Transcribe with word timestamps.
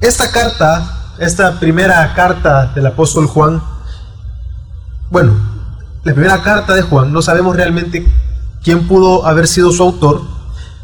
Esta 0.00 0.30
carta, 0.30 1.14
esta 1.18 1.58
primera 1.58 2.12
carta 2.14 2.66
del 2.74 2.86
apóstol 2.86 3.26
Juan, 3.26 3.62
bueno, 5.10 5.32
la 6.04 6.12
primera 6.12 6.42
carta 6.42 6.74
de 6.74 6.82
Juan, 6.82 7.12
no 7.12 7.22
sabemos 7.22 7.56
realmente 7.56 8.06
quién 8.62 8.86
pudo 8.86 9.26
haber 9.26 9.46
sido 9.48 9.72
su 9.72 9.82
autor, 9.82 10.22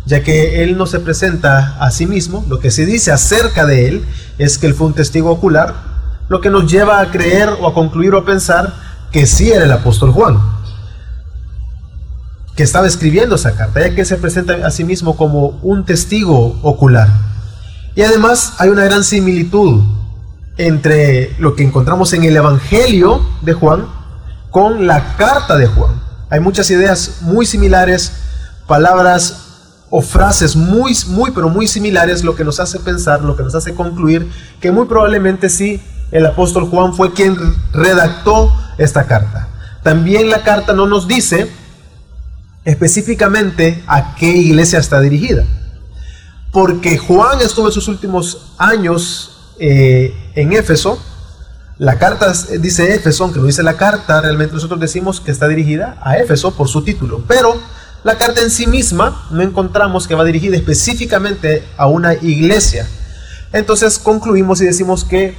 ya 0.06 0.22
que 0.22 0.62
él 0.62 0.78
no 0.78 0.86
se 0.86 0.98
presenta 0.98 1.76
a 1.78 1.90
sí 1.90 2.06
mismo, 2.06 2.44
lo 2.48 2.58
que 2.58 2.70
se 2.70 2.86
dice 2.86 3.12
acerca 3.12 3.66
de 3.66 3.88
él 3.88 4.04
es 4.38 4.56
que 4.56 4.66
él 4.66 4.74
fue 4.74 4.86
un 4.86 4.94
testigo 4.94 5.30
ocular, 5.30 5.74
lo 6.28 6.40
que 6.40 6.48
nos 6.48 6.70
lleva 6.70 7.00
a 7.00 7.10
creer 7.10 7.50
o 7.60 7.68
a 7.68 7.74
concluir 7.74 8.14
o 8.14 8.18
a 8.18 8.24
pensar 8.24 8.72
que 9.10 9.26
sí 9.26 9.52
era 9.52 9.66
el 9.66 9.72
apóstol 9.72 10.10
Juan, 10.12 10.38
que 12.56 12.62
estaba 12.62 12.86
escribiendo 12.86 13.34
esa 13.34 13.54
carta, 13.54 13.80
ya 13.80 13.94
que 13.94 14.06
se 14.06 14.16
presenta 14.16 14.66
a 14.66 14.70
sí 14.70 14.84
mismo 14.84 15.18
como 15.18 15.58
un 15.62 15.84
testigo 15.84 16.58
ocular. 16.62 17.31
Y 17.94 18.02
además 18.02 18.54
hay 18.58 18.70
una 18.70 18.84
gran 18.84 19.04
similitud 19.04 19.82
entre 20.56 21.34
lo 21.38 21.54
que 21.54 21.62
encontramos 21.62 22.12
en 22.12 22.24
el 22.24 22.36
Evangelio 22.36 23.24
de 23.42 23.52
Juan 23.52 23.86
con 24.50 24.86
la 24.86 25.16
carta 25.16 25.56
de 25.56 25.66
Juan. 25.66 26.00
Hay 26.30 26.40
muchas 26.40 26.70
ideas 26.70 27.18
muy 27.22 27.44
similares, 27.46 28.12
palabras 28.66 29.42
o 29.90 30.00
frases 30.00 30.56
muy, 30.56 30.96
muy, 31.08 31.30
pero 31.32 31.50
muy 31.50 31.66
similares, 31.66 32.24
lo 32.24 32.34
que 32.34 32.44
nos 32.44 32.60
hace 32.60 32.80
pensar, 32.80 33.22
lo 33.22 33.36
que 33.36 33.42
nos 33.42 33.54
hace 33.54 33.74
concluir 33.74 34.30
que 34.60 34.72
muy 34.72 34.86
probablemente 34.86 35.50
sí, 35.50 35.82
el 36.10 36.24
apóstol 36.24 36.68
Juan 36.70 36.94
fue 36.94 37.12
quien 37.12 37.36
redactó 37.72 38.50
esta 38.78 39.06
carta. 39.06 39.48
También 39.82 40.30
la 40.30 40.42
carta 40.42 40.72
no 40.72 40.86
nos 40.86 41.08
dice 41.08 41.50
específicamente 42.64 43.82
a 43.86 44.14
qué 44.14 44.28
iglesia 44.28 44.78
está 44.78 45.00
dirigida, 45.00 45.44
porque 46.52 46.98
Juan 46.98 47.40
estuvo 47.40 47.66
en 47.66 47.72
sus 47.72 47.88
últimos 47.88 48.52
años 48.58 49.54
eh, 49.58 50.14
en 50.34 50.52
Éfeso, 50.52 51.02
la 51.78 51.98
carta 51.98 52.32
dice 52.60 52.94
Éfeso, 52.94 53.24
aunque 53.24 53.40
no 53.40 53.46
dice 53.46 53.62
la 53.62 53.76
carta, 53.76 54.20
realmente 54.20 54.54
nosotros 54.54 54.78
decimos 54.78 55.20
que 55.20 55.32
está 55.32 55.48
dirigida 55.48 55.96
a 56.02 56.18
Éfeso 56.18 56.54
por 56.54 56.68
su 56.68 56.84
título, 56.84 57.24
pero 57.26 57.58
la 58.04 58.18
carta 58.18 58.42
en 58.42 58.50
sí 58.50 58.66
misma 58.66 59.26
no 59.30 59.42
encontramos 59.42 60.06
que 60.06 60.14
va 60.14 60.24
dirigida 60.24 60.56
específicamente 60.56 61.64
a 61.76 61.86
una 61.86 62.14
iglesia. 62.14 62.86
Entonces 63.52 63.98
concluimos 63.98 64.60
y 64.60 64.66
decimos 64.66 65.04
que 65.04 65.36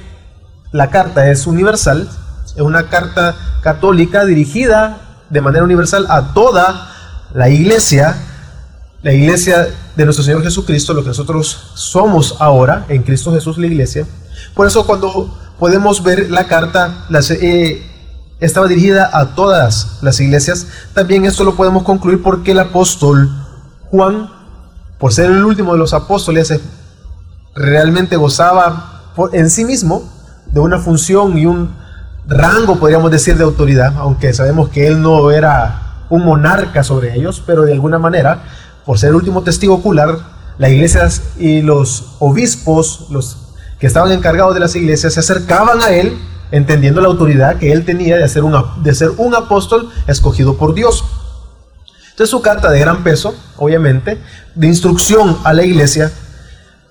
la 0.72 0.90
carta 0.90 1.30
es 1.30 1.46
universal, 1.46 2.10
es 2.44 2.60
una 2.60 2.88
carta 2.88 3.36
católica 3.62 4.24
dirigida 4.24 4.98
de 5.30 5.40
manera 5.40 5.64
universal 5.64 6.06
a 6.08 6.34
toda 6.34 6.90
la 7.32 7.48
iglesia, 7.48 8.16
la 9.04 9.12
iglesia 9.12 9.68
de 9.94 10.04
nuestro 10.06 10.24
Señor 10.24 10.42
Jesucristo, 10.42 10.94
lo 10.94 11.02
que 11.02 11.08
nosotros 11.08 11.72
somos 11.74 12.36
ahora 12.40 12.86
en 12.88 13.02
Cristo 13.02 13.34
Jesús, 13.34 13.58
la 13.58 13.66
iglesia. 13.66 14.06
Por 14.54 14.66
eso 14.66 14.86
cuando 14.86 15.38
podemos 15.58 16.02
ver 16.02 16.30
la 16.30 16.46
carta, 16.46 17.04
eh, 17.42 17.86
estaba 18.40 18.66
dirigida 18.66 19.10
a 19.12 19.34
todas 19.34 19.98
las 20.00 20.18
iglesias. 20.20 20.68
También 20.94 21.26
esto 21.26 21.44
lo 21.44 21.54
podemos 21.54 21.82
concluir 21.82 22.22
porque 22.22 22.52
el 22.52 22.60
apóstol 22.60 23.30
Juan, 23.90 24.30
por 24.98 25.12
ser 25.12 25.30
el 25.30 25.44
último 25.44 25.74
de 25.74 25.78
los 25.80 25.92
apóstoles, 25.92 26.50
eh, 26.50 26.60
realmente 27.54 28.16
gozaba 28.16 29.12
en 29.34 29.50
sí 29.50 29.66
mismo 29.66 30.10
de 30.46 30.60
una 30.60 30.78
función 30.78 31.36
y 31.36 31.44
un 31.44 31.76
rango, 32.26 32.80
podríamos 32.80 33.10
decir, 33.10 33.36
de 33.36 33.44
autoridad, 33.44 33.92
aunque 33.98 34.32
sabemos 34.32 34.70
que 34.70 34.86
él 34.86 35.02
no 35.02 35.30
era 35.30 36.06
un 36.08 36.24
monarca 36.24 36.82
sobre 36.82 37.14
ellos, 37.14 37.42
pero 37.44 37.62
de 37.64 37.72
alguna 37.74 37.98
manera, 37.98 38.44
por 38.84 38.98
ser 38.98 39.10
el 39.10 39.16
último 39.16 39.42
testigo 39.42 39.74
ocular, 39.74 40.18
las 40.58 40.70
iglesias 40.70 41.22
y 41.38 41.62
los 41.62 42.16
obispos, 42.18 43.06
los 43.10 43.38
que 43.78 43.86
estaban 43.86 44.12
encargados 44.12 44.54
de 44.54 44.60
las 44.60 44.76
iglesias, 44.76 45.14
se 45.14 45.20
acercaban 45.20 45.82
a 45.82 45.90
él 45.90 46.16
entendiendo 46.50 47.00
la 47.00 47.08
autoridad 47.08 47.58
que 47.58 47.72
él 47.72 47.84
tenía 47.84 48.16
de, 48.16 48.28
ser, 48.28 48.44
una, 48.44 48.64
de 48.82 48.94
ser 48.94 49.10
un 49.16 49.34
apóstol 49.34 49.90
escogido 50.06 50.56
por 50.56 50.74
Dios. 50.74 51.04
Entonces 52.10 52.30
su 52.30 52.42
carta 52.42 52.70
de 52.70 52.78
gran 52.78 53.02
peso, 53.02 53.34
obviamente, 53.56 54.18
de 54.54 54.66
instrucción 54.68 55.36
a 55.42 55.52
la 55.52 55.64
iglesia. 55.64 56.12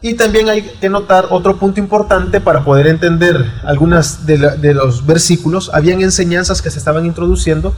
Y 0.01 0.15
también 0.15 0.49
hay 0.49 0.63
que 0.63 0.89
notar 0.89 1.27
otro 1.29 1.57
punto 1.57 1.79
importante 1.79 2.41
para 2.41 2.65
poder 2.65 2.87
entender 2.87 3.49
algunas 3.63 4.25
de, 4.25 4.73
los 4.73 5.05
versículos. 5.05 5.71
Habían 5.73 6.01
enseñanzas 6.01 6.61
que 6.61 6.69
se 6.69 6.77
estaban 6.77 7.05
introduciendo 7.05 7.73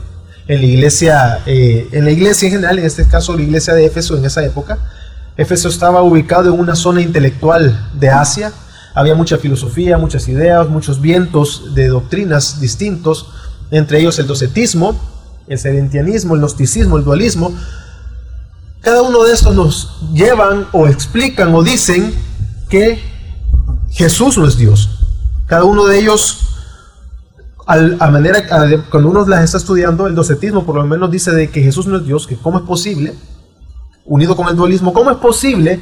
en 0.48 0.60
la 0.60 0.66
iglesia, 0.66 1.40
eh, 1.46 1.88
en 1.92 2.04
la 2.04 2.10
iglesia 2.10 2.46
en 2.46 2.52
general, 2.54 2.78
en 2.78 2.84
este 2.84 3.06
caso 3.06 3.36
la 3.36 3.42
iglesia 3.42 3.74
de 3.74 3.86
Éfeso 3.86 4.16
en 4.16 4.24
esa 4.24 4.44
época. 4.44 4.78
Éfeso 5.36 5.68
estaba 5.68 6.02
ubicado 6.02 6.52
en 6.52 6.58
una 6.58 6.74
zona 6.76 7.02
intelectual 7.02 7.90
de 7.94 8.08
Asia, 8.08 8.52
había 8.94 9.14
mucha 9.14 9.36
filosofía, 9.36 9.98
muchas 9.98 10.26
ideas, 10.28 10.68
muchos 10.68 11.00
vientos 11.00 11.74
de 11.74 11.88
doctrinas 11.88 12.60
distintos, 12.60 13.28
entre 13.70 14.00
ellos 14.00 14.18
el 14.18 14.26
docetismo, 14.26 14.98
el 15.48 15.58
sedentianismo, 15.58 16.34
el 16.34 16.40
gnosticismo, 16.40 16.96
el 16.96 17.04
dualismo. 17.04 17.54
Cada 18.80 19.02
uno 19.02 19.24
de 19.24 19.34
estos 19.34 19.54
nos 19.54 20.00
llevan 20.12 20.66
o 20.72 20.86
explican 20.86 21.54
o 21.54 21.62
dicen 21.62 22.14
que 22.70 22.98
Jesús 23.90 24.38
no 24.38 24.46
es 24.46 24.56
Dios. 24.56 24.90
Cada 25.46 25.64
uno 25.64 25.86
de 25.86 25.98
ellos, 25.98 26.45
a 27.66 28.10
manera, 28.10 28.46
cuando 28.90 29.10
uno 29.10 29.26
las 29.26 29.42
está 29.42 29.58
estudiando, 29.58 30.06
el 30.06 30.14
docetismo 30.14 30.64
por 30.64 30.76
lo 30.76 30.84
menos 30.84 31.10
dice 31.10 31.32
de 31.32 31.50
que 31.50 31.62
Jesús 31.62 31.86
no 31.86 31.96
es 31.96 32.04
Dios, 32.04 32.26
que 32.26 32.36
cómo 32.36 32.58
es 32.58 32.64
posible, 32.64 33.14
unido 34.04 34.36
con 34.36 34.48
el 34.48 34.56
dualismo, 34.56 34.92
cómo 34.92 35.10
es 35.10 35.16
posible 35.16 35.80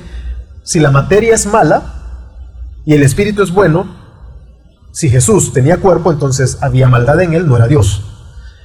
si 0.63 0.81
la 0.81 0.91
materia 0.91 1.35
es 1.35 1.47
mala, 1.47 1.95
y 2.87 2.95
el 2.95 3.03
espíritu 3.03 3.43
es 3.43 3.51
bueno, 3.51 3.87
si 4.93 5.09
Jesús 5.09 5.53
tenía 5.53 5.79
cuerpo, 5.79 6.13
entonces 6.13 6.59
había 6.61 6.89
maldad 6.89 7.21
en 7.21 7.35
él, 7.35 7.47
no 7.47 7.57
era 7.57 7.67
Dios. 7.67 8.03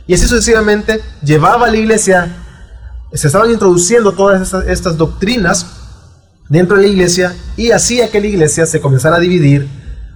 Y 0.08 0.13
así 0.13 0.28
sucesivamente 0.28 1.02
llevaba 1.24 1.68
a 1.68 1.72
la 1.72 1.78
iglesia, 1.78 2.35
se 3.13 3.28
estaban 3.28 3.52
introduciendo 3.52 4.12
todas 4.12 4.53
estas, 4.68 4.97
doctrinas 4.97 5.78
dentro 6.50 6.78
de 6.78 6.84
la 6.84 6.88
iglesia 6.90 7.35
y 7.58 7.72
hacía 7.72 8.09
que 8.09 8.19
la 8.19 8.28
iglesia 8.28 8.66
se 8.66 8.81
comenzara 8.81 9.18
a 9.18 9.19
dividir, 9.19 9.68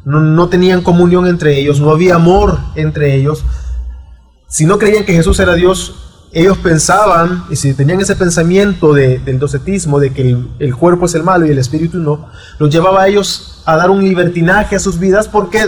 no, 0.06 0.50
tenían 0.50 0.81
comunión 0.81 1.28
entre 1.28 1.58
ellos, 1.58 1.80
no 1.80 1.91
había 1.91 2.16
amor 2.16 2.59
entre 2.75 3.16
ellos. 3.16 3.44
Si 4.47 4.66
no 4.66 4.78
creían 4.78 5.06
que 5.06 5.14
Jesús 5.14 5.40
era 5.40 5.56
Dios, 5.56 6.28
ellos 6.31 6.58
pensaban, 6.58 7.46
y 7.50 7.56
si 7.56 7.74
tenían 7.74 8.02
ese 8.02 8.16
pensamiento 8.16 8.94
del 8.94 9.40
docetismo, 9.40 10.00
de 10.00 10.12
que 10.12 10.38
el, 10.59 10.75
cuerpo 10.75 11.06
es 11.06 11.16
el 11.16 11.24
malo 11.24 11.46
y 11.46 11.52
el 11.52 11.59
espíritu 11.59 12.00
no, 12.00 12.28
los 12.59 12.69
llevaba 12.69 13.03
a 13.03 13.08
ellos 13.08 13.62
a 13.66 13.78
dar 13.78 13.90
un 13.90 14.03
libertinaje 14.03 14.75
a 14.75 14.80
sus 14.80 15.00
vidas 15.00 15.28
porque 15.28 15.66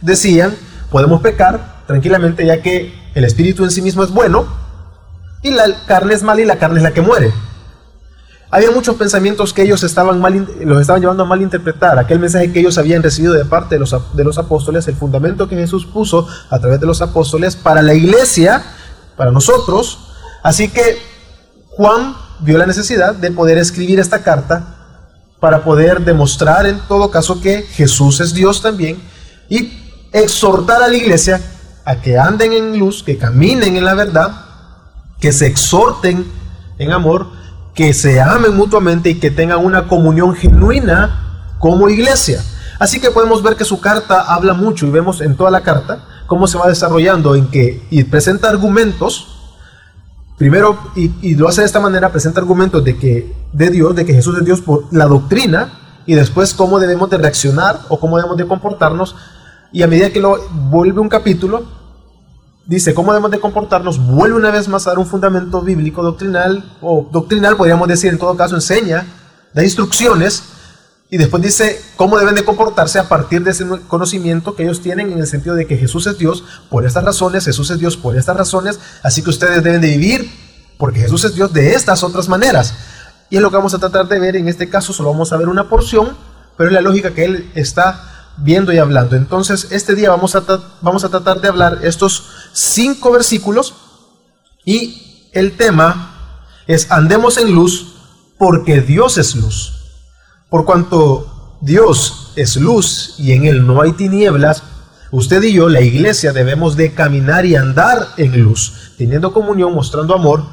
decían, 0.00 0.54
podemos 0.90 1.20
pecar 1.22 1.82
tranquilamente 1.86 2.46
ya 2.46 2.60
que 2.62 2.94
el 3.14 3.24
espíritu 3.24 3.64
en 3.64 3.70
sí 3.70 3.82
mismo 3.82 4.04
es 4.04 4.10
bueno 4.10 4.46
y 5.42 5.50
la 5.50 5.64
carne 5.86 6.14
es 6.14 6.22
mala 6.22 6.40
y 6.40 6.44
la 6.44 6.56
carne 6.56 6.76
es 6.78 6.82
la 6.82 6.92
que 6.92 7.00
muere. 7.00 7.32
Había 8.54 8.70
muchos 8.70 8.96
pensamientos 8.96 9.54
que 9.54 9.62
ellos 9.62 9.82
estaban 9.82 10.20
mal, 10.20 10.46
los 10.60 10.78
estaban 10.78 11.00
llevando 11.00 11.22
a 11.22 11.26
malinterpretar. 11.26 11.98
Aquel 11.98 12.18
mensaje 12.18 12.52
que 12.52 12.60
ellos 12.60 12.76
habían 12.76 13.02
recibido 13.02 13.32
de 13.32 13.46
parte 13.46 13.76
de 13.76 13.78
los, 13.78 13.96
de 14.12 14.24
los 14.24 14.36
apóstoles, 14.36 14.86
el 14.88 14.94
fundamento 14.94 15.48
que 15.48 15.56
Jesús 15.56 15.86
puso 15.86 16.28
a 16.50 16.58
través 16.58 16.78
de 16.78 16.84
los 16.84 17.00
apóstoles 17.00 17.56
para 17.56 17.80
la 17.80 17.94
iglesia, 17.94 18.62
para 19.16 19.30
nosotros. 19.30 20.00
Así 20.42 20.68
que 20.68 20.98
Juan 21.70 22.14
vio 22.40 22.58
la 22.58 22.66
necesidad 22.66 23.14
de 23.14 23.30
poder 23.30 23.56
escribir 23.56 23.98
esta 23.98 24.22
carta 24.22 24.76
para 25.40 25.64
poder 25.64 26.04
demostrar 26.04 26.66
en 26.66 26.78
todo 26.88 27.10
caso 27.10 27.40
que 27.40 27.62
Jesús 27.62 28.20
es 28.20 28.34
Dios 28.34 28.60
también 28.60 29.02
y 29.48 29.72
exhortar 30.12 30.82
a 30.82 30.88
la 30.88 30.94
iglesia 30.94 31.40
a 31.86 31.96
que 32.02 32.18
anden 32.18 32.52
en 32.52 32.78
luz, 32.78 33.02
que 33.02 33.16
caminen 33.16 33.78
en 33.78 33.84
la 33.86 33.94
verdad, 33.94 34.30
que 35.18 35.32
se 35.32 35.46
exhorten 35.46 36.30
en 36.76 36.92
amor, 36.92 37.40
que 37.74 37.94
se 37.94 38.20
amen 38.20 38.56
mutuamente 38.56 39.10
y 39.10 39.14
que 39.16 39.30
tengan 39.30 39.64
una 39.64 39.88
comunión 39.88 40.34
genuina 40.34 41.54
como 41.58 41.88
iglesia. 41.88 42.42
Así 42.78 43.00
que 43.00 43.10
podemos 43.10 43.42
ver 43.42 43.56
que 43.56 43.64
su 43.64 43.80
carta 43.80 44.20
habla 44.20 44.54
mucho 44.54 44.86
y 44.86 44.90
vemos 44.90 45.20
en 45.20 45.36
toda 45.36 45.50
la 45.50 45.62
carta 45.62 46.04
cómo 46.26 46.46
se 46.46 46.58
va 46.58 46.66
desarrollando 46.68 47.34
en 47.34 47.48
que 47.48 47.86
y 47.90 48.04
presenta 48.04 48.48
argumentos. 48.48 49.28
Primero, 50.38 50.78
y, 50.96 51.34
lo 51.34 51.46
hace 51.46 51.60
de 51.60 51.66
esta 51.66 51.78
manera, 51.78 52.10
presenta 52.10 52.40
argumentos 52.40 52.82
de 52.82 52.96
que 52.96 53.32
de 53.52 53.70
Dios, 53.70 53.94
de 53.94 54.04
que 54.04 54.14
Jesús 54.14 54.38
es 54.38 54.44
Dios 54.44 54.60
por 54.60 54.84
la 54.90 55.06
doctrina, 55.06 55.78
y 56.06 56.14
después 56.14 56.54
cómo 56.54 56.80
debemos 56.80 57.10
de 57.10 57.18
reaccionar 57.18 57.80
o 57.88 58.00
cómo 58.00 58.16
debemos 58.16 58.38
de 58.38 58.46
comportarnos. 58.46 59.14
Y 59.72 59.82
a 59.82 59.86
medida 59.86 60.10
que 60.10 60.20
lo 60.20 60.38
vuelve 60.70 61.00
un 61.00 61.08
capítulo, 61.08 61.64
dice 62.66 62.94
cómo 62.94 63.12
debemos 63.12 63.30
de 63.30 63.40
comportarnos, 63.40 63.98
vuelve 63.98 64.36
una 64.36 64.50
vez 64.50 64.68
más 64.68 64.86
a 64.86 64.90
dar 64.90 64.98
un 64.98 65.06
fundamento 65.06 65.60
bíblico 65.62 66.02
doctrinal, 66.02 66.64
o 66.80 67.08
doctrinal 67.10 67.56
podríamos 67.56 67.88
decir 67.88 68.10
en 68.10 68.18
todo 68.18 68.36
caso, 68.36 68.54
enseña, 68.54 69.06
da 69.52 69.62
instrucciones 69.62 70.44
y 71.10 71.18
después 71.18 71.42
dice 71.42 71.78
cómo 71.96 72.18
deben 72.18 72.34
de 72.34 72.44
comportarse 72.44 72.98
a 72.98 73.08
partir 73.08 73.42
de 73.44 73.50
ese 73.50 73.66
conocimiento 73.88 74.54
que 74.54 74.62
ellos 74.62 74.80
tienen 74.80 75.12
en 75.12 75.18
el 75.18 75.26
sentido 75.26 75.54
de 75.54 75.66
que 75.66 75.76
Jesús 75.76 76.06
es 76.06 76.16
Dios 76.16 76.44
por 76.70 76.86
estas 76.86 77.04
razones, 77.04 77.44
Jesús 77.44 77.70
es 77.70 77.78
Dios 77.78 77.96
por 77.96 78.16
estas 78.16 78.36
razones, 78.36 78.80
así 79.02 79.22
que 79.22 79.30
ustedes 79.30 79.62
deben 79.62 79.80
de 79.80 79.88
vivir 79.88 80.30
porque 80.78 81.00
Jesús 81.00 81.24
es 81.24 81.34
Dios 81.34 81.52
de 81.52 81.74
estas 81.74 82.02
otras 82.02 82.28
maneras. 82.28 82.74
Y 83.28 83.36
es 83.36 83.42
lo 83.42 83.50
que 83.50 83.56
vamos 83.56 83.74
a 83.74 83.78
tratar 83.78 84.08
de 84.08 84.18
ver 84.18 84.36
en 84.36 84.48
este 84.48 84.68
caso, 84.68 84.92
solo 84.92 85.10
vamos 85.10 85.32
a 85.32 85.36
ver 85.36 85.48
una 85.48 85.68
porción, 85.68 86.16
pero 86.56 86.68
es 86.68 86.74
la 86.74 86.80
lógica 86.80 87.12
que 87.12 87.24
él 87.24 87.50
está 87.54 88.11
viendo 88.38 88.72
y 88.72 88.78
hablando. 88.78 89.16
Entonces, 89.16 89.68
este 89.70 89.94
día 89.94 90.10
vamos 90.10 90.34
a, 90.34 90.42
vamos 90.80 91.04
a 91.04 91.08
tratar 91.08 91.40
de 91.40 91.48
hablar 91.48 91.80
estos 91.82 92.24
cinco 92.52 93.10
versículos 93.12 93.74
y 94.64 95.28
el 95.32 95.56
tema 95.56 96.38
es 96.66 96.90
andemos 96.90 97.38
en 97.38 97.52
luz 97.52 97.94
porque 98.38 98.80
Dios 98.80 99.18
es 99.18 99.36
luz. 99.36 99.74
Por 100.48 100.64
cuanto 100.64 101.58
Dios 101.60 102.32
es 102.36 102.56
luz 102.56 103.14
y 103.18 103.32
en 103.32 103.44
Él 103.44 103.66
no 103.66 103.80
hay 103.80 103.92
tinieblas, 103.92 104.62
usted 105.10 105.42
y 105.42 105.52
yo, 105.52 105.68
la 105.68 105.80
iglesia, 105.80 106.32
debemos 106.32 106.76
de 106.76 106.92
caminar 106.92 107.46
y 107.46 107.56
andar 107.56 108.08
en 108.16 108.42
luz, 108.42 108.92
teniendo 108.98 109.32
comunión, 109.32 109.72
mostrando 109.74 110.14
amor, 110.14 110.44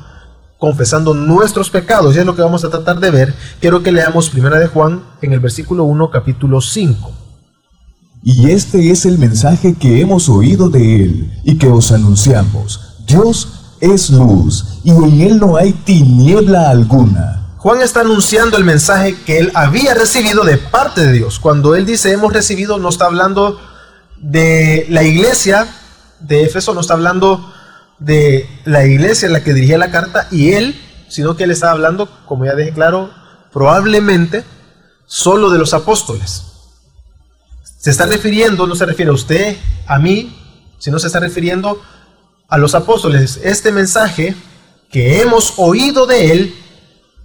confesando 0.58 1.14
nuestros 1.14 1.70
pecados. 1.70 2.16
Y 2.16 2.20
es 2.20 2.26
lo 2.26 2.36
que 2.36 2.42
vamos 2.42 2.64
a 2.64 2.70
tratar 2.70 3.00
de 3.00 3.10
ver. 3.10 3.34
Quiero 3.60 3.82
que 3.82 3.92
leamos 3.92 4.30
Primera 4.30 4.60
de 4.60 4.68
Juan 4.68 5.04
en 5.22 5.34
el 5.34 5.40
versículo 5.40 5.86
1, 5.86 6.12
capítulo 6.12 6.62
5. 6.62 7.19
Y 8.22 8.52
este 8.52 8.92
es 8.92 9.06
el 9.06 9.18
mensaje 9.18 9.76
que 9.76 10.02
hemos 10.02 10.28
oído 10.28 10.70
de 10.70 11.04
Él 11.04 11.42
y 11.44 11.58
que 11.58 11.68
os 11.68 11.92
anunciamos. 11.92 12.98
Dios 13.08 13.76
es 13.80 14.10
luz 14.10 14.80
y 14.84 14.92
en 14.92 15.22
Él 15.22 15.40
no 15.40 15.56
hay 15.56 15.72
tiniebla 15.72 16.70
alguna. 16.70 17.40
Juan 17.58 17.82
está 17.82 18.02
anunciando 18.02 18.58
el 18.58 18.64
mensaje 18.64 19.18
que 19.26 19.38
él 19.38 19.52
había 19.54 19.94
recibido 19.94 20.46
de 20.46 20.58
parte 20.58 21.06
de 21.06 21.12
Dios. 21.12 21.40
Cuando 21.40 21.76
él 21.76 21.86
dice 21.86 22.14
hemos 22.14 22.32
recibido, 22.32 22.78
no 22.78 22.88
está 22.88 23.06
hablando 23.06 23.60
de 24.18 24.86
la 24.90 25.04
iglesia 25.04 25.68
de 26.22 26.44
Éfeso, 26.44 26.74
no 26.74 26.80
está 26.80 26.94
hablando 26.94 27.54
de 28.00 28.50
la 28.64 28.86
iglesia 28.86 29.26
en 29.26 29.34
la 29.34 29.44
que 29.44 29.54
dirigía 29.54 29.78
la 29.78 29.92
carta 29.92 30.30
y 30.32 30.52
él, 30.52 30.80
sino 31.10 31.36
que 31.36 31.44
él 31.44 31.52
está 31.52 31.72
hablando, 31.72 32.08
como 32.26 32.46
ya 32.46 32.56
dije 32.56 32.72
claro, 32.72 33.10
probablemente 33.52 34.46
solo 35.06 35.50
de 35.50 35.60
los 35.60 35.74
apóstoles. 35.74 36.49
Se 37.80 37.92
está 37.92 38.06
refiriendo, 38.06 38.68
no 38.68 38.76
se 38.76 38.86
refiere 38.86 39.10
a 39.10 39.14
usted, 39.14 39.56
a 39.88 40.00
mí, 40.00 40.38
sino 40.80 41.00
se 41.00 41.08
está 41.08 41.22
refiriendo 41.22 41.82
a 42.50 42.58
los 42.58 42.76
apóstoles. 42.76 43.40
Este 43.42 43.72
mensaje 43.72 44.36
que 44.92 45.22
hemos 45.22 45.54
oído 45.56 46.06
de 46.06 46.34
él 46.34 46.56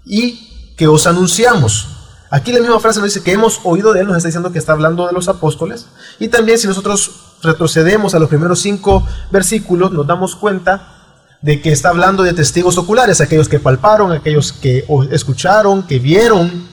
y 0.05 0.75
que 0.77 0.87
os 0.87 1.09
anunciamos. 1.09 1.89
Aquí 2.31 2.53
la 2.53 2.61
misma 2.61 2.79
frase 2.79 3.01
nos 3.01 3.12
dice 3.12 3.25
que 3.25 3.33
hemos 3.33 3.62
oído 3.65 3.93
de 3.93 4.03
él, 4.03 4.06
nos 4.06 4.17
está 4.17 4.29
diciendo 4.29 4.53
que 4.53 4.61
está 4.61 4.73
hablando 4.73 5.09
de 5.09 5.12
los 5.12 5.27
apóstoles. 5.27 5.89
Y 6.21 6.29
también 6.29 6.56
si 6.56 6.69
nosotros 6.69 7.11
retrocedemos 7.43 8.15
a 8.15 8.21
los 8.21 8.29
primeros 8.29 8.61
cinco 8.61 9.05
versículos, 9.33 9.91
nos 9.91 10.06
damos 10.06 10.37
cuenta 10.37 11.19
de 11.43 11.61
que 11.61 11.73
está 11.73 11.89
hablando 11.89 12.23
de 12.23 12.33
testigos 12.33 12.79
oculares, 12.79 13.21
aquellos 13.21 13.49
que 13.49 13.59
palparon, 13.59 14.12
aquellos 14.12 14.53
que 14.53 14.85
escucharon, 15.11 15.83
que 15.83 15.99
vieron 15.99 16.69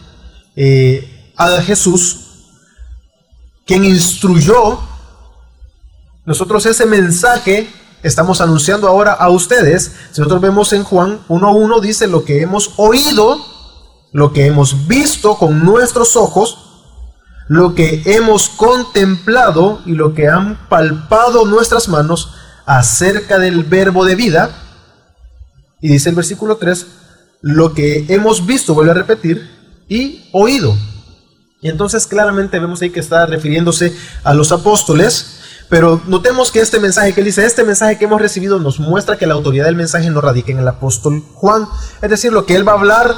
eh, 0.56 1.33
a 1.36 1.50
Jesús 1.62 2.20
quien 3.65 3.85
instruyó, 3.85 4.79
nosotros 6.25 6.65
ese 6.65 6.85
mensaje 6.85 7.69
estamos 8.03 8.41
anunciando 8.41 8.87
ahora 8.87 9.13
a 9.13 9.29
ustedes. 9.29 9.91
Si 10.11 10.21
nosotros 10.21 10.41
vemos 10.41 10.73
en 10.73 10.83
Juan 10.83 11.19
1.1 11.27 11.81
dice 11.81 12.07
lo 12.07 12.23
que 12.23 12.41
hemos 12.41 12.73
oído, 12.77 13.39
lo 14.11 14.33
que 14.33 14.45
hemos 14.45 14.87
visto 14.87 15.35
con 15.35 15.63
nuestros 15.63 16.15
ojos, 16.15 16.71
lo 17.47 17.75
que 17.75 18.01
hemos 18.05 18.49
contemplado 18.49 19.81
y 19.85 19.93
lo 19.93 20.13
que 20.13 20.27
han 20.27 20.67
palpado 20.69 21.45
nuestras 21.45 21.87
manos 21.87 22.33
acerca 22.65 23.39
del 23.39 23.63
verbo 23.63 24.05
de 24.05 24.15
vida. 24.15 24.51
Y 25.81 25.89
dice 25.89 26.09
el 26.09 26.15
versículo 26.15 26.57
3, 26.57 26.87
lo 27.41 27.73
que 27.73 28.05
hemos 28.09 28.45
visto, 28.45 28.73
vuelve 28.73 28.91
a 28.91 28.95
repetir, 28.95 29.49
y 29.89 30.29
oído. 30.31 30.77
Y 31.61 31.69
entonces 31.69 32.07
claramente 32.07 32.59
vemos 32.59 32.81
ahí 32.81 32.89
que 32.89 32.99
está 32.99 33.27
refiriéndose 33.27 33.95
a 34.23 34.33
los 34.33 34.51
apóstoles, 34.51 35.37
pero 35.69 36.01
notemos 36.07 36.51
que 36.51 36.59
este 36.59 36.79
mensaje 36.79 37.13
que 37.13 37.21
él 37.21 37.25
dice, 37.25 37.45
este 37.45 37.63
mensaje 37.63 37.99
que 37.99 38.05
hemos 38.05 38.19
recibido 38.19 38.59
nos 38.59 38.79
muestra 38.79 39.17
que 39.17 39.27
la 39.27 39.35
autoridad 39.35 39.65
del 39.65 39.75
mensaje 39.75 40.09
no 40.09 40.21
radica 40.21 40.51
en 40.51 40.57
el 40.57 40.67
apóstol 40.67 41.23
Juan. 41.35 41.67
Es 42.01 42.09
decir, 42.09 42.33
lo 42.33 42.47
que 42.47 42.55
él 42.55 42.67
va 42.67 42.71
a 42.71 42.79
hablar, 42.79 43.15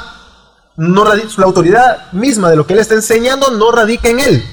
no 0.75 1.05
radica, 1.05 1.29
la 1.37 1.45
autoridad 1.45 2.11
misma 2.11 2.49
de 2.49 2.57
lo 2.57 2.67
que 2.67 2.73
él 2.73 2.79
está 2.79 2.95
enseñando 2.95 3.49
no 3.51 3.71
radica 3.71 4.09
en 4.09 4.19
él, 4.19 4.43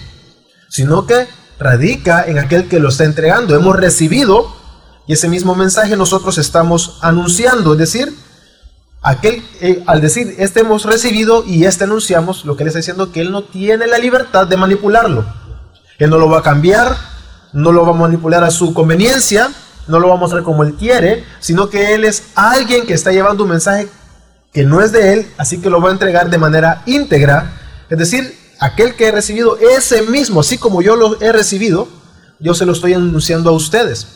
sino 0.69 1.05
que 1.05 1.27
radica 1.59 2.25
en 2.25 2.39
aquel 2.39 2.69
que 2.69 2.79
lo 2.79 2.91
está 2.91 3.05
entregando. 3.05 3.57
Hemos 3.57 3.75
recibido 3.75 4.55
y 5.09 5.15
ese 5.15 5.29
mismo 5.29 5.57
mensaje 5.57 5.97
nosotros 5.97 6.39
estamos 6.39 6.99
anunciando, 7.03 7.73
es 7.73 7.79
decir, 7.81 8.15
Aquel, 9.03 9.43
eh, 9.61 9.83
al 9.87 10.01
decir, 10.03 10.35
este 10.39 10.61
hemos 10.61 10.85
recibido 10.85 11.45
y 11.47 11.65
este 11.65 11.85
anunciamos, 11.85 12.45
lo 12.45 12.57
que 12.57 12.65
él 12.65 12.69
está 12.69 12.81
diciendo 12.81 13.13
que 13.13 13.23
él 13.23 13.33
no 13.33 13.45
tiene 13.45 13.87
la 13.87 13.99
libertad 13.99 14.47
de 14.47 14.59
manipularlo. 14.59 15.25
Él 15.99 16.11
no 16.11 16.19
lo 16.19 16.29
va 16.29 16.41
a 16.41 16.43
cambiar, 16.43 16.97
no 17.53 17.73
lo 17.73 17.85
va 17.85 17.93
a 17.93 17.99
manipular 17.99 18.45
a 18.45 18.51
su 18.51 18.75
conveniencia, 18.75 19.51
no 19.87 19.99
lo 19.99 20.09
va 20.09 20.15
a 20.15 20.19
mostrar 20.19 20.43
como 20.43 20.65
él 20.65 20.75
quiere, 20.75 21.25
sino 21.41 21.71
que 21.71 21.95
él 21.95 22.05
es 22.05 22.25
alguien 22.35 22.87
que 22.87 22.93
está 22.93 23.11
llevando 23.11 23.45
un 23.45 23.51
mensaje 23.51 23.89
que 24.53 24.65
no 24.65 24.83
es 24.83 24.93
de 24.93 25.15
él, 25.15 25.27
así 25.39 25.61
que 25.61 25.71
lo 25.71 25.81
va 25.81 25.89
a 25.89 25.93
entregar 25.93 26.29
de 26.29 26.39
manera 26.39 26.83
íntegra. 26.87 27.53
Es 27.89 27.99
decir, 27.99 28.37
aquel 28.59 28.95
que 28.97 29.09
he 29.09 29.13
recibido 29.13 29.57
ese 29.59 30.03
mismo, 30.03 30.41
así 30.41 30.59
como 30.59 30.83
yo 30.83 30.97
lo 30.97 31.21
he 31.23 31.33
recibido, 31.33 31.89
yo 32.39 32.55
se 32.55 32.67
lo 32.67 32.73
estoy 32.73 32.95
anunciando 32.95 33.51
a 33.51 33.53
ustedes. 33.53 34.09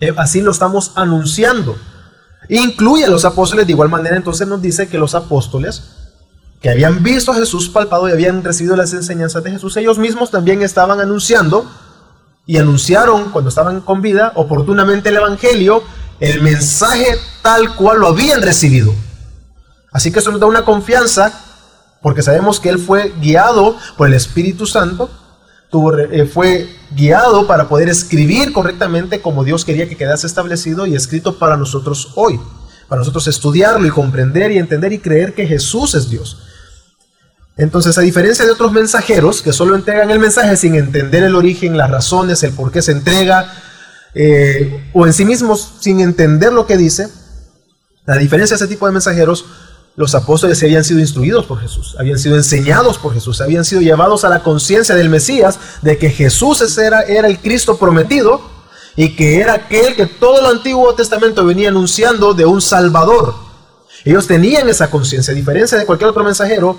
Eh, 0.00 0.14
así 0.16 0.40
lo 0.40 0.50
estamos 0.50 0.92
anunciando. 0.94 1.76
Incluye 2.48 3.04
a 3.04 3.08
los 3.08 3.24
apóstoles 3.24 3.66
de 3.66 3.72
igual 3.72 3.88
manera, 3.88 4.16
entonces 4.16 4.46
nos 4.46 4.62
dice 4.62 4.88
que 4.88 4.98
los 4.98 5.14
apóstoles 5.14 5.82
que 6.60 6.70
habían 6.70 7.02
visto 7.02 7.32
a 7.32 7.34
Jesús 7.34 7.68
palpado 7.68 8.08
y 8.08 8.12
habían 8.12 8.42
recibido 8.42 8.76
las 8.76 8.92
enseñanzas 8.92 9.42
de 9.44 9.50
Jesús, 9.50 9.76
ellos 9.76 9.98
mismos 9.98 10.30
también 10.30 10.62
estaban 10.62 11.00
anunciando 11.00 11.70
y 12.46 12.58
anunciaron 12.58 13.30
cuando 13.30 13.48
estaban 13.48 13.80
con 13.80 14.00
vida 14.00 14.32
oportunamente 14.36 15.08
el 15.08 15.16
Evangelio, 15.16 15.82
el 16.20 16.40
mensaje 16.42 17.18
tal 17.42 17.74
cual 17.74 17.98
lo 17.98 18.08
habían 18.08 18.40
recibido. 18.40 18.94
Así 19.92 20.12
que 20.12 20.20
eso 20.20 20.30
nos 20.30 20.40
da 20.40 20.46
una 20.46 20.64
confianza 20.64 21.32
porque 22.00 22.22
sabemos 22.22 22.60
que 22.60 22.68
Él 22.68 22.78
fue 22.78 23.12
guiado 23.20 23.76
por 23.96 24.06
el 24.06 24.14
Espíritu 24.14 24.66
Santo 24.66 25.10
eh, 25.72 26.26
fue 26.26 26.68
guiado 26.92 27.46
para 27.46 27.68
poder 27.68 27.88
escribir 27.88 28.52
correctamente 28.52 29.20
como 29.20 29.44
Dios 29.44 29.64
quería 29.64 29.88
que 29.88 29.96
quedase 29.96 30.26
establecido 30.26 30.86
y 30.86 30.94
escrito 30.94 31.38
para 31.38 31.56
nosotros 31.56 32.12
hoy, 32.14 32.40
para 32.88 33.00
nosotros 33.00 33.26
estudiarlo 33.26 33.86
y 33.86 33.90
comprender 33.90 34.52
y 34.52 34.58
entender 34.58 34.92
y 34.92 34.98
creer 34.98 35.34
que 35.34 35.46
Jesús 35.46 35.94
es 35.94 36.08
Dios. 36.08 36.38
Entonces, 37.56 37.96
a 37.96 38.02
diferencia 38.02 38.44
de 38.44 38.50
otros 38.50 38.72
mensajeros 38.72 39.42
que 39.42 39.52
solo 39.52 39.74
entregan 39.74 40.10
el 40.10 40.18
mensaje 40.18 40.56
sin 40.56 40.74
entender 40.74 41.22
el 41.22 41.34
origen, 41.34 41.76
las 41.76 41.90
razones, 41.90 42.42
el 42.42 42.52
por 42.52 42.70
qué 42.70 42.82
se 42.82 42.92
entrega, 42.92 43.50
eh, 44.14 44.90
o 44.92 45.06
en 45.06 45.12
sí 45.12 45.24
mismos 45.24 45.74
sin 45.80 46.00
entender 46.00 46.52
lo 46.52 46.66
que 46.66 46.76
dice, 46.76 47.08
la 48.04 48.16
diferencia 48.16 48.56
de 48.56 48.64
ese 48.64 48.72
tipo 48.72 48.86
de 48.86 48.92
mensajeros 48.92 49.46
los 49.96 50.14
apóstoles 50.14 50.62
habían 50.62 50.84
sido 50.84 51.00
instruidos 51.00 51.46
por 51.46 51.58
Jesús, 51.58 51.96
habían 51.98 52.18
sido 52.18 52.36
enseñados 52.36 52.98
por 52.98 53.14
Jesús, 53.14 53.40
habían 53.40 53.64
sido 53.64 53.80
llevados 53.80 54.24
a 54.24 54.28
la 54.28 54.42
conciencia 54.42 54.94
del 54.94 55.08
Mesías 55.08 55.58
de 55.80 55.96
que 55.96 56.10
Jesús 56.10 56.60
era, 56.78 57.00
era 57.00 57.26
el 57.26 57.38
Cristo 57.38 57.78
prometido 57.78 58.42
y 58.94 59.16
que 59.16 59.40
era 59.40 59.54
aquel 59.54 59.96
que 59.96 60.06
todo 60.06 60.40
el 60.40 60.46
Antiguo 60.56 60.94
Testamento 60.94 61.44
venía 61.46 61.70
anunciando 61.70 62.34
de 62.34 62.44
un 62.44 62.60
Salvador. 62.60 63.34
Ellos 64.04 64.26
tenían 64.26 64.68
esa 64.68 64.90
conciencia, 64.90 65.32
a 65.32 65.34
diferencia 65.34 65.78
de 65.78 65.86
cualquier 65.86 66.10
otro 66.10 66.24
mensajero, 66.24 66.78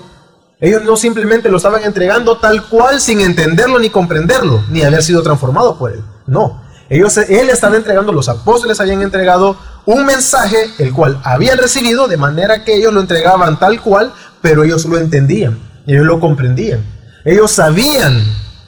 ellos 0.60 0.82
no 0.84 0.96
simplemente 0.96 1.50
lo 1.50 1.58
estaban 1.58 1.84
entregando 1.84 2.38
tal 2.38 2.66
cual 2.68 3.00
sin 3.00 3.20
entenderlo 3.20 3.78
ni 3.78 3.90
comprenderlo, 3.90 4.64
ni 4.70 4.82
haber 4.82 5.02
sido 5.02 5.22
transformado 5.22 5.76
por 5.76 5.92
él. 5.92 6.02
No, 6.26 6.62
ellos, 6.88 7.16
él 7.16 7.50
estaba 7.50 7.76
entregando, 7.76 8.12
los 8.12 8.28
apóstoles 8.28 8.80
habían 8.80 9.02
entregado 9.02 9.56
un 9.88 10.04
mensaje 10.04 10.70
el 10.80 10.92
cual 10.92 11.18
habían 11.24 11.56
recibido 11.56 12.08
de 12.08 12.18
manera 12.18 12.62
que 12.62 12.74
ellos 12.74 12.92
lo 12.92 13.00
entregaban 13.00 13.58
tal 13.58 13.80
cual, 13.80 14.12
pero 14.42 14.62
ellos 14.62 14.84
lo 14.84 14.98
entendían, 14.98 15.58
ellos 15.86 16.04
lo 16.04 16.20
comprendían. 16.20 16.84
Ellos 17.24 17.52
sabían 17.52 18.22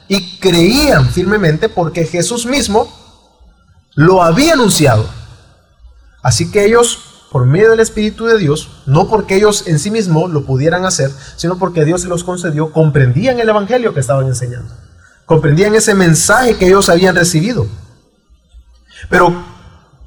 y 0.07 0.39
creían 0.39 1.07
firmemente 1.11 1.69
porque 1.69 2.05
Jesús 2.05 2.47
mismo 2.47 2.91
lo 3.93 4.23
había 4.23 4.53
anunciado. 4.53 5.07
Así 6.23 6.49
que 6.49 6.65
ellos, 6.65 7.27
por 7.31 7.45
medio 7.45 7.69
del 7.69 7.81
Espíritu 7.81 8.25
de 8.25 8.39
Dios, 8.39 8.81
no 8.87 9.07
porque 9.07 9.35
ellos 9.35 9.67
en 9.67 9.77
sí 9.77 9.91
mismos 9.91 10.31
lo 10.31 10.43
pudieran 10.43 10.85
hacer, 10.85 11.11
sino 11.35 11.59
porque 11.59 11.85
Dios 11.85 12.01
se 12.01 12.07
los 12.07 12.23
concedió, 12.23 12.71
comprendían 12.71 13.39
el 13.39 13.47
Evangelio 13.47 13.93
que 13.93 13.99
estaban 13.99 14.25
enseñando. 14.25 14.73
Comprendían 15.27 15.75
ese 15.75 15.93
mensaje 15.93 16.55
que 16.55 16.65
ellos 16.65 16.89
habían 16.89 17.15
recibido. 17.15 17.67
Pero 19.07 19.50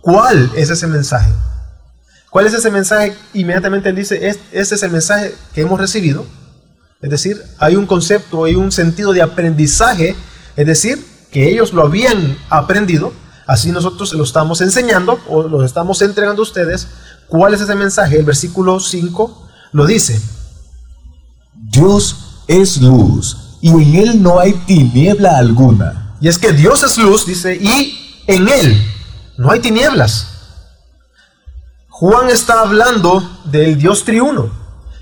¿Cuál 0.04 0.50
es 0.54 0.68
ese 0.68 0.86
mensaje? 0.86 1.32
¿Cuál 2.28 2.46
es 2.46 2.52
ese 2.52 2.70
mensaje? 2.70 3.16
Inmediatamente 3.32 3.88
él 3.88 3.96
dice, 3.96 4.28
este 4.52 4.74
es 4.74 4.82
el 4.82 4.90
mensaje 4.90 5.34
que 5.54 5.62
hemos 5.62 5.80
recibido. 5.80 6.26
Es 7.00 7.08
decir, 7.08 7.42
hay 7.58 7.76
un 7.76 7.86
concepto, 7.86 8.44
hay 8.44 8.54
un 8.54 8.70
sentido 8.70 9.14
de 9.14 9.22
aprendizaje, 9.22 10.14
es 10.56 10.66
decir, 10.66 11.02
que 11.32 11.48
ellos 11.48 11.72
lo 11.72 11.86
habían 11.86 12.36
aprendido, 12.50 13.14
así 13.46 13.72
nosotros 13.72 14.10
se 14.10 14.16
lo 14.16 14.24
estamos 14.24 14.60
enseñando 14.60 15.18
o 15.26 15.44
lo 15.44 15.64
estamos 15.64 16.02
entregando 16.02 16.42
a 16.42 16.44
ustedes. 16.44 16.86
¿Cuál 17.26 17.54
es 17.54 17.62
ese 17.62 17.74
mensaje? 17.74 18.18
El 18.18 18.26
versículo 18.26 18.80
5 18.80 19.48
lo 19.72 19.86
dice. 19.86 20.20
Dios 21.54 22.42
es 22.46 22.76
luz 22.76 23.58
y 23.62 23.70
en 23.70 23.94
él 23.94 24.22
no 24.22 24.38
hay 24.38 24.52
tiniebla 24.66 25.38
alguna. 25.38 26.14
Y 26.20 26.28
es 26.28 26.36
que 26.36 26.52
Dios 26.52 26.82
es 26.82 26.98
luz, 26.98 27.24
dice, 27.24 27.56
y 27.56 28.22
en 28.26 28.48
él 28.48 28.93
no 29.36 29.50
hay 29.50 29.60
tinieblas. 29.60 30.28
Juan 31.88 32.28
está 32.28 32.60
hablando 32.60 33.22
del 33.44 33.78
Dios 33.78 34.04
triuno. 34.04 34.50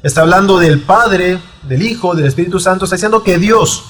Está 0.02 0.22
hablando 0.22 0.58
del 0.58 0.82
Padre, 0.82 1.40
del 1.62 1.82
Hijo, 1.82 2.14
del 2.14 2.26
Espíritu 2.26 2.60
Santo. 2.60 2.84
Está 2.84 2.96
diciendo 2.96 3.22
que 3.22 3.38
Dios 3.38 3.84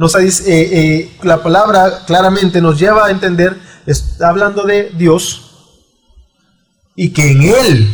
nos 0.00 0.14
eh, 0.14 0.30
eh, 0.46 1.18
la 1.24 1.42
palabra 1.42 2.04
claramente 2.06 2.62
nos 2.62 2.78
lleva 2.78 3.04
a 3.04 3.10
entender, 3.10 3.54
está 3.84 4.30
hablando 4.30 4.62
de 4.62 4.90
Dios 4.96 5.50
y 6.96 7.10
que 7.10 7.32
en 7.32 7.42
Él, 7.42 7.90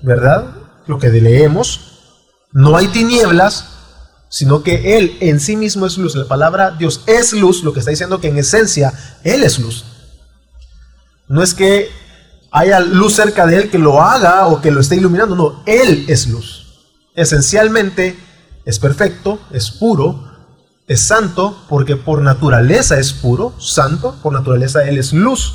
¿verdad? 0.00 0.54
Lo 0.86 0.98
que 0.98 1.10
leemos, 1.10 1.98
no 2.50 2.78
hay 2.78 2.88
tinieblas, 2.88 3.66
sino 4.30 4.62
que 4.62 4.96
Él 4.96 5.18
en 5.20 5.38
sí 5.38 5.54
mismo 5.54 5.84
es 5.84 5.98
luz. 5.98 6.16
La 6.16 6.26
palabra 6.26 6.70
Dios 6.70 7.02
es 7.06 7.34
luz, 7.34 7.62
lo 7.62 7.74
que 7.74 7.80
está 7.80 7.90
diciendo 7.90 8.22
que 8.22 8.28
en 8.28 8.38
esencia 8.38 8.94
Él 9.22 9.42
es 9.42 9.58
luz. 9.58 9.84
No 11.30 11.44
es 11.44 11.54
que 11.54 11.88
haya 12.50 12.80
luz 12.80 13.14
cerca 13.14 13.46
de 13.46 13.56
Él 13.56 13.70
que 13.70 13.78
lo 13.78 14.02
haga 14.02 14.48
o 14.48 14.60
que 14.60 14.72
lo 14.72 14.80
esté 14.80 14.96
iluminando, 14.96 15.36
no, 15.36 15.62
Él 15.64 16.04
es 16.08 16.26
luz. 16.26 16.80
Esencialmente 17.14 18.18
es 18.64 18.80
perfecto, 18.80 19.38
es 19.52 19.70
puro, 19.70 20.28
es 20.88 21.02
santo 21.02 21.56
porque 21.68 21.94
por 21.94 22.20
naturaleza 22.20 22.98
es 22.98 23.12
puro, 23.12 23.54
santo, 23.60 24.16
por 24.24 24.32
naturaleza 24.32 24.82
Él 24.88 24.98
es 24.98 25.12
luz. 25.12 25.54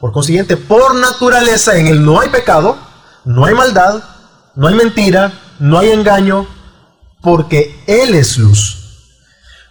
Por 0.00 0.10
consiguiente, 0.10 0.56
por 0.56 0.96
naturaleza 0.96 1.76
en 1.76 1.86
Él 1.86 2.04
no 2.04 2.18
hay 2.18 2.30
pecado, 2.30 2.76
no 3.24 3.44
hay 3.44 3.54
maldad, 3.54 4.02
no 4.56 4.66
hay 4.66 4.74
mentira, 4.74 5.32
no 5.60 5.78
hay 5.78 5.90
engaño, 5.92 6.44
porque 7.20 7.80
Él 7.86 8.16
es 8.16 8.36
luz. 8.36 8.78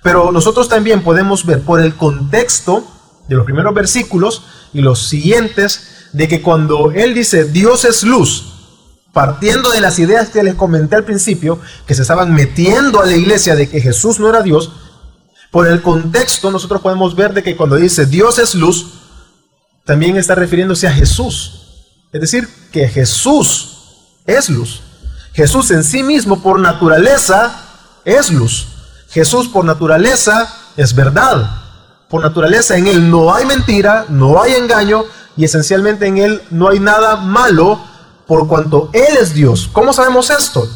Pero 0.01 0.31
nosotros 0.31 0.69
también 0.69 1.03
podemos 1.03 1.45
ver 1.45 1.63
por 1.63 1.81
el 1.81 1.95
contexto 1.95 2.87
de 3.31 3.37
los 3.37 3.45
primeros 3.45 3.73
versículos 3.73 4.43
y 4.73 4.81
los 4.81 5.07
siguientes, 5.07 6.09
de 6.11 6.27
que 6.27 6.41
cuando 6.41 6.91
Él 6.91 7.13
dice 7.13 7.45
Dios 7.45 7.85
es 7.85 8.03
luz, 8.03 8.43
partiendo 9.13 9.71
de 9.71 9.79
las 9.79 9.99
ideas 9.99 10.29
que 10.29 10.43
les 10.43 10.55
comenté 10.55 10.97
al 10.97 11.05
principio, 11.05 11.57
que 11.87 11.95
se 11.95 12.01
estaban 12.01 12.33
metiendo 12.33 13.01
a 13.01 13.05
la 13.05 13.15
iglesia 13.15 13.55
de 13.55 13.69
que 13.69 13.79
Jesús 13.79 14.19
no 14.19 14.27
era 14.27 14.41
Dios, 14.41 14.73
por 15.49 15.65
el 15.65 15.81
contexto 15.81 16.51
nosotros 16.51 16.81
podemos 16.81 17.15
ver 17.15 17.33
de 17.33 17.41
que 17.41 17.55
cuando 17.55 17.77
dice 17.77 18.05
Dios 18.05 18.37
es 18.37 18.53
luz, 18.53 18.95
también 19.85 20.17
está 20.17 20.35
refiriéndose 20.35 20.87
a 20.87 20.93
Jesús. 20.93 21.87
Es 22.11 22.19
decir, 22.19 22.49
que 22.73 22.89
Jesús 22.89 23.77
es 24.25 24.49
luz. 24.49 24.81
Jesús 25.33 25.71
en 25.71 25.85
sí 25.85 26.03
mismo 26.03 26.43
por 26.43 26.59
naturaleza 26.59 27.63
es 28.03 28.29
luz. 28.29 28.67
Jesús 29.09 29.47
por 29.47 29.63
naturaleza 29.63 30.53
es 30.75 30.93
verdad. 30.93 31.60
Por 32.11 32.21
naturaleza 32.21 32.75
en 32.75 32.87
Él 32.87 33.09
no 33.09 33.33
hay 33.33 33.45
mentira, 33.45 34.05
no 34.09 34.41
hay 34.41 34.53
engaño 34.53 35.05
y 35.37 35.45
esencialmente 35.45 36.05
en 36.07 36.17
Él 36.17 36.41
no 36.51 36.67
hay 36.67 36.81
nada 36.81 37.15
malo 37.15 37.79
por 38.27 38.49
cuanto 38.49 38.89
Él 38.91 39.17
es 39.19 39.33
Dios. 39.33 39.69
¿Cómo 39.71 39.93
sabemos 39.93 40.29
esto? 40.29 40.67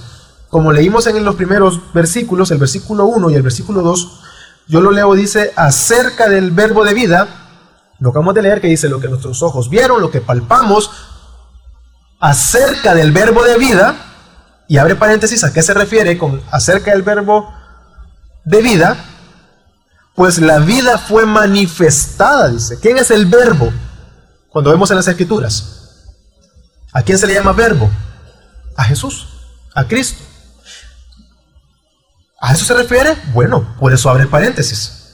Como 0.50 0.72
leímos 0.72 1.06
en 1.08 1.26
los 1.26 1.36
primeros 1.36 1.94
versículos, 1.94 2.52
el 2.52 2.58
versículo 2.58 3.06
1 3.08 3.32
y 3.32 3.36
el 3.36 3.42
versículo 3.42 3.82
2, 3.82 4.22
yo 4.70 4.80
lo 4.80 4.92
leo, 4.92 5.14
dice, 5.14 5.52
acerca 5.58 6.30
del 6.30 6.52
verbo 6.52 6.86
de 6.86 6.94
vida, 6.94 7.28
lo 8.00 8.12
acabamos 8.12 8.34
de 8.34 8.42
leer 8.42 8.62
que 8.62 8.68
dice 8.68 8.88
lo 8.88 9.02
que 9.02 9.10
nuestros 9.10 9.44
ojos 9.44 9.70
vieron, 9.70 10.02
lo 10.02 10.12
que 10.12 10.22
palpamos, 10.22 10.90
acerca 12.22 12.96
del 12.96 13.12
verbo 13.12 13.44
de 13.44 13.58
vida, 13.58 13.96
y 14.70 14.78
abre 14.78 14.96
paréntesis, 14.96 15.44
¿a 15.44 15.52
qué 15.52 15.62
se 15.62 15.74
refiere 15.74 16.18
con 16.18 16.42
acerca 16.50 16.92
del 16.92 17.04
verbo 17.04 17.54
de 18.46 18.62
vida? 18.62 18.96
Pues 20.16 20.40
la 20.40 20.60
vida 20.60 20.98
fue 20.98 21.26
manifestada, 21.26 22.50
dice. 22.50 22.80
¿Quién 22.80 22.98
es 22.98 23.12
el 23.12 23.26
verbo? 23.26 23.72
Cuando 24.50 24.72
vemos 24.72 24.90
en 24.90 24.96
las 24.98 25.08
escrituras. 25.08 25.76
¿A 26.94 27.02
quién 27.02 27.18
se 27.18 27.28
le 27.28 27.34
llama 27.34 27.52
verbo? 27.52 27.92
A 28.78 28.86
Jesús, 28.86 29.28
a 29.74 29.86
Cristo. 29.86 30.24
¿A 32.40 32.54
eso 32.54 32.64
se 32.64 32.74
refiere? 32.74 33.18
Bueno, 33.34 33.76
por 33.80 33.94
eso 33.94 34.10
abre 34.10 34.28
paréntesis. 34.28 35.06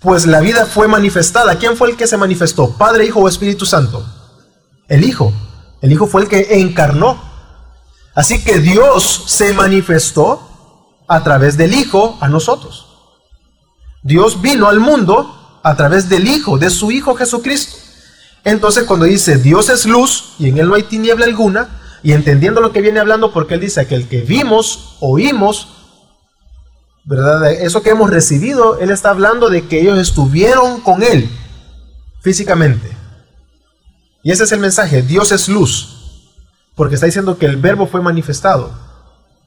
Pues 0.00 0.24
la 0.26 0.40
vida 0.40 0.64
fue 0.64 0.88
manifestada. 0.88 1.58
¿Quién 1.58 1.76
fue 1.76 1.90
el 1.90 1.96
que 1.96 2.06
se 2.06 2.16
manifestó? 2.16 2.70
¿Padre, 2.78 3.04
Hijo 3.04 3.20
o 3.20 3.28
Espíritu 3.28 3.66
Santo? 3.66 4.06
El 4.88 5.04
Hijo. 5.04 5.32
El 5.82 5.92
Hijo 5.92 6.06
fue 6.06 6.22
el 6.22 6.28
que 6.28 6.60
encarnó. 6.60 7.22
Así 8.14 8.42
que 8.42 8.60
Dios 8.60 9.24
se 9.26 9.52
manifestó 9.52 11.04
a 11.06 11.22
través 11.22 11.58
del 11.58 11.74
Hijo 11.74 12.16
a 12.20 12.28
nosotros. 12.28 12.85
Dios 14.06 14.40
vino 14.40 14.68
al 14.68 14.78
mundo 14.78 15.58
a 15.64 15.76
través 15.76 16.08
del 16.08 16.28
Hijo, 16.28 16.58
de 16.58 16.70
su 16.70 16.92
Hijo 16.92 17.16
Jesucristo. 17.16 17.76
Entonces 18.44 18.84
cuando 18.84 19.04
dice 19.04 19.36
Dios 19.36 19.68
es 19.68 19.84
luz 19.84 20.34
y 20.38 20.48
en 20.48 20.58
él 20.58 20.68
no 20.68 20.76
hay 20.76 20.84
tiniebla 20.84 21.26
alguna, 21.26 21.80
y 22.04 22.12
entendiendo 22.12 22.60
lo 22.60 22.70
que 22.70 22.82
viene 22.82 23.00
hablando, 23.00 23.32
porque 23.32 23.54
él 23.54 23.60
dice 23.60 23.84
que 23.88 23.96
el 23.96 24.06
que 24.06 24.20
vimos, 24.20 24.96
oímos, 25.00 25.68
¿verdad? 27.04 27.50
Eso 27.50 27.82
que 27.82 27.90
hemos 27.90 28.10
recibido, 28.10 28.78
él 28.78 28.90
está 28.90 29.10
hablando 29.10 29.50
de 29.50 29.66
que 29.66 29.80
ellos 29.80 29.98
estuvieron 29.98 30.80
con 30.82 31.02
él 31.02 31.28
físicamente. 32.20 32.96
Y 34.22 34.30
ese 34.30 34.44
es 34.44 34.52
el 34.52 34.60
mensaje, 34.60 35.02
Dios 35.02 35.32
es 35.32 35.48
luz, 35.48 36.22
porque 36.76 36.94
está 36.94 37.06
diciendo 37.06 37.38
que 37.38 37.46
el 37.46 37.56
verbo 37.56 37.88
fue 37.88 38.00
manifestado, 38.00 38.72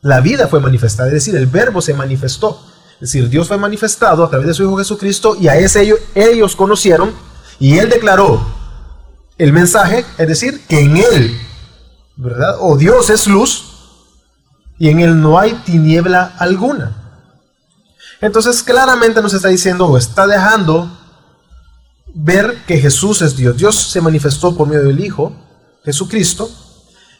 la 0.01 0.20
vida 0.20 0.50
fue 0.50 0.60
manifestada, 0.60 1.08
es 1.08 1.13
decir, 1.13 1.38
el 1.38 1.48
verbo 1.48 1.82
se 1.82 1.94
manifestó. 1.94 2.68
Es 3.01 3.12
decir, 3.13 3.29
Dios 3.29 3.48
fue 3.48 3.58
manifestado 3.58 4.25
a 4.25 4.29
través 4.29 4.48
de 4.48 4.53
su 4.53 4.63
Hijo 4.63 4.77
Jesucristo 4.77 5.38
y 5.39 5.48
a 5.48 5.56
ese 5.56 5.84
ellos, 5.84 6.00
ellos 6.13 6.56
conocieron 6.56 7.13
y 7.58 7.77
Él 7.77 7.89
declaró, 7.89 8.46
el 9.38 9.53
mensaje, 9.53 10.06
es 10.18 10.27
decir, 10.27 10.65
que 10.68 10.82
en 10.82 10.98
Él, 10.98 11.39
¿verdad? 12.18 12.58
O 12.60 12.75
Dios 12.75 13.10
es 13.10 13.25
luz 13.25 13.63
y 14.77 14.89
en 14.89 15.00
Él 15.00 15.22
no 15.22 15.39
hay 15.39 15.53
tiniebla 15.65 16.36
alguna. 16.38 17.24
Entonces 18.20 18.62
claramente 18.62 19.22
nos 19.22 19.34
está 19.34 19.48
diciendo 19.48 19.86
o 19.86 19.98
está 19.98 20.27
dejando 20.27 20.91
ver 22.13 22.58
que 22.68 22.79
Jesús 22.79 23.22
es 23.22 23.38
Dios. 23.38 23.56
Dios 23.56 23.75
se 23.75 24.01
manifestó 24.01 24.58
por 24.58 24.68
medio 24.68 24.84
del 24.84 25.00
Hijo, 25.00 25.32
Jesucristo. 25.86 26.50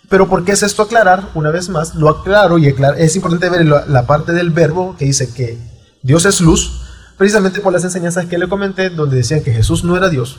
Pero 0.10 0.28
¿por 0.28 0.44
qué 0.44 0.52
es 0.54 0.64
esto 0.64 0.82
aclarar? 0.82 1.30
Una 1.36 1.52
vez 1.52 1.70
más, 1.70 1.96
lo 1.96 2.10
aclaro 2.10 2.58
y 2.58 2.68
es 2.98 3.16
importante 3.16 3.48
ver 3.48 3.66
la 3.66 4.08
parte 4.08 4.34
del 4.34 4.50
verbo 4.50 4.96
que 4.98 5.06
dice 5.06 5.32
que 5.32 5.69
Dios 6.02 6.26
es 6.26 6.42
luz, 6.42 6.82
precisamente 7.18 7.60
por 7.60 7.74
las 7.74 7.84
enseñanzas 7.84 8.26
que 8.26 8.38
le 8.38 8.48
comenté, 8.48 8.90
donde 8.90 9.18
decían 9.18 9.44
que 9.44 9.52
Jesús 9.52 9.84
no 9.84 9.98
era 9.98 10.10
Dios, 10.10 10.38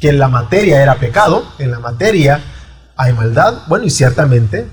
que 0.00 0.10
en 0.10 0.18
la 0.18 0.28
materia 0.28 0.82
era 0.82 0.98
pecado, 0.98 1.44
en 1.58 1.70
la 1.70 1.80
materia 1.80 2.42
hay 2.96 3.12
maldad. 3.12 3.62
Bueno, 3.66 3.84
y 3.84 3.90
ciertamente 3.90 4.68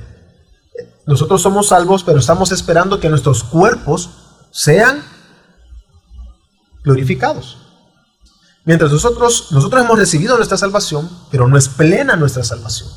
nosotros 1.06 1.42
somos 1.42 1.68
salvos, 1.68 2.04
pero 2.04 2.20
estamos 2.20 2.52
esperando 2.52 3.00
que 3.00 3.10
nuestros 3.10 3.44
cuerpos 3.44 4.10
sean 4.52 5.04
glorificados. 6.84 7.58
Mientras 8.66 8.92
nosotros, 8.92 9.52
nosotros 9.52 9.84
hemos 9.84 10.00
recibido 10.00 10.38
nuestra 10.38 10.58
salvación, 10.58 11.10
pero 11.32 11.48
no 11.48 11.58
es 11.58 11.68
plena 11.68 12.16
nuestra 12.16 12.44
salvación. 12.44 12.90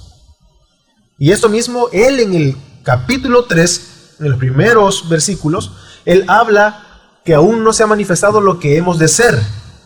Y 1.18 1.32
esto 1.32 1.48
mismo, 1.48 1.88
él 1.92 2.20
en 2.20 2.34
el 2.34 2.56
capítulo 2.84 3.46
3, 3.46 4.16
en 4.20 4.30
los 4.30 4.38
primeros 4.38 5.08
versículos, 5.08 5.72
él 6.04 6.24
habla 6.28 6.85
que 7.26 7.34
aún 7.34 7.64
no 7.64 7.72
se 7.72 7.82
ha 7.82 7.88
manifestado 7.88 8.40
lo 8.40 8.60
que 8.60 8.76
hemos 8.76 8.98
de 9.00 9.08
ser. 9.08 9.38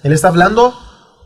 Él 0.02 0.12
está 0.12 0.28
hablando 0.28 0.78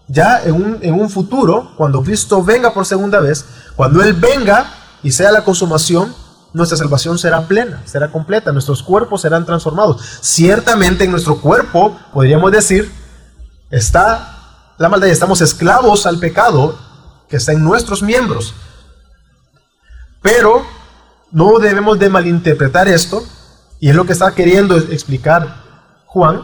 ya 0.06 0.42
en 0.44 0.94
un, 0.94 1.10
futuro, 1.10 1.72
cuando 1.76 2.02
Cristo 2.02 2.42
venga 2.42 2.72
por 2.72 2.86
segunda 2.86 3.18
vez, 3.18 3.44
cuando 3.74 4.00
Él 4.00 4.12
venga 4.12 4.72
y 5.02 5.10
sea 5.10 5.32
la 5.32 5.42
consumación, 5.42 6.14
nuestra 6.52 6.78
salvación 6.78 7.18
será 7.18 7.48
plena, 7.48 7.82
será 7.84 8.12
completa, 8.12 8.52
nuestros 8.52 8.80
cuerpos 8.82 9.22
serán 9.22 9.44
transformados. 9.44 10.00
Ciertamente 10.20 11.02
en 11.02 11.10
nuestro 11.10 11.40
cuerpo, 11.40 11.98
podríamos 12.12 12.52
decir, 12.52 12.92
está 13.70 14.70
la 14.78 14.88
maldad 14.88 15.08
estamos 15.08 15.40
esclavos 15.40 16.06
al 16.06 16.20
pecado 16.20 16.78
que 17.28 17.38
está 17.38 17.52
en 17.52 17.64
nuestros 17.64 18.02
miembros. 18.02 18.54
Pero 20.22 20.64
no 21.32 21.58
debemos 21.58 21.98
de 21.98 22.08
malinterpretar 22.08 22.86
esto, 22.86 23.24
y 23.80 23.88
es 23.88 23.96
lo 23.96 24.06
que 24.06 24.12
está 24.12 24.32
queriendo 24.32 24.76
explicar 24.76 25.63
Juan, 26.14 26.42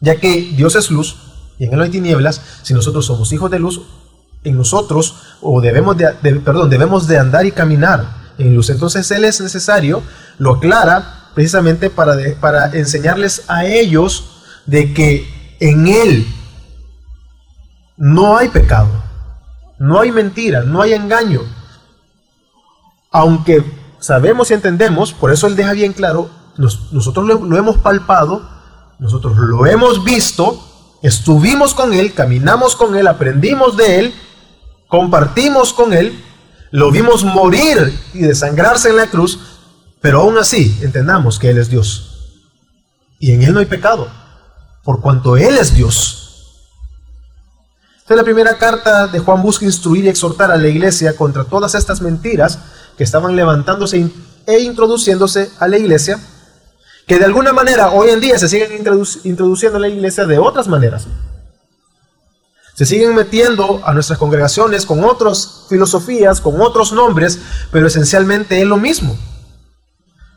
ya 0.00 0.14
que 0.20 0.52
Dios 0.54 0.76
es 0.76 0.88
luz, 0.92 1.16
y 1.58 1.64
en 1.64 1.72
él 1.72 1.78
no 1.78 1.82
hay 1.82 1.90
tinieblas, 1.90 2.40
si 2.62 2.74
nosotros 2.74 3.04
somos 3.04 3.32
hijos 3.32 3.50
de 3.50 3.58
luz, 3.58 3.82
en 4.44 4.56
nosotros, 4.56 5.16
o 5.40 5.60
debemos 5.60 5.96
de, 5.96 6.12
perdón, 6.44 6.70
debemos 6.70 7.08
de 7.08 7.18
andar 7.18 7.44
y 7.44 7.50
caminar 7.50 8.06
en 8.38 8.54
luz. 8.54 8.70
Entonces 8.70 9.10
Él 9.10 9.24
es 9.24 9.40
necesario, 9.40 10.00
lo 10.38 10.52
aclara 10.52 11.30
precisamente 11.34 11.90
para, 11.90 12.14
para 12.40 12.66
enseñarles 12.66 13.42
a 13.48 13.66
ellos 13.66 14.44
de 14.66 14.94
que 14.94 15.56
en 15.58 15.88
Él 15.88 16.28
no 17.96 18.36
hay 18.36 18.48
pecado, 18.48 19.02
no 19.80 19.98
hay 19.98 20.12
mentira, 20.12 20.62
no 20.62 20.82
hay 20.82 20.92
engaño. 20.92 21.40
Aunque 23.10 23.64
sabemos 23.98 24.52
y 24.52 24.54
entendemos, 24.54 25.12
por 25.12 25.32
eso 25.32 25.48
Él 25.48 25.56
deja 25.56 25.72
bien 25.72 25.92
claro 25.94 26.30
nosotros 26.56 27.26
lo, 27.26 27.56
hemos 27.56 27.78
palpado, 27.78 28.48
nosotros 28.98 29.36
lo 29.36 29.66
hemos 29.66 30.04
visto, 30.04 30.62
estuvimos 31.02 31.74
con 31.74 31.92
Él, 31.92 32.14
caminamos 32.14 32.76
con 32.76 32.96
Él, 32.96 33.06
aprendimos 33.06 33.76
de 33.76 33.98
Él, 33.98 34.14
compartimos 34.88 35.72
con 35.72 35.92
Él, 35.92 36.22
lo 36.70 36.90
vimos 36.90 37.24
morir 37.24 37.98
y 38.14 38.20
desangrarse 38.20 38.88
en 38.90 38.96
la 38.96 39.08
cruz, 39.08 39.38
pero 40.00 40.20
aún 40.20 40.38
así 40.38 40.78
entendamos 40.82 41.38
que 41.38 41.50
Él 41.50 41.58
es 41.58 41.68
Dios. 41.70 42.10
Y 43.18 43.32
en 43.32 43.42
Él 43.42 43.54
no 43.54 43.60
hay 43.60 43.66
pecado, 43.66 44.08
por 44.82 45.00
cuanto 45.00 45.36
Él 45.36 45.56
es 45.56 45.74
Dios. 45.74 46.24
Esta 47.98 48.14
es 48.14 48.18
la 48.18 48.24
primera 48.24 48.58
carta 48.58 49.06
de 49.06 49.18
Juan 49.18 49.40
busca 49.40 49.64
instruir 49.64 50.04
y 50.04 50.08
exhortar 50.08 50.50
a 50.50 50.58
la 50.58 50.68
iglesia 50.68 51.16
contra 51.16 51.44
todas 51.44 51.74
estas 51.74 52.02
mentiras 52.02 52.58
que 52.98 53.04
estaban 53.04 53.34
levantándose 53.34 54.10
e 54.46 54.58
introduciéndose 54.60 55.50
a 55.58 55.68
la 55.68 55.78
iglesia, 55.78 56.20
que 57.06 57.18
de 57.18 57.24
alguna 57.24 57.52
manera 57.52 57.90
hoy 57.90 58.10
en 58.10 58.20
día 58.20 58.38
se 58.38 58.48
siguen 58.48 58.72
introduciendo 59.24 59.76
a 59.76 59.80
la 59.80 59.88
iglesia 59.88 60.24
de 60.24 60.38
otras 60.38 60.68
maneras. 60.68 61.06
Se 62.74 62.86
siguen 62.86 63.14
metiendo 63.14 63.82
a 63.84 63.92
nuestras 63.92 64.18
congregaciones 64.18 64.84
con 64.84 65.04
otras 65.04 65.66
filosofías, 65.68 66.40
con 66.40 66.60
otros 66.60 66.92
nombres, 66.92 67.38
pero 67.70 67.86
esencialmente 67.86 68.60
es 68.60 68.66
lo 68.66 68.76
mismo. 68.76 69.16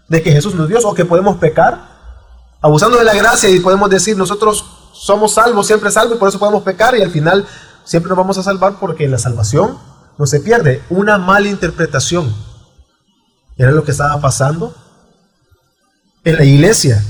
De 0.07 0.21
que 0.21 0.31
Jesús 0.31 0.53
no 0.53 0.63
es 0.63 0.69
Dios 0.69 0.85
o 0.85 0.93
que 0.93 1.05
podemos 1.05 1.37
pecar, 1.37 1.97
abusando 2.61 2.97
de 2.97 3.05
la 3.05 3.15
gracia 3.15 3.49
y 3.49 3.59
podemos 3.59 3.89
decir 3.89 4.17
nosotros 4.17 4.65
somos 4.93 5.33
salvos, 5.33 5.67
siempre 5.67 5.89
salvos 5.89 6.17
y 6.17 6.19
por 6.19 6.29
eso 6.29 6.39
podemos 6.39 6.63
pecar 6.63 6.95
y 6.95 7.01
al 7.01 7.11
final 7.11 7.47
siempre 7.85 8.09
nos 8.09 8.17
vamos 8.17 8.37
a 8.37 8.43
salvar 8.43 8.77
porque 8.79 9.07
la 9.07 9.17
salvación 9.17 9.77
no 10.17 10.27
se 10.27 10.39
pierde. 10.39 10.83
Una 10.89 11.17
mala 11.17 11.47
interpretación. 11.47 12.33
Era 13.57 13.71
lo 13.71 13.83
que 13.83 13.91
estaba 13.91 14.19
pasando 14.21 14.75
en 16.27 16.35
la 16.37 16.43
iglesia. 16.43 17.03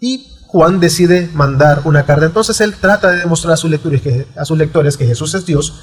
Y 0.00 0.26
Juan 0.46 0.80
decide 0.80 1.28
mandar 1.34 1.82
una 1.84 2.04
carta. 2.04 2.26
Entonces 2.26 2.60
él 2.60 2.74
trata 2.74 3.10
de 3.10 3.18
demostrar 3.18 3.54
a 3.54 3.56
sus, 3.56 3.70
lectores 3.70 4.00
que, 4.00 4.26
a 4.36 4.44
sus 4.44 4.56
lectores 4.56 4.96
que 4.96 5.06
Jesús 5.06 5.34
es 5.34 5.44
Dios, 5.44 5.74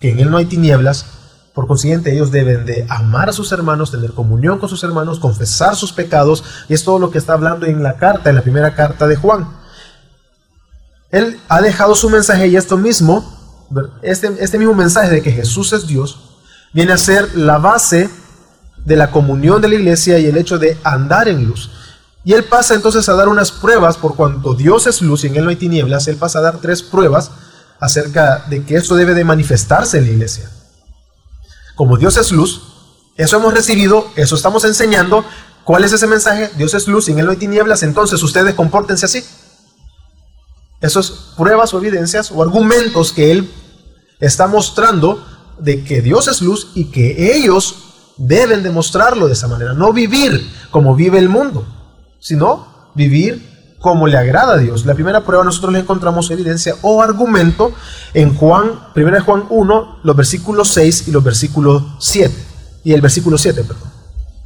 que 0.00 0.10
en 0.10 0.20
él 0.20 0.30
no 0.30 0.36
hay 0.36 0.46
tinieblas. 0.46 1.06
Por 1.54 1.68
consiguiente, 1.68 2.12
ellos 2.12 2.32
deben 2.32 2.66
de 2.66 2.84
amar 2.88 3.28
a 3.28 3.32
sus 3.32 3.52
hermanos, 3.52 3.92
tener 3.92 4.12
comunión 4.12 4.58
con 4.58 4.68
sus 4.68 4.82
hermanos, 4.82 5.20
confesar 5.20 5.76
sus 5.76 5.92
pecados. 5.92 6.42
Y 6.68 6.74
es 6.74 6.82
todo 6.82 6.98
lo 6.98 7.10
que 7.10 7.18
está 7.18 7.34
hablando 7.34 7.66
en 7.66 7.82
la 7.82 7.96
carta, 7.96 8.28
en 8.28 8.36
la 8.36 8.42
primera 8.42 8.74
carta 8.74 9.06
de 9.06 9.14
Juan. 9.14 9.48
Él 11.10 11.38
ha 11.48 11.60
dejado 11.60 11.94
su 11.94 12.10
mensaje 12.10 12.48
y 12.48 12.56
esto 12.56 12.76
mismo 12.76 13.34
este, 14.02 14.32
este 14.40 14.58
mismo 14.58 14.74
mensaje 14.74 15.10
de 15.10 15.22
que 15.22 15.32
Jesús 15.32 15.72
es 15.72 15.86
Dios 15.86 16.18
viene 16.72 16.92
a 16.92 16.98
ser 16.98 17.36
la 17.36 17.58
base 17.58 18.10
de 18.84 18.96
la 18.96 19.10
comunión 19.10 19.62
de 19.62 19.68
la 19.68 19.74
iglesia 19.76 20.18
y 20.18 20.26
el 20.26 20.36
hecho 20.36 20.58
de 20.58 20.76
andar 20.84 21.28
en 21.28 21.44
luz. 21.46 21.70
Y 22.24 22.32
él 22.32 22.44
pasa 22.44 22.74
entonces 22.74 23.08
a 23.08 23.14
dar 23.14 23.28
unas 23.28 23.52
pruebas, 23.52 23.98
por 23.98 24.16
cuanto 24.16 24.54
Dios 24.54 24.86
es 24.86 25.02
luz 25.02 25.24
y 25.24 25.26
en 25.26 25.36
él 25.36 25.44
no 25.44 25.50
hay 25.50 25.56
tinieblas, 25.56 26.08
él 26.08 26.16
pasa 26.16 26.38
a 26.38 26.42
dar 26.42 26.58
tres 26.58 26.82
pruebas 26.82 27.30
acerca 27.78 28.46
de 28.48 28.64
que 28.64 28.76
esto 28.76 28.96
debe 28.96 29.12
de 29.12 29.24
manifestarse 29.24 29.98
en 29.98 30.04
la 30.04 30.10
iglesia. 30.12 30.50
Como 31.74 31.98
Dios 31.98 32.16
es 32.16 32.32
luz, 32.32 32.62
eso 33.16 33.36
hemos 33.36 33.52
recibido, 33.52 34.06
eso 34.16 34.36
estamos 34.36 34.64
enseñando. 34.64 35.24
¿Cuál 35.64 35.84
es 35.84 35.92
ese 35.92 36.06
mensaje? 36.06 36.50
Dios 36.56 36.72
es 36.72 36.88
luz 36.88 37.08
y 37.08 37.12
en 37.12 37.18
él 37.18 37.26
no 37.26 37.32
hay 37.32 37.36
tinieblas, 37.36 37.82
entonces 37.82 38.22
ustedes 38.22 38.54
compórtense 38.54 39.04
así. 39.04 39.24
Esas 40.80 41.10
pruebas 41.36 41.74
o 41.74 41.78
evidencias 41.78 42.30
o 42.30 42.42
argumentos 42.42 43.12
que 43.12 43.32
él 43.32 43.50
está 44.20 44.46
mostrando 44.46 45.24
de 45.58 45.84
que 45.84 46.00
Dios 46.00 46.28
es 46.28 46.40
luz 46.40 46.72
y 46.74 46.86
que 46.86 47.34
ellos 47.36 47.76
deben 48.16 48.62
demostrarlo 48.62 49.26
de 49.26 49.34
esa 49.34 49.48
manera. 49.48 49.74
No 49.74 49.92
vivir 49.92 50.50
como 50.70 50.94
vive 50.94 51.18
el 51.18 51.28
mundo, 51.28 51.66
sino 52.24 52.66
vivir 52.94 53.76
como 53.80 54.06
le 54.06 54.16
agrada 54.16 54.54
a 54.54 54.56
Dios. 54.56 54.86
La 54.86 54.94
primera 54.94 55.26
prueba 55.26 55.44
nosotros 55.44 55.74
le 55.74 55.80
encontramos 55.80 56.30
evidencia 56.30 56.74
o 56.80 57.02
argumento 57.02 57.70
en 58.14 58.34
Juan, 58.34 58.70
1 58.96 59.24
Juan 59.24 59.44
1, 59.50 59.98
los 60.02 60.16
versículos 60.16 60.68
6 60.68 61.08
y 61.08 61.10
los 61.10 61.22
versículos 61.22 61.82
7. 61.98 62.34
Y 62.82 62.92
el 62.94 63.02
versículo 63.02 63.36
7, 63.36 63.62
perdón. 63.64 63.90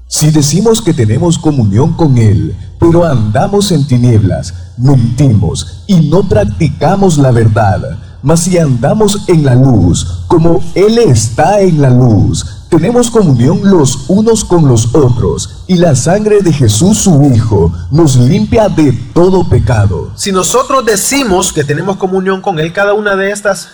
Si 0.08 0.32
decimos 0.32 0.82
que 0.82 0.92
tenemos 0.92 1.38
comunión 1.38 1.92
con 1.92 2.18
Él, 2.18 2.56
pero 2.80 3.04
andamos 3.04 3.70
en 3.70 3.86
tinieblas, 3.86 4.54
mentimos 4.76 5.84
y 5.86 6.10
no 6.10 6.28
practicamos 6.28 7.16
la 7.16 7.30
verdad. 7.30 7.96
Mas 8.24 8.40
si 8.40 8.58
andamos 8.58 9.28
en 9.28 9.44
la 9.44 9.54
luz, 9.54 10.24
como 10.26 10.60
Él 10.74 10.98
está 10.98 11.60
en 11.60 11.80
la 11.80 11.90
luz, 11.90 12.57
tenemos 12.68 13.10
comunión 13.10 13.60
los 13.64 14.08
unos 14.08 14.44
con 14.44 14.68
los 14.68 14.94
otros, 14.94 15.64
y 15.66 15.76
la 15.76 15.94
sangre 15.94 16.40
de 16.40 16.52
Jesús 16.52 16.98
su 16.98 17.30
Hijo 17.34 17.72
nos 17.90 18.16
limpia 18.16 18.68
de 18.68 18.92
todo 19.14 19.48
pecado. 19.48 20.12
Si 20.16 20.32
nosotros 20.32 20.84
decimos 20.84 21.52
que 21.52 21.64
tenemos 21.64 21.96
comunión 21.96 22.40
con 22.40 22.58
Él, 22.58 22.72
cada 22.72 22.94
una 22.94 23.16
de 23.16 23.30
estas 23.30 23.68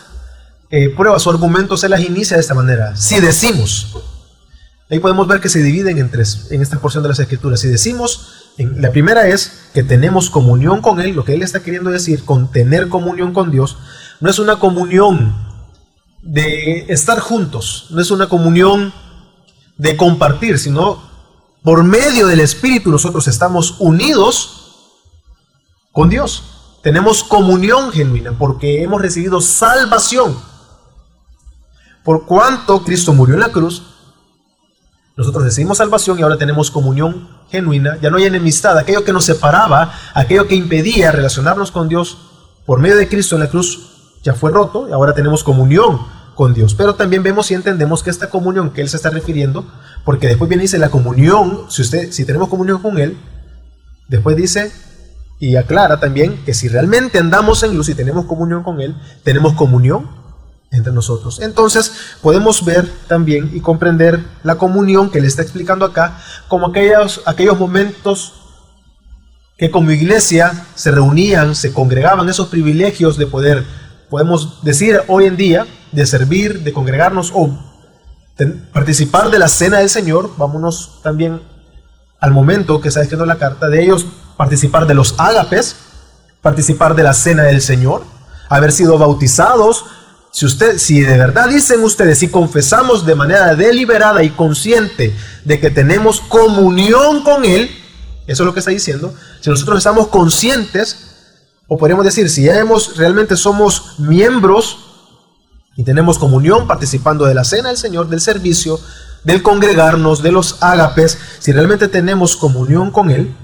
eh, 0.71 0.91
pruebas 0.91 1.27
o 1.27 1.31
argumentos 1.31 1.81
se 1.81 1.89
las 1.89 2.01
inicia 2.01 2.37
de 2.37 2.41
esta 2.41 2.55
manera. 2.55 2.97
Si 2.97 3.21
decimos, 3.21 3.95
Ahí 4.91 4.99
podemos 4.99 5.27
ver 5.27 5.41
que 5.41 5.49
se 5.49 5.63
dividen 5.63 5.97
en 5.99 6.11
tres 6.11 6.49
en 6.51 6.61
esta 6.61 6.79
porción 6.79 7.03
de 7.03 7.09
las 7.09 7.19
escrituras. 7.19 7.61
Si 7.61 7.69
decimos, 7.69 8.53
la 8.59 8.91
primera 8.91 9.27
es 9.27 9.71
que 9.73 9.83
tenemos 9.83 10.29
comunión 10.29 10.83
con 10.83 11.01
Él, 11.01 11.17
lo 11.17 11.25
que 11.25 11.35
Él 11.35 11.43
está 11.43 11.61
queriendo 11.61 11.91
decir 11.91 12.25
con 12.25 12.53
tener 12.53 12.89
comunión 12.89 13.33
con 13.33 13.51
Dios, 13.51 13.79
no 14.21 14.29
es 14.29 14.39
una 14.39 14.57
comunión 14.57 15.35
de 16.25 16.87
estar 16.89 17.21
juntos, 17.21 17.87
no 17.91 18.01
es 18.01 18.11
una 18.11 18.29
comunión 18.29 18.93
de 19.77 19.97
compartir, 19.97 20.59
sino 20.59 21.03
por 21.63 21.85
medio 21.85 22.27
del 22.27 22.41
Espíritu 22.41 22.91
nosotros 22.91 23.29
estamos 23.29 23.77
unidos 23.79 24.91
con 25.93 26.09
Dios. 26.09 26.79
Tenemos 26.83 27.25
comunión 27.25 27.93
genuina 27.93 28.33
porque 28.39 28.83
hemos 28.83 29.01
recibido 29.01 29.41
salvación. 29.41 30.37
Por 32.03 32.27
cuanto 32.27 32.83
Cristo 32.85 33.13
murió 33.13 33.35
en 33.35 33.41
la 33.41 33.53
cruz, 33.53 33.83
nosotros 35.17 35.45
recibimos 35.45 35.79
salvación 35.79 36.19
y 36.19 36.23
ahora 36.23 36.39
tenemos 36.39 36.71
comunión 36.71 37.29
genuina, 37.51 37.99
ya 38.01 38.11
no 38.11 38.17
hay 38.17 38.25
enemistad, 38.25 38.77
aquello 38.77 39.05
que 39.05 39.13
nos 39.13 39.25
separaba, 39.25 39.93
aquello 40.13 40.49
que 40.49 40.57
impedía 40.57 41.13
relacionarnos 41.13 41.71
con 41.71 41.89
Dios 41.89 42.19
por 42.67 42.81
medio 42.81 42.97
de 42.97 43.09
Cristo 43.09 43.37
en 43.37 43.43
la 43.43 43.49
cruz 43.49 43.94
ya 44.25 44.35
fue 44.35 44.51
roto 44.51 44.89
y 44.89 44.93
ahora 44.93 45.15
tenemos 45.15 45.45
comunión 45.45 46.01
con 46.35 46.55
Dios. 46.55 46.75
Pero 46.75 46.95
también 46.95 47.23
vemos 47.23 47.51
y 47.51 47.55
entendemos 47.55 48.03
que 48.03 48.11
esta 48.11 48.31
comunión 48.31 48.71
que 48.71 48.81
Él 48.81 48.89
se 48.89 48.97
está 48.97 49.11
refiriendo, 49.11 49.65
porque 50.05 50.27
después 50.27 50.49
viene 50.49 50.65
y 50.65 50.67
dice 50.67 50.79
la 50.79 50.91
comunión, 50.91 51.67
si, 51.69 51.83
usted, 51.83 52.11
si 52.11 52.25
tenemos 52.25 52.49
comunión 52.49 52.83
con 52.83 52.99
Él, 52.99 53.17
después 54.09 54.37
dice 54.37 54.73
y 55.39 55.57
aclara 55.57 56.01
también 56.01 56.43
que 56.45 56.55
si 56.55 56.69
realmente 56.69 57.19
andamos 57.19 57.63
en 57.63 57.77
luz 57.77 57.89
y 57.89 57.95
tenemos 57.95 58.25
comunión 58.25 58.63
con 58.63 58.81
Él, 58.81 58.97
tenemos 59.23 59.53
comunión 59.53 60.09
entre 60.71 60.93
nosotros. 60.93 61.41
Entonces 61.41 61.93
podemos 62.23 62.65
ver 62.65 62.89
también 63.07 63.51
y 63.53 63.61
comprender 63.61 64.25
la 64.43 64.57
comunión 64.57 65.11
que 65.11 65.21
le 65.21 65.27
está 65.27 65.43
explicando 65.43 65.85
acá 65.85 66.19
como 66.49 66.69
aquellos, 66.69 67.23
aquellos 67.27 67.59
momentos 67.59 68.41
que 69.57 69.71
como 69.71 69.91
iglesia 69.93 70.67
se 70.75 70.91
reunían, 70.91 71.55
se 71.55 71.73
congregaban, 71.73 72.29
esos 72.29 72.49
privilegios 72.49 73.17
de 73.17 73.27
poder, 73.27 73.65
podemos 74.11 74.63
decir 74.63 75.01
hoy 75.09 75.27
en 75.27 75.37
día, 75.37 75.67
de 75.93 76.07
servir, 76.07 76.63
de 76.63 76.73
congregarnos 76.73 77.31
o 77.35 77.57
participar 78.73 79.31
de 79.31 79.39
la 79.39 79.49
cena 79.49 79.79
del 79.79 79.91
Señor, 79.91 80.33
vámonos 80.37 81.01
también 81.03 81.41
al 82.21 82.33
momento 82.33 82.81
que 82.81 82.89
está 82.89 83.01
escribiendo 83.01 83.27
la 83.27 83.39
carta, 83.39 83.69
de 83.69 83.83
ellos 83.83 84.07
participar 84.37 84.87
de 84.87 84.95
los 84.95 85.15
ágapes, 85.19 85.77
participar 86.43 86.95
de 86.95 87.05
la 87.05 87.15
cena 87.15 87.45
del 87.45 87.61
Señor, 87.61 88.03
haber 88.49 88.73
sido 88.73 88.99
bautizados, 88.99 89.85
si, 90.33 90.47
usted, 90.47 90.79
si 90.79 91.01
de 91.01 91.17
verdad 91.17 91.49
dicen 91.49 91.85
ustedes, 91.85 92.19
si 92.19 92.29
confesamos 92.29 93.07
de 93.07 93.15
manera 93.15 93.55
deliberada 93.55 94.25
y 94.25 94.31
consciente 94.31 95.15
de 95.45 95.61
que 95.61 95.71
tenemos 95.71 96.21
comunión 96.21 97.23
con 97.23 97.45
Él, 97.45 97.71
eso 98.27 98.43
es 98.43 98.47
lo 98.47 98.53
que 98.53 98.59
está 98.59 98.73
diciendo, 98.73 99.15
si 99.41 99.51
nosotros 99.51 99.79
estamos 99.79 100.09
conscientes, 100.09 101.04
o 101.75 101.77
podríamos 101.77 102.05
decir, 102.05 102.31
si 102.31 102.45
ya 102.45 102.57
hemos, 102.61 102.97
realmente 102.97 103.37
somos 103.37 103.99
miembros 103.99 104.79
y 105.75 105.83
tenemos 105.83 106.21
comunión 106.21 106.69
participando 106.69 107.25
de 107.25 107.35
la 107.35 107.43
cena 107.43 107.71
del 107.71 107.79
Señor, 107.79 108.09
del 108.09 108.21
servicio, 108.21 108.79
del 109.25 109.43
congregarnos, 109.43 110.23
de 110.23 110.31
los 110.31 110.63
ágapes, 110.63 111.19
si 111.41 111.51
realmente 111.51 111.89
tenemos 111.89 112.37
comunión 112.37 112.93
con 112.93 113.11
Él, 113.11 113.35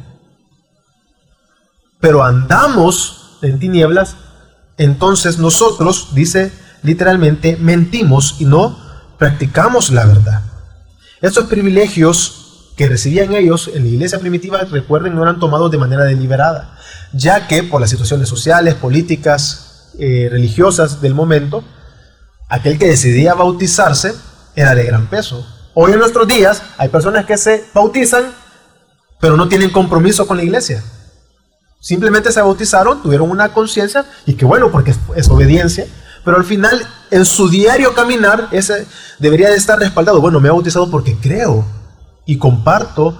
pero 1.99 2.23
andamos 2.23 3.39
en 3.43 3.59
tinieblas, 3.59 4.15
entonces 4.77 5.39
nosotros, 5.39 6.11
dice 6.15 6.53
literalmente 6.85 7.57
mentimos 7.57 8.37
y 8.39 8.45
no 8.45 8.79
practicamos 9.19 9.91
la 9.91 10.07
verdad. 10.07 10.43
Estos 11.21 11.47
privilegios 11.47 12.71
que 12.77 12.89
recibían 12.89 13.35
ellos 13.35 13.69
en 13.75 13.83
la 13.83 13.89
iglesia 13.89 14.21
primitiva, 14.21 14.61
recuerden, 14.71 15.17
no 15.17 15.25
eran 15.25 15.41
tomados 15.41 15.69
de 15.73 15.79
manera 15.79 16.05
deliberada, 16.05 16.77
ya 17.13 17.47
que 17.49 17.63
por 17.63 17.81
las 17.81 17.91
situaciones 17.91 18.29
sociales, 18.29 18.75
políticas, 18.75 19.91
eh, 19.99 20.29
religiosas 20.31 21.01
del 21.01 21.15
momento, 21.15 21.65
aquel 22.49 22.79
que 22.79 22.87
decidía 22.87 23.35
bautizarse 23.35 24.15
era 24.57 24.75
de 24.75 24.85
gran 24.85 25.07
peso. 25.09 25.47
Hoy 25.75 25.93
en 25.93 25.99
nuestros 25.99 26.27
días 26.27 26.63
hay 26.79 26.89
personas 26.89 27.27
que 27.27 27.37
se 27.37 27.65
bautizan 27.73 28.33
pero 29.21 29.37
no 29.37 29.49
tienen 29.49 29.71
compromiso 29.71 30.27
con 30.27 30.39
la 30.39 30.43
iglesia. 30.43 30.83
Simplemente 31.79 32.33
se 32.33 32.43
bautizaron, 32.43 33.03
tuvieron 33.03 33.31
una 33.31 33.53
conciencia 33.53 34.05
y 34.27 34.35
que 34.35 34.45
bueno, 34.45 34.71
porque 34.71 34.95
es, 35.15 35.29
obediencia, 35.29 35.87
pero 36.25 36.37
al 36.37 36.45
final 36.45 36.87
en 37.11 37.25
su 37.25 37.49
diario 37.49 37.95
caminar 37.95 38.49
ese 38.51 38.87
debería 39.19 39.51
de 39.51 39.57
estar 39.57 39.79
respaldado. 39.79 40.21
Bueno, 40.21 40.41
me 40.41 40.49
he 40.49 40.51
bautizado 40.51 40.91
porque 40.91 41.17
creo 41.17 41.65
y 42.27 42.39
comparto 42.39 43.19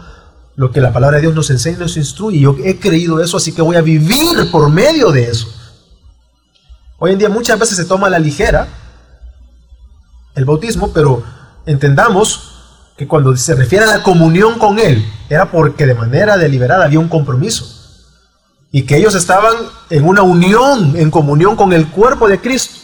lo 0.57 0.71
que 0.73 0.81
la 0.81 0.93
palabra 0.93 1.17
de 1.17 1.23
Dios 1.23 1.35
nos 1.35 1.51
enseña 1.51 1.77
y 1.77 1.81
nos 1.81 1.97
instruye. 1.97 2.41
Yo 2.41 2.57
he 2.65 2.79
creído 2.79 3.23
eso, 3.23 3.37
así 3.37 3.53
que 3.53 3.63
voy 3.63 3.77
a 3.77 3.83
vivir 3.83 4.51
por 4.51 4.71
medio 4.71 5.11
de 5.11 5.25
eso. 5.25 5.49
Hoy 6.99 7.13
en 7.13 7.19
día 7.19 7.29
muchas 7.29 7.59
veces 7.59 7.77
se 7.77 7.85
toma 7.87 8.09
a 8.09 8.11
la 8.11 8.19
ligera 8.19 8.69
el 10.35 10.45
bautismo, 10.45 10.93
pero 10.93 11.23
entendamos 11.67 12.51
que 12.97 13.09
cuando 13.09 13.37
se 13.37 13.55
refiere 13.55 13.85
a 13.85 13.97
la 13.97 14.03
comunión 14.03 14.59
con 14.59 14.79
Él, 14.79 15.05
era 15.29 15.51
porque 15.51 15.87
de 15.87 15.95
manera 15.95 16.37
deliberada 16.37 16.85
había 16.85 17.01
un 17.01 17.09
compromiso. 17.09 17.65
Y 18.71 18.83
que 18.83 18.97
ellos 18.97 19.15
estaban 19.15 19.55
en 19.89 20.05
una 20.05 20.23
unión, 20.23 20.95
en 20.97 21.11
comunión 21.11 21.57
con 21.57 21.73
el 21.73 21.89
cuerpo 21.89 22.29
de 22.29 22.41
Cristo. 22.41 22.75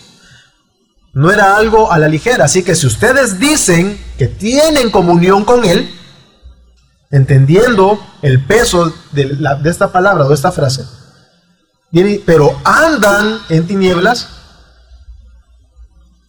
No 1.13 1.31
era 1.31 1.57
algo 1.57 1.93
a 1.93 1.99
la 1.99 2.09
ligera. 2.09 2.47
Así 2.47 2.63
que 2.63 2.75
si 2.75 2.87
ustedes 2.87 3.39
dicen 3.39 3.99
que 4.19 4.27
tienen 4.27 4.91
comunión 4.91 5.45
con 5.45 5.65
Él, 5.65 5.91
entendiendo 7.17 7.99
el 8.23 8.45
peso 8.45 8.93
de, 9.13 9.39
esta 9.65 9.91
palabra 9.91 10.25
o 10.25 10.29
de 10.29 10.35
esta 10.35 10.53
frase, 10.53 10.85
pero 12.25 12.55
andan 12.65 13.41
en 13.49 13.67
tinieblas, 13.67 14.29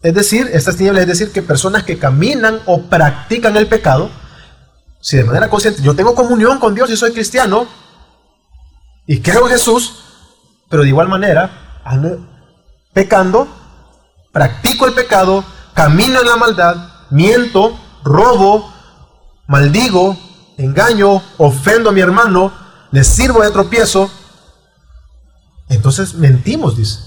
es 0.02 0.14
decir, 0.14 0.50
estas 0.54 0.78
tinieblas 0.78 1.02
es 1.02 1.08
decir 1.08 1.32
que 1.32 1.42
personas 1.42 1.84
que 1.84 1.98
caminan 1.98 2.60
o 2.66 2.84
practican 2.84 3.58
el 3.58 3.68
pecado, 3.68 4.10
si 5.02 5.18
de 5.18 5.26
manera 5.26 5.50
consciente 5.50 5.82
yo 5.82 5.96
tengo 5.96 6.16
comunión 6.16 6.60
con 6.60 6.74
Dios 6.74 6.90
y 6.90 6.98
soy 6.98 7.12
cristiano 7.12 7.68
y 9.06 9.22
creo 9.22 9.46
en 9.48 9.54
Jesús, 9.54 10.04
pero 10.70 10.84
de 10.84 10.90
igual 10.90 11.08
manera 11.10 11.82
ando 11.84 12.26
pecando, 12.94 13.48
practico 14.32 14.88
el 14.88 14.94
pecado, 14.94 15.44
camino 15.74 16.20
en 16.22 16.28
la 16.28 16.36
maldad, 16.38 16.76
miento, 17.10 17.78
robo, 18.04 18.74
maldigo, 19.48 20.18
engaño, 20.58 21.22
ofendo 21.38 21.90
a 21.90 21.94
mi 21.94 22.02
hermano, 22.02 22.52
le 22.92 23.04
sirvo 23.04 23.42
de 23.42 23.52
tropiezo, 23.52 24.10
entonces 25.70 26.16
mentimos, 26.16 26.78
dice. 26.78 27.00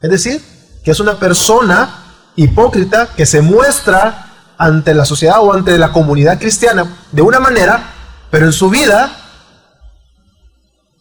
Es 0.00 0.10
decir, 0.10 0.42
que 0.84 0.90
es 0.90 1.00
una 1.00 1.18
persona 1.18 2.04
hipócrita 2.36 3.08
que 3.14 3.26
se 3.26 3.42
muestra 3.42 4.30
ante 4.58 4.94
la 4.94 5.04
sociedad 5.04 5.40
o 5.40 5.52
ante 5.52 5.76
la 5.78 5.92
comunidad 5.92 6.38
cristiana 6.38 6.86
de 7.12 7.22
una 7.22 7.40
manera, 7.40 7.92
pero 8.30 8.46
en 8.46 8.52
su 8.52 8.70
vida, 8.70 9.16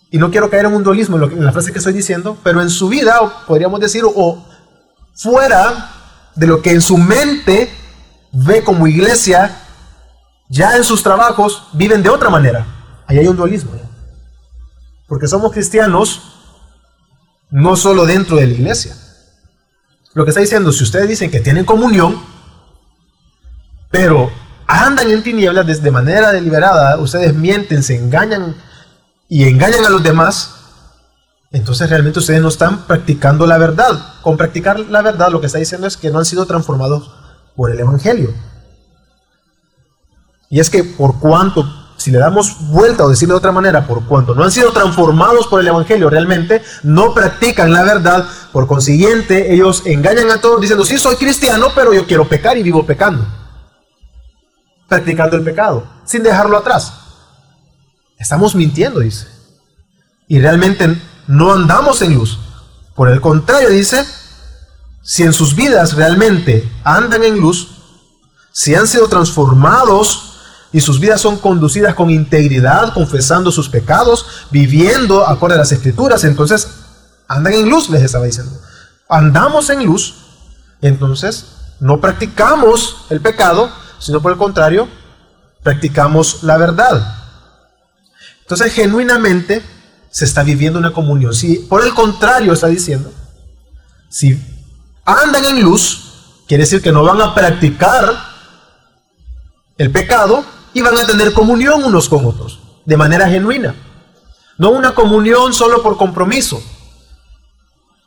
y 0.10 0.18
no 0.18 0.32
quiero 0.32 0.50
caer 0.50 0.66
en 0.66 0.74
un 0.74 0.84
dualismo 0.84 1.18
en, 1.18 1.44
la 1.44 1.52
frase 1.52 1.72
que 1.72 1.80
estoy 1.80 1.94
diciendo, 1.94 2.38
pero 2.44 2.62
en 2.62 2.70
su 2.70 2.90
vida, 2.90 3.20
podríamos 3.48 3.80
decir, 3.80 4.04
o 4.06 4.46
fuera 5.16 5.92
de 6.36 6.48
lo 6.48 6.62
que 6.62 6.72
en 6.72 6.82
su 6.82 6.98
mente 6.98 7.72
ve 8.32 8.64
como 8.64 8.88
iglesia, 8.88 9.63
ya 10.50 10.76
en 10.78 10.84
sus 10.84 11.04
trabajos 11.04 11.68
viven 11.74 12.04
de 12.04 12.10
otra 12.10 12.30
manera. 12.30 12.66
Ahí 13.08 13.18
hay 13.18 13.28
un 13.28 13.38
dualismo. 13.38 13.72
Porque 15.08 15.28
somos 15.28 15.52
cristianos 15.52 16.22
no 17.50 17.76
solo 17.76 18.06
dentro 18.06 18.38
de 18.38 18.48
la 18.48 18.54
iglesia. 18.54 18.96
Lo 20.14 20.24
que 20.24 20.30
está 20.30 20.42
diciendo, 20.42 20.72
si 20.72 20.84
ustedes 20.84 21.08
dicen 21.08 21.32
que 21.32 21.40
tienen 21.40 21.66
comunión, 21.66 22.22
pero 23.90 24.32
andan 24.68 25.10
en 25.12 25.24
tinieblas 25.24 25.82
de 25.82 25.92
manera 25.92 26.32
deliberada, 26.32 26.98
ustedes 26.98 27.34
mienten, 27.34 27.84
se 27.84 27.96
engañan 27.96 28.56
y 29.28 29.48
engañan 29.48 29.86
a 29.86 29.90
los 29.90 30.04
demás, 30.04 30.56
entonces 31.52 31.90
realmente 31.90 32.20
ustedes 32.20 32.42
no 32.42 32.48
están 32.48 32.86
practicando 32.88 33.46
la 33.46 33.58
verdad. 33.58 34.16
Con 34.22 34.38
practicar 34.38 34.80
la 34.80 35.02
verdad 35.02 35.32
lo 35.32 35.40
que 35.40 35.48
está 35.48 35.60
diciendo 35.60 35.88
es 35.88 35.98
que 35.98 36.10
no 36.10 36.20
han 36.20 36.26
sido 36.26 36.46
transformados 36.46 37.12
por 37.56 37.72
el 37.72 37.80
Evangelio. 37.80 38.34
Y 40.54 40.60
es 40.60 40.70
que 40.70 40.84
por 40.84 41.18
cuanto 41.18 41.68
si 41.98 42.12
le 42.12 42.20
damos 42.20 42.68
vuelta 42.68 43.04
o 43.06 43.10
decirlo 43.10 43.34
de 43.34 43.40
otra 43.40 43.52
manera, 43.52 43.88
por 43.88 44.06
cuanto 44.06 44.36
no 44.36 44.44
han 44.44 44.52
sido 44.52 44.72
transformados 44.72 45.48
por 45.48 45.60
el 45.60 45.68
Evangelio 45.68 46.12
realmente, 46.12 46.62
no 46.84 47.12
practican 47.12 47.74
la 47.74 47.82
verdad, 47.82 48.28
por 48.52 48.68
consiguiente 48.68 49.52
ellos 49.52 49.82
engañan 49.86 50.30
a 50.30 50.40
todos 50.40 50.62
diciendo, 50.62 50.86
sí, 50.86 51.00
soy 51.00 51.16
cristiano, 51.16 51.70
pero 51.74 51.92
yo 51.92 52.06
quiero 52.06 52.30
pecar 52.30 52.56
y 52.56 52.62
vivo 52.62 52.86
pecando. 52.86 53.26
Practicando 54.88 55.38
el 55.38 55.44
pecado, 55.44 55.88
sin 56.06 56.22
dejarlo 56.22 56.56
atrás. 56.56 56.94
Estamos 58.20 58.54
mintiendo, 58.54 59.00
dice. 59.00 59.26
Y 60.28 60.40
realmente 60.40 61.02
no 61.26 61.52
andamos 61.52 62.04
en 62.04 62.14
luz. 62.14 62.38
Por 62.94 63.10
el 63.10 63.22
contrario, 63.22 63.70
dice, 63.70 64.06
si 65.02 65.24
en 65.24 65.34
sus 65.34 65.56
vidas 65.56 65.96
realmente 65.96 66.72
andan 66.84 67.24
en 67.24 67.40
luz, 67.40 67.70
si 68.52 68.76
han 68.76 68.86
sido 68.86 69.08
transformados 69.08 70.30
y 70.74 70.82
sus 70.82 71.00
vidas 71.00 71.22
son 71.22 71.38
conducidas 71.38 71.94
con 71.94 72.10
integridad, 72.10 72.94
confesando 72.94 73.52
sus 73.52 73.70
pecados, 73.70 74.26
viviendo 74.50 75.26
acorde 75.26 75.54
a 75.56 75.60
las 75.60 75.72
escrituras, 75.72 76.24
entonces 76.24 76.68
andan 77.28 77.54
en 77.54 77.70
luz, 77.70 77.90
les 77.90 78.02
estaba 78.02 78.26
diciendo. 78.26 78.60
Andamos 79.08 79.70
en 79.70 79.86
luz, 79.86 80.16
entonces 80.82 81.46
no 81.80 82.02
practicamos 82.02 83.06
el 83.12 83.22
pecado, 83.22 83.72
sino 84.00 84.22
por 84.22 84.32
el 84.32 84.38
contrario, 84.38 84.90
practicamos 85.62 86.44
la 86.44 86.58
verdad. 86.58 87.20
Entonces, 88.42 88.74
genuinamente 88.74 89.64
se 90.10 90.26
está 90.26 90.44
viviendo 90.44 90.78
una 90.80 90.92
comunión. 90.92 91.34
Si 91.34 91.56
por 91.56 91.84
el 91.84 91.94
contrario 91.94 92.54
está 92.54 92.68
diciendo, 92.68 93.12
si 94.10 94.40
andan 95.06 95.46
en 95.46 95.62
luz, 95.62 96.44
quiere 96.48 96.64
decir 96.64 96.82
que 96.82 96.92
no 96.92 97.04
van 97.04 97.22
a 97.22 97.34
practicar 97.34 98.14
el 99.78 99.92
pecado, 99.92 100.46
y 100.74 100.82
van 100.82 100.98
a 100.98 101.06
tener 101.06 101.34
comunión 101.34 101.84
unos 101.84 102.10
con 102.10 102.26
otros, 102.26 102.60
de 102.86 102.98
manera 102.98 103.30
genuina. 103.30 103.76
No 104.58 104.72
una 104.72 104.94
comunión 104.94 105.54
solo 105.54 105.82
por 105.82 105.98
compromiso. 105.98 106.62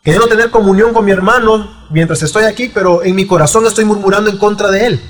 Quiero 0.02 0.28
tener 0.28 0.50
comunión 0.50 0.92
con 0.92 1.04
mi 1.04 1.10
hermano 1.10 1.86
mientras 1.90 2.22
estoy 2.22 2.44
aquí, 2.44 2.70
pero 2.72 3.02
en 3.02 3.14
mi 3.14 3.26
corazón 3.26 3.66
estoy 3.66 3.84
murmurando 3.84 4.30
en 4.30 4.38
contra 4.38 4.70
de 4.70 4.86
él. 4.86 5.00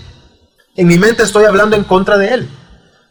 En 0.74 0.86
mi 0.86 0.98
mente 0.98 1.22
estoy 1.22 1.44
hablando 1.44 1.76
en 1.76 1.84
contra 1.84 2.16
de 2.16 2.34
él. 2.34 2.50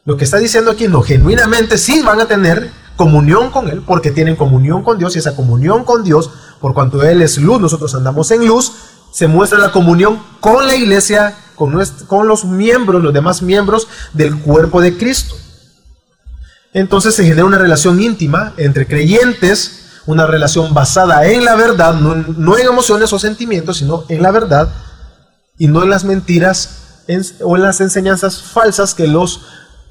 Lo 0.06 0.18
que 0.18 0.24
está 0.24 0.38
diciendo 0.38 0.72
aquí, 0.72 0.88
no, 0.88 1.02
genuinamente 1.02 1.78
sí 1.80 2.02
van 2.04 2.22
a 2.22 2.28
tener 2.28 2.72
comunión 2.96 3.50
con 3.50 3.68
Él, 3.70 3.82
porque 3.86 4.12
tienen 4.12 4.36
comunión 4.36 4.84
con 4.84 4.98
Dios, 5.00 5.16
y 5.16 5.20
esa 5.20 5.36
comunión 5.36 5.84
con 5.84 6.04
Dios, 6.04 6.30
por 6.62 6.74
cuanto 6.74 7.04
Él 7.04 7.22
es 7.22 7.38
luz, 7.38 7.60
nosotros 7.60 7.96
andamos 7.96 8.30
en 8.32 8.46
luz, 8.48 8.72
se 9.12 9.28
muestra 9.28 9.58
la 9.58 9.72
comunión 9.72 10.22
con 10.40 10.68
la 10.68 10.76
iglesia 10.76 11.36
con, 11.56 12.28
los 12.28 12.46
miembros, 12.46 13.04
los 13.04 13.14
demás 13.14 13.42
miembros 13.42 13.88
del 14.14 14.38
cuerpo 14.40 14.82
de 14.82 14.98
Cristo. 14.98 15.36
Entonces 16.74 17.16
se 17.16 17.24
genera 17.24 17.46
una 17.46 17.58
relación 17.58 18.02
íntima 18.02 18.54
entre 18.58 18.86
creyentes, 18.86 20.02
una 20.06 20.28
relación 20.28 20.74
basada 20.74 21.26
en 21.26 21.46
la 21.46 21.56
verdad, 21.56 21.96
no, 21.96 22.58
en 22.58 22.66
emociones 22.66 23.12
o 23.14 23.20
sentimientos, 23.20 23.78
sino 23.78 24.04
en 24.10 24.22
la 24.22 24.32
verdad 24.32 24.70
y 25.58 25.68
no 25.68 25.84
en 25.84 25.90
las 25.90 26.04
mentiras 26.04 27.04
o 27.42 27.56
en 27.56 27.64
las 27.64 27.80
enseñanzas 27.82 28.42
falsas 28.42 28.94
que 28.94 29.08
los, 29.08 29.42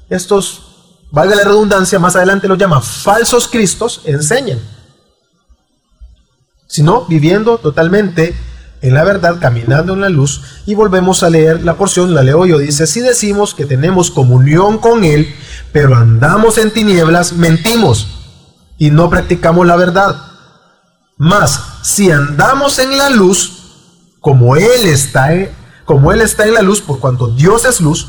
estos, 0.09 1.07
valga 1.11 1.35
la 1.35 1.43
redundancia, 1.43 1.97
más 1.97 2.15
adelante 2.15 2.47
los 2.47 2.57
llama 2.57 2.81
falsos 2.81 3.47
cristos, 3.47 4.01
enseñan, 4.05 4.59
sino 6.67 7.05
viviendo 7.05 7.57
totalmente 7.57 8.35
en 8.87 8.93
la 8.93 9.03
verdad, 9.03 9.39
caminando 9.39 9.93
en 9.93 10.01
la 10.01 10.09
luz, 10.09 10.41
y 10.65 10.75
volvemos 10.75 11.23
a 11.23 11.29
leer 11.29 11.63
la 11.63 11.75
porción, 11.75 12.13
la 12.13 12.23
leo 12.23 12.45
yo, 12.45 12.59
dice, 12.59 12.85
si 12.85 13.01
decimos 13.01 13.55
que 13.55 13.65
tenemos 13.65 14.11
comunión 14.11 14.77
con 14.77 15.03
Él, 15.03 15.33
pero 15.71 15.95
andamos 15.95 16.57
en 16.57 16.71
tinieblas, 16.71 17.33
mentimos 17.33 18.07
y 18.77 18.91
no 18.91 19.09
practicamos 19.09 19.65
la 19.65 19.75
verdad. 19.75 20.15
Mas, 21.17 21.59
si 21.81 22.11
andamos 22.11 22.77
en 22.79 22.97
la 22.97 23.09
luz, 23.09 23.53
como 24.19 24.55
Él 24.55 24.85
está, 24.85 25.31
como 25.85 26.11
Él 26.11 26.21
está 26.21 26.45
en 26.45 26.53
la 26.53 26.61
luz, 26.61 26.81
por 26.81 26.99
cuanto 26.99 27.27
Dios 27.27 27.65
es 27.65 27.81
luz, 27.81 28.07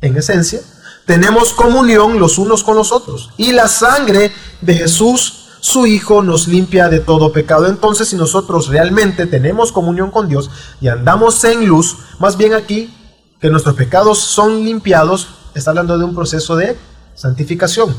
en 0.00 0.16
esencia, 0.16 0.60
tenemos 1.06 1.52
comunión 1.52 2.18
los 2.18 2.38
unos 2.38 2.62
con 2.62 2.76
los 2.76 2.92
otros. 2.92 3.30
Y 3.36 3.52
la 3.52 3.68
sangre 3.68 4.32
de 4.60 4.74
Jesús 4.74 5.43
su 5.64 5.86
Hijo 5.86 6.22
nos 6.22 6.46
limpia 6.46 6.90
de 6.90 7.00
todo 7.00 7.32
pecado. 7.32 7.66
Entonces, 7.66 8.08
si 8.08 8.16
nosotros 8.16 8.68
realmente 8.68 9.24
tenemos 9.24 9.72
comunión 9.72 10.10
con 10.10 10.28
Dios 10.28 10.50
y 10.78 10.88
andamos 10.88 11.42
en 11.44 11.66
luz, 11.66 11.96
más 12.18 12.36
bien 12.36 12.52
aquí 12.52 12.94
que 13.40 13.48
nuestros 13.48 13.74
pecados 13.74 14.18
son 14.18 14.62
limpiados, 14.62 15.26
está 15.54 15.70
hablando 15.70 15.96
de 15.96 16.04
un 16.04 16.14
proceso 16.14 16.54
de 16.54 16.76
santificación. 17.14 17.96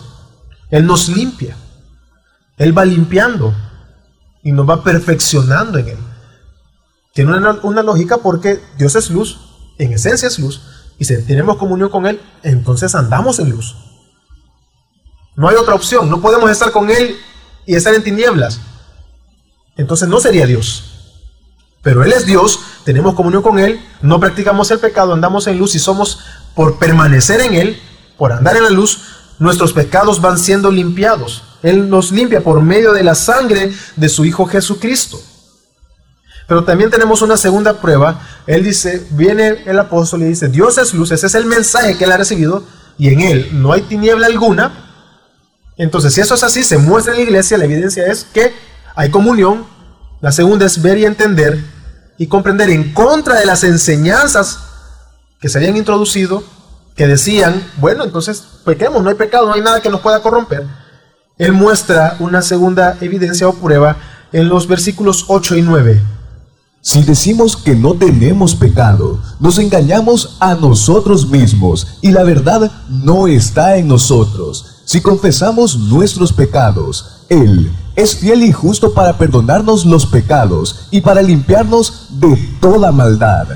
Él 0.69 0.85
nos 0.85 1.09
limpia. 1.09 1.57
Él 2.57 2.77
va 2.77 2.85
limpiando 2.85 3.51
y 4.43 4.51
nos 4.51 4.69
va 4.69 4.83
perfeccionando 4.83 5.79
en 5.79 5.87
Él. 5.87 5.97
Tiene 7.15 7.35
una, 7.35 7.57
una 7.63 7.81
lógica 7.81 8.19
porque 8.19 8.61
Dios 8.77 8.95
es 8.95 9.09
luz, 9.09 9.39
en 9.79 9.91
esencia 9.91 10.27
es 10.27 10.37
luz, 10.37 10.61
y 10.99 11.05
si 11.05 11.19
tenemos 11.23 11.57
comunión 11.57 11.89
con 11.89 12.05
Él, 12.05 12.21
entonces 12.43 12.93
andamos 12.93 13.39
en 13.39 13.49
luz. 13.49 13.75
No 15.35 15.49
hay 15.49 15.55
otra 15.55 15.73
opción. 15.73 16.11
No 16.11 16.21
podemos 16.21 16.51
estar 16.51 16.71
con 16.71 16.91
Él 16.91 17.17
y 17.65 17.75
estar 17.75 17.93
en 17.93 18.03
tinieblas. 18.03 18.59
Entonces 19.77 20.07
no 20.07 20.19
sería 20.19 20.45
Dios. 20.45 20.91
Pero 21.81 22.03
Él 22.03 22.13
es 22.13 22.25
Dios, 22.25 22.59
tenemos 22.83 23.13
comunión 23.13 23.43
con 23.43 23.59
Él, 23.59 23.79
no 24.01 24.19
practicamos 24.19 24.71
el 24.71 24.79
pecado, 24.79 25.13
andamos 25.13 25.45
en 25.47 25.59
luz 25.59 25.75
y 25.75 25.79
somos, 25.79 26.19
por 26.55 26.79
permanecer 26.79 27.41
en 27.41 27.53
Él, 27.53 27.79
por 28.17 28.31
andar 28.31 28.57
en 28.57 28.63
la 28.63 28.69
luz, 28.69 29.01
nuestros 29.39 29.73
pecados 29.73 30.21
van 30.21 30.39
siendo 30.39 30.71
limpiados. 30.71 31.43
Él 31.61 31.89
nos 31.89 32.11
limpia 32.11 32.41
por 32.41 32.61
medio 32.61 32.93
de 32.93 33.03
la 33.03 33.15
sangre 33.15 33.71
de 33.95 34.09
su 34.09 34.25
Hijo 34.25 34.45
Jesucristo. 34.45 35.19
Pero 36.47 36.63
también 36.63 36.91
tenemos 36.91 37.21
una 37.21 37.37
segunda 37.37 37.81
prueba. 37.81 38.21
Él 38.45 38.63
dice, 38.63 39.05
viene 39.11 39.63
el 39.65 39.79
apóstol 39.79 40.21
y 40.23 40.25
dice, 40.25 40.47
Dios 40.47 40.77
es 40.77 40.93
luz, 40.93 41.11
ese 41.11 41.27
es 41.27 41.35
el 41.35 41.45
mensaje 41.45 41.97
que 41.97 42.03
él 42.03 42.11
ha 42.11 42.17
recibido 42.17 42.63
y 42.97 43.09
en 43.09 43.21
él 43.21 43.49
no 43.53 43.73
hay 43.73 43.81
tiniebla 43.81 44.27
alguna. 44.27 44.84
Entonces, 45.77 46.13
si 46.13 46.21
eso 46.21 46.35
es 46.35 46.43
así, 46.43 46.63
se 46.63 46.77
muestra 46.77 47.13
en 47.13 47.19
la 47.19 47.23
iglesia, 47.23 47.57
la 47.57 47.65
evidencia 47.65 48.05
es 48.07 48.23
que 48.23 48.53
hay 48.95 49.09
comunión. 49.09 49.65
La 50.21 50.31
segunda 50.31 50.65
es 50.65 50.81
ver 50.81 50.97
y 50.97 51.05
entender 51.05 51.63
y 52.17 52.27
comprender 52.27 52.69
en 52.69 52.93
contra 52.93 53.35
de 53.39 53.45
las 53.45 53.63
enseñanzas 53.63 54.59
que 55.39 55.49
se 55.49 55.57
habían 55.57 55.77
introducido, 55.77 56.43
que 56.95 57.07
decían, 57.07 57.61
bueno, 57.77 58.05
entonces 58.05 58.41
pequemos, 58.63 59.03
no 59.03 59.09
hay 59.09 59.15
pecado, 59.15 59.47
no 59.47 59.53
hay 59.53 59.61
nada 59.61 59.81
que 59.81 59.89
nos 59.89 59.99
pueda 59.99 60.21
corromper. 60.21 60.65
Él 61.37 61.51
muestra 61.51 62.15
una 62.19 62.41
segunda 62.41 62.97
evidencia 63.01 63.47
o 63.49 63.53
prueba 63.53 63.97
en 64.31 64.47
los 64.47 64.67
versículos 64.67 65.25
8 65.27 65.57
y 65.57 65.61
9. 65.61 66.01
Si 66.81 67.01
decimos 67.01 67.57
que 67.57 67.75
no 67.75 67.95
tenemos 67.95 68.55
pecado, 68.55 69.19
nos 69.39 69.57
engañamos 69.57 70.37
a 70.39 70.53
nosotros 70.55 71.27
mismos 71.27 71.97
y 72.01 72.11
la 72.11 72.23
verdad 72.23 72.71
no 72.87 73.27
está 73.27 73.75
en 73.77 73.87
nosotros. 73.87 74.74
Si 74.85 75.01
confesamos 75.01 75.77
nuestros 75.77 76.31
pecados, 76.31 77.25
Él 77.29 77.71
es 77.95 78.15
fiel 78.17 78.43
y 78.43 78.51
justo 78.51 78.93
para 78.93 79.17
perdonarnos 79.17 79.85
los 79.85 80.05
pecados 80.05 80.87
y 80.91 81.01
para 81.01 81.23
limpiarnos 81.23 82.19
de 82.19 82.37
toda 82.61 82.91
maldad. 82.91 83.47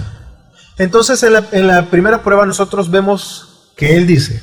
Entonces 0.78 1.22
en 1.24 1.34
la, 1.34 1.48
en 1.52 1.68
la 1.68 1.90
primera 1.90 2.24
prueba 2.24 2.46
nosotros 2.46 2.90
vemos 2.90 3.70
que 3.76 3.96
Él 3.96 4.08
dice, 4.08 4.42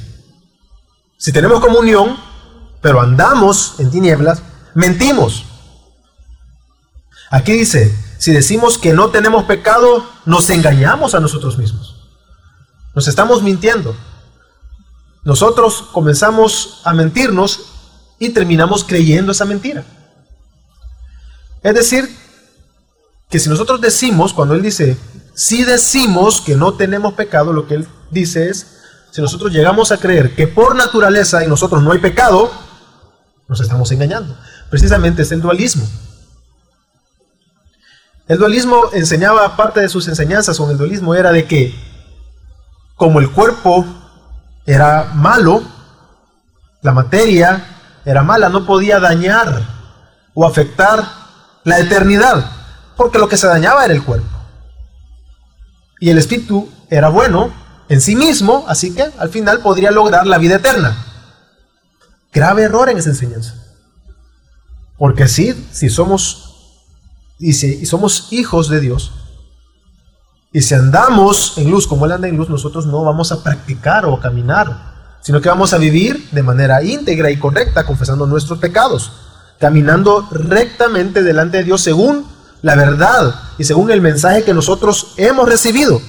si 1.18 1.32
tenemos 1.32 1.60
comunión, 1.60 2.16
pero 2.80 3.00
andamos 3.00 3.74
en 3.78 3.90
tinieblas, 3.90 4.42
mentimos. 4.74 5.44
Aquí 7.30 7.52
dice, 7.52 7.92
si 8.18 8.32
decimos 8.32 8.78
que 8.78 8.92
no 8.92 9.10
tenemos 9.10 9.44
pecado, 9.44 10.06
nos 10.24 10.48
engañamos 10.50 11.14
a 11.14 11.20
nosotros 11.20 11.58
mismos. 11.58 11.96
Nos 12.94 13.08
estamos 13.08 13.42
mintiendo. 13.42 13.96
Nosotros 15.26 15.82
comenzamos 15.90 16.80
a 16.84 16.94
mentirnos 16.94 17.72
y 18.16 18.28
terminamos 18.28 18.84
creyendo 18.84 19.32
esa 19.32 19.44
mentira. 19.44 19.84
Es 21.64 21.74
decir, 21.74 22.08
que 23.28 23.40
si 23.40 23.48
nosotros 23.48 23.80
decimos, 23.80 24.32
cuando 24.32 24.54
Él 24.54 24.62
dice, 24.62 24.96
si 25.34 25.64
decimos 25.64 26.40
que 26.40 26.54
no 26.54 26.74
tenemos 26.74 27.14
pecado, 27.14 27.52
lo 27.52 27.66
que 27.66 27.74
Él 27.74 27.88
dice 28.12 28.48
es, 28.50 28.78
si 29.10 29.20
nosotros 29.20 29.52
llegamos 29.52 29.90
a 29.90 29.98
creer 29.98 30.36
que 30.36 30.46
por 30.46 30.76
naturaleza 30.76 31.42
en 31.42 31.50
nosotros 31.50 31.82
no 31.82 31.90
hay 31.90 31.98
pecado, 31.98 32.48
nos 33.48 33.60
estamos 33.60 33.90
engañando. 33.90 34.38
Precisamente 34.70 35.22
es 35.22 35.32
el 35.32 35.40
dualismo. 35.40 35.88
El 38.28 38.38
dualismo 38.38 38.90
enseñaba 38.92 39.56
parte 39.56 39.80
de 39.80 39.88
sus 39.88 40.06
enseñanzas 40.06 40.56
con 40.56 40.70
el 40.70 40.78
dualismo 40.78 41.16
era 41.16 41.32
de 41.32 41.46
que 41.46 41.74
como 42.94 43.18
el 43.18 43.28
cuerpo 43.32 43.95
era 44.66 45.12
malo, 45.14 45.62
la 46.82 46.92
materia 46.92 47.64
era 48.04 48.22
mala, 48.22 48.48
no 48.48 48.66
podía 48.66 49.00
dañar 49.00 49.62
o 50.34 50.46
afectar 50.46 51.04
la 51.64 51.78
eternidad, 51.78 52.50
porque 52.96 53.18
lo 53.18 53.28
que 53.28 53.36
se 53.36 53.46
dañaba 53.46 53.84
era 53.84 53.94
el 53.94 54.04
cuerpo. 54.04 54.28
Y 56.00 56.10
el 56.10 56.18
espíritu 56.18 56.70
era 56.90 57.08
bueno 57.08 57.52
en 57.88 58.00
sí 58.00 58.16
mismo, 58.16 58.64
así 58.68 58.94
que 58.94 59.04
al 59.18 59.30
final 59.30 59.60
podría 59.60 59.90
lograr 59.90 60.26
la 60.26 60.38
vida 60.38 60.56
eterna. 60.56 60.96
Grave 62.32 62.64
error 62.64 62.90
en 62.90 62.98
esa 62.98 63.10
enseñanza. 63.10 63.54
Porque 64.98 65.28
si 65.28 65.54
somos 65.88 66.46
y 67.38 67.52
si 67.52 67.84
somos 67.86 68.28
hijos 68.32 68.68
de 68.68 68.80
Dios, 68.80 69.12
y 70.56 70.62
si 70.62 70.72
andamos 70.72 71.58
en 71.58 71.70
luz 71.70 71.86
como 71.86 72.06
Él 72.06 72.12
anda 72.12 72.28
en 72.28 72.36
luz, 72.38 72.48
nosotros 72.48 72.86
no 72.86 73.04
vamos 73.04 73.30
a 73.30 73.42
practicar 73.42 74.06
o 74.06 74.18
caminar, 74.18 75.18
sino 75.20 75.38
que 75.42 75.50
vamos 75.50 75.74
a 75.74 75.76
vivir 75.76 76.30
de 76.32 76.42
manera 76.42 76.82
íntegra 76.82 77.30
y 77.30 77.36
correcta, 77.36 77.84
confesando 77.84 78.26
nuestros 78.26 78.58
pecados, 78.58 79.12
caminando 79.60 80.26
rectamente 80.30 81.22
delante 81.22 81.58
de 81.58 81.64
Dios 81.64 81.82
según 81.82 82.24
la 82.62 82.74
verdad 82.74 83.34
y 83.58 83.64
según 83.64 83.90
el 83.90 84.00
mensaje 84.00 84.44
que 84.44 84.54
nosotros 84.54 85.12
hemos 85.18 85.46
recibido. 85.46 86.00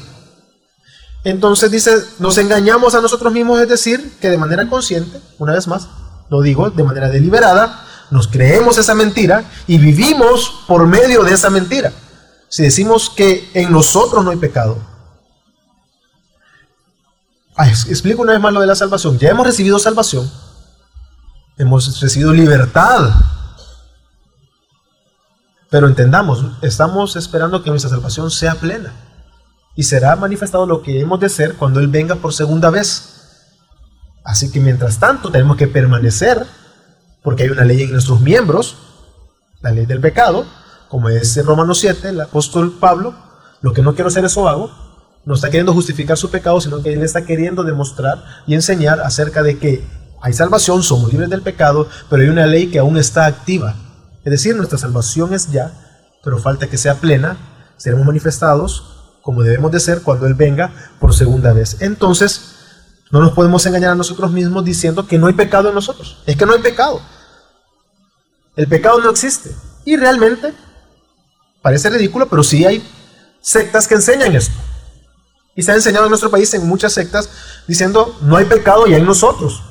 Entonces 1.26 1.70
dice, 1.70 1.92
nos 2.20 2.38
engañamos 2.38 2.96
a 2.96 3.02
nosotros 3.02 3.34
mismos, 3.34 3.60
es 3.60 3.68
decir, 3.68 4.14
que 4.22 4.30
de 4.30 4.38
manera 4.38 4.70
consciente, 4.70 5.20
una 5.40 5.52
vez 5.52 5.68
más, 5.68 5.90
lo 6.30 6.42
digo, 6.42 6.70
de 6.70 6.84
manera 6.84 7.10
deliberada, 7.10 7.84
nos 8.12 8.30
creemos 8.30 8.78
esa 8.78 8.96
mentira 8.96 9.44
y 9.68 9.78
vivimos 9.78 10.64
por 10.70 10.88
medio 10.88 11.26
de 11.26 11.34
esa 11.34 11.50
mentira. 11.50 11.92
Si 12.50 12.64
decimos 12.64 13.10
que 13.10 13.50
en 13.54 13.72
nosotros 13.72 14.24
no 14.24 14.32
hay 14.32 14.38
pecado. 14.38 14.78
explico 17.88 18.22
una 18.22 18.34
vez 18.34 18.42
más 18.42 18.54
lo 18.54 18.62
de 18.62 18.68
la 18.68 18.76
salvación. 18.76 19.18
Ya 19.18 19.30
hemos 19.30 19.46
recibido 19.46 19.80
salvación. 19.80 20.32
Hemos 21.58 22.00
recibido 22.00 22.34
libertad. 22.34 23.12
Pero 25.70 25.88
entendamos, 25.88 26.46
estamos 26.62 27.16
esperando 27.18 27.62
que 27.62 27.70
nuestra 27.70 27.90
salvación 27.90 28.32
sea 28.32 28.56
plena. 28.56 28.94
Y 29.76 29.84
será 29.84 30.16
manifestado 30.16 30.66
lo 30.66 30.82
que 30.82 31.02
hemos 31.02 31.20
de 31.20 31.30
ser 31.30 31.56
cuando 31.56 31.80
Él 31.80 31.88
venga 31.88 32.16
por 32.16 32.34
segunda 32.34 32.70
vez. 32.70 33.18
Así 34.24 34.52
que 34.52 34.60
mientras 34.60 35.00
tanto 35.00 35.30
tenemos 35.30 35.58
que 35.58 35.68
permanecer 35.68 36.46
porque 37.24 37.44
hay 37.44 37.50
una 37.50 37.66
ley 37.66 37.84
en 37.84 37.92
nuestros 37.92 38.22
miembros, 38.22 38.78
la 39.62 39.72
ley 39.72 39.86
del 39.86 40.00
pecado, 40.00 40.46
como 40.90 41.10
es 41.10 41.44
Romanos 41.46 41.80
7, 41.80 42.10
el 42.10 42.22
apóstol 42.22 42.78
Pablo, 42.80 43.14
lo 43.62 43.74
que 43.74 43.82
no 43.82 43.96
quiero 43.96 44.08
hacer 44.08 44.26
eso 44.26 44.48
hago, 44.48 44.72
no 45.26 45.36
está 45.36 45.48
queriendo 45.48 45.74
justificar 45.74 46.18
su 46.18 46.30
pecado, 46.30 46.62
sino 46.62 46.82
que 46.82 46.94
él 46.94 47.04
está 47.04 47.26
queriendo 47.26 47.64
demostrar 47.64 48.24
y 48.46 48.54
enseñar 48.54 49.02
acerca 49.02 49.44
de 49.44 49.58
que 49.58 49.86
hay 50.22 50.34
salvación, 50.34 50.84
somos 50.84 51.12
libres 51.12 51.30
del 51.30 51.42
pecado, 51.42 51.88
pero 52.10 52.24
hay 52.24 52.30
una 52.30 52.46
ley 52.46 52.68
que 52.68 52.80
aún 52.80 52.98
está 52.98 53.26
activa. 53.26 53.76
Es 54.24 54.32
decir, 54.32 54.56
nuestra 54.56 54.78
salvación 54.78 55.34
es 55.34 55.52
ya, 55.52 55.72
pero 56.24 56.40
falta 56.40 56.68
que 56.68 56.78
sea 56.78 56.96
plena, 56.96 57.38
seremos 57.78 58.06
manifestados 58.06 58.94
como 59.22 59.44
debemos 59.44 59.72
de 59.72 59.82
ser 59.82 60.04
cuando 60.04 60.26
Él 60.26 60.36
venga 60.36 60.72
por 61.02 61.14
segunda 61.14 61.52
vez. 61.52 61.82
Entonces, 61.82 62.56
no 63.12 63.20
nos 63.20 63.34
podemos 63.34 63.66
engañar 63.66 63.92
a 63.92 63.96
nosotros 63.96 64.32
mismos 64.32 64.64
diciendo 64.64 65.06
que 65.06 65.18
no 65.18 65.28
hay 65.28 65.34
pecado 65.34 65.68
en 65.68 65.76
nosotros. 65.76 66.24
Es 66.26 66.38
que 66.38 66.46
no 66.46 66.54
hay 66.54 66.62
pecado. 66.62 67.02
El 68.56 68.68
pecado 68.68 69.02
no 69.02 69.10
existe. 69.10 69.54
Y 69.84 69.98
realmente 69.98 70.54
parece 71.68 71.90
ridículo, 71.90 72.30
pero 72.30 72.44
sí 72.44 72.64
hay 72.64 72.82
sectas 73.42 73.90
que 73.90 73.96
enseñan 73.96 74.34
esto. 74.34 74.56
Y 75.54 75.64
se 75.64 75.74
ha 75.74 75.76
enseñado 75.76 76.06
en 76.06 76.12
nuestro 76.12 76.32
país 76.32 76.54
en 76.54 76.66
muchas 76.66 76.94
sectas 76.94 77.30
diciendo 77.68 78.18
no 78.22 78.38
hay 78.38 78.46
pecado 78.46 78.88
ya 78.88 78.96
en 78.96 79.06
nosotros. 79.06 79.62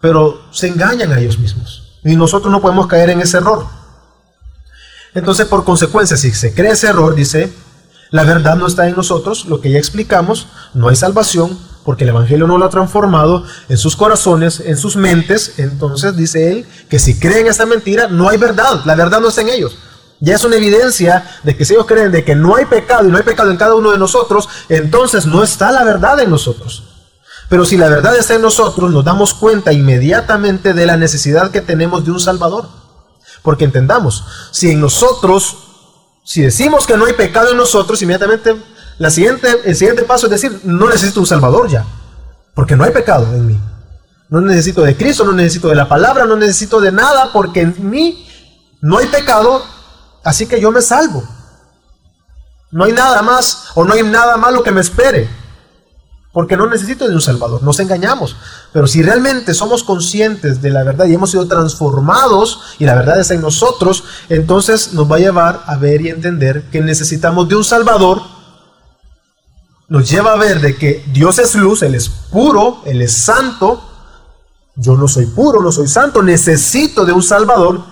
Pero 0.00 0.42
se 0.52 0.68
engañan 0.68 1.10
a 1.10 1.18
ellos 1.18 1.40
mismos. 1.40 1.98
Y 2.04 2.14
nosotros 2.14 2.52
no 2.52 2.60
podemos 2.60 2.86
caer 2.86 3.10
en 3.10 3.20
ese 3.20 3.38
error. 3.38 3.66
Entonces, 5.12 5.48
por 5.48 5.64
consecuencia, 5.64 6.16
si 6.16 6.30
se 6.30 6.54
cree 6.54 6.70
ese 6.70 6.86
error, 6.86 7.16
dice, 7.16 7.52
la 8.12 8.22
verdad 8.22 8.54
no 8.54 8.68
está 8.68 8.86
en 8.86 8.94
nosotros, 8.94 9.46
lo 9.46 9.60
que 9.60 9.72
ya 9.72 9.78
explicamos, 9.80 10.46
no 10.72 10.88
hay 10.88 10.94
salvación, 10.94 11.58
porque 11.84 12.04
el 12.04 12.10
Evangelio 12.10 12.46
no 12.46 12.58
lo 12.58 12.66
ha 12.66 12.70
transformado 12.70 13.44
en 13.68 13.76
sus 13.76 13.96
corazones, 13.96 14.60
en 14.60 14.76
sus 14.76 14.94
mentes, 14.94 15.54
entonces 15.58 16.16
dice 16.16 16.52
él 16.52 16.66
que 16.88 17.00
si 17.00 17.18
creen 17.18 17.48
esta 17.48 17.66
mentira, 17.66 18.06
no 18.06 18.28
hay 18.28 18.38
verdad, 18.38 18.82
la 18.84 18.94
verdad 18.94 19.20
no 19.20 19.30
está 19.30 19.40
en 19.40 19.48
ellos. 19.48 19.76
Ya 20.20 20.34
es 20.34 20.44
una 20.44 20.56
evidencia 20.56 21.24
de 21.42 21.56
que 21.56 21.64
si 21.64 21.72
ellos 21.72 21.86
creen 21.86 22.12
de 22.12 22.24
que 22.24 22.34
no 22.34 22.54
hay 22.54 22.66
pecado 22.66 23.08
y 23.08 23.10
no 23.10 23.16
hay 23.16 23.22
pecado 23.22 23.50
en 23.50 23.56
cada 23.56 23.74
uno 23.74 23.90
de 23.90 23.98
nosotros, 23.98 24.48
entonces 24.68 25.26
no 25.26 25.42
está 25.42 25.72
la 25.72 25.82
verdad 25.82 26.20
en 26.20 26.30
nosotros. 26.30 26.84
Pero 27.48 27.64
si 27.64 27.76
la 27.76 27.88
verdad 27.88 28.16
está 28.16 28.34
en 28.34 28.42
nosotros, 28.42 28.90
nos 28.90 29.04
damos 29.04 29.34
cuenta 29.34 29.72
inmediatamente 29.72 30.72
de 30.74 30.86
la 30.86 30.96
necesidad 30.96 31.50
que 31.50 31.60
tenemos 31.60 32.04
de 32.04 32.12
un 32.12 32.20
Salvador. 32.20 32.68
Porque 33.42 33.64
entendamos, 33.64 34.24
si 34.50 34.70
en 34.70 34.80
nosotros, 34.80 35.56
si 36.22 36.42
decimos 36.42 36.86
que 36.86 36.96
no 36.96 37.06
hay 37.06 37.14
pecado 37.14 37.50
en 37.50 37.56
nosotros, 37.56 38.00
inmediatamente 38.02 38.56
la 38.98 39.10
siguiente, 39.10 39.48
el 39.64 39.74
siguiente 39.74 40.02
paso 40.02 40.26
es 40.26 40.32
decir, 40.32 40.60
no 40.64 40.88
necesito 40.88 41.20
un 41.20 41.26
Salvador 41.26 41.70
ya, 41.70 41.86
porque 42.54 42.76
no 42.76 42.84
hay 42.84 42.92
pecado 42.92 43.24
en 43.34 43.46
mí. 43.46 43.60
No 44.28 44.40
necesito 44.42 44.82
de 44.82 44.94
Cristo, 44.94 45.24
no 45.24 45.32
necesito 45.32 45.68
de 45.68 45.74
la 45.74 45.88
palabra, 45.88 46.26
no 46.26 46.36
necesito 46.36 46.80
de 46.80 46.92
nada, 46.92 47.32
porque 47.32 47.62
en 47.62 47.90
mí 47.90 48.28
no 48.80 48.98
hay 48.98 49.06
pecado, 49.06 49.64
así 50.24 50.46
que 50.46 50.60
yo 50.60 50.70
me 50.70 50.82
salvo. 50.82 51.22
No 52.70 52.84
hay 52.84 52.92
nada 52.92 53.22
más 53.22 53.68
o 53.74 53.84
no 53.84 53.94
hay 53.94 54.02
nada 54.02 54.36
malo 54.36 54.62
que 54.62 54.70
me 54.70 54.80
espere. 54.80 55.28
porque 56.32 56.56
no 56.56 56.68
necesito 56.68 57.08
de 57.08 57.14
un 57.14 57.20
Salvador, 57.20 57.62
nos 57.62 57.80
engañamos. 57.80 58.36
Pero 58.72 58.86
si 58.86 59.02
realmente 59.02 59.52
somos 59.52 59.82
conscientes 59.82 60.62
de 60.62 60.70
la 60.70 60.84
verdad 60.84 61.06
y 61.06 61.14
hemos 61.14 61.32
sido 61.32 61.48
transformados 61.48 62.60
y 62.78 62.84
la 62.84 62.94
verdad 62.94 63.18
está 63.18 63.34
en 63.34 63.40
nosotros, 63.40 64.04
entonces 64.28 64.92
nos 64.92 65.10
va 65.10 65.16
a 65.16 65.20
llevar 65.20 65.62
a 65.66 65.76
ver 65.76 66.02
y 66.02 66.08
entender 66.08 66.62
que 66.70 66.80
necesitamos 66.80 67.48
de 67.48 67.56
un 67.56 67.64
Salvador. 67.64 68.22
Nos 69.88 70.08
lleva 70.08 70.34
a 70.34 70.36
ver 70.36 70.60
de 70.60 70.76
que 70.76 71.04
Dios 71.12 71.40
es 71.40 71.56
luz, 71.56 71.82
Él 71.82 71.96
es 71.96 72.08
puro, 72.08 72.80
Él 72.84 73.02
es 73.02 73.12
santo. 73.12 73.82
Yo 74.76 74.96
no 74.96 75.08
soy 75.08 75.26
puro, 75.26 75.60
no 75.60 75.72
soy 75.72 75.88
santo, 75.88 76.22
necesito 76.22 77.04
de 77.04 77.10
un 77.12 77.24
Salvador 77.24 77.82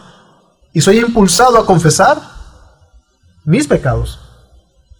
y 0.72 0.80
soy 0.80 0.98
impulsado 0.98 1.58
a 1.58 1.66
confesar 1.66 2.20
mis 3.44 3.66
pecados. 3.66 4.20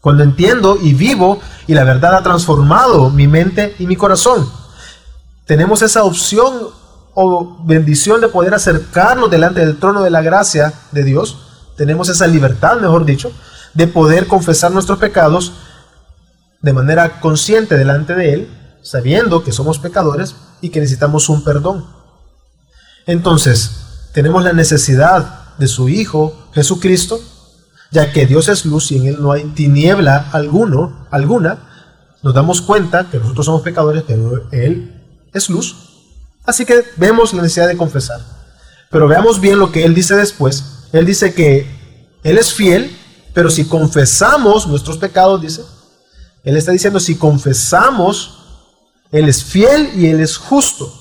Cuando 0.00 0.22
entiendo 0.22 0.78
y 0.80 0.94
vivo 0.94 1.40
y 1.66 1.74
la 1.74 1.84
verdad 1.84 2.14
ha 2.14 2.22
transformado 2.22 3.10
mi 3.10 3.26
mente 3.26 3.74
y 3.78 3.86
mi 3.86 3.96
corazón. 3.96 4.48
Tenemos 5.44 5.82
esa 5.82 6.04
opción 6.04 6.68
o 7.14 7.64
bendición 7.64 8.20
de 8.20 8.28
poder 8.28 8.54
acercarnos 8.54 9.30
delante 9.30 9.60
del 9.60 9.78
trono 9.78 10.02
de 10.02 10.10
la 10.10 10.22
gracia 10.22 10.72
de 10.92 11.04
Dios. 11.04 11.38
Tenemos 11.76 12.08
esa 12.08 12.26
libertad, 12.26 12.78
mejor 12.80 13.04
dicho, 13.04 13.32
de 13.74 13.86
poder 13.86 14.26
confesar 14.26 14.70
nuestros 14.70 14.98
pecados 14.98 15.52
de 16.60 16.72
manera 16.72 17.20
consciente 17.20 17.76
delante 17.76 18.14
de 18.14 18.32
Él, 18.34 18.78
sabiendo 18.82 19.44
que 19.44 19.52
somos 19.52 19.78
pecadores 19.78 20.36
y 20.60 20.70
que 20.70 20.80
necesitamos 20.80 21.28
un 21.28 21.44
perdón. 21.44 21.86
Entonces, 23.06 24.10
tenemos 24.12 24.44
la 24.44 24.52
necesidad 24.52 25.47
de 25.58 25.68
su 25.68 25.88
Hijo 25.88 26.48
Jesucristo 26.54 27.20
ya 27.90 28.12
que 28.12 28.26
Dios 28.26 28.48
es 28.48 28.64
luz 28.64 28.90
y 28.92 28.98
en 28.98 29.06
Él 29.06 29.16
no 29.20 29.32
hay 29.32 29.44
tiniebla 29.44 30.28
alguno, 30.32 31.06
alguna, 31.10 31.58
nos 32.22 32.34
damos 32.34 32.60
cuenta 32.60 33.08
que 33.10 33.18
nosotros 33.18 33.46
somos 33.46 33.62
pecadores, 33.62 34.04
pero 34.06 34.48
Él 34.50 35.28
es 35.32 35.48
luz. 35.48 35.76
Así 36.44 36.64
que 36.64 36.84
vemos 36.96 37.32
la 37.32 37.42
necesidad 37.42 37.68
de 37.68 37.76
confesar. 37.76 38.20
Pero 38.90 39.06
veamos 39.06 39.40
bien 39.40 39.58
lo 39.58 39.70
que 39.70 39.84
Él 39.84 39.94
dice 39.94 40.16
después. 40.16 40.88
Él 40.92 41.06
dice 41.06 41.34
que 41.34 41.66
Él 42.22 42.38
es 42.38 42.52
fiel, 42.52 42.96
pero 43.34 43.50
si 43.50 43.64
confesamos 43.64 44.66
nuestros 44.66 44.98
pecados, 44.98 45.40
dice, 45.40 45.62
Él 46.44 46.56
está 46.56 46.72
diciendo, 46.72 47.00
si 47.00 47.16
confesamos, 47.16 48.38
Él 49.12 49.28
es 49.28 49.44
fiel 49.44 49.90
y 49.94 50.06
Él 50.06 50.20
es 50.20 50.36
justo 50.36 50.92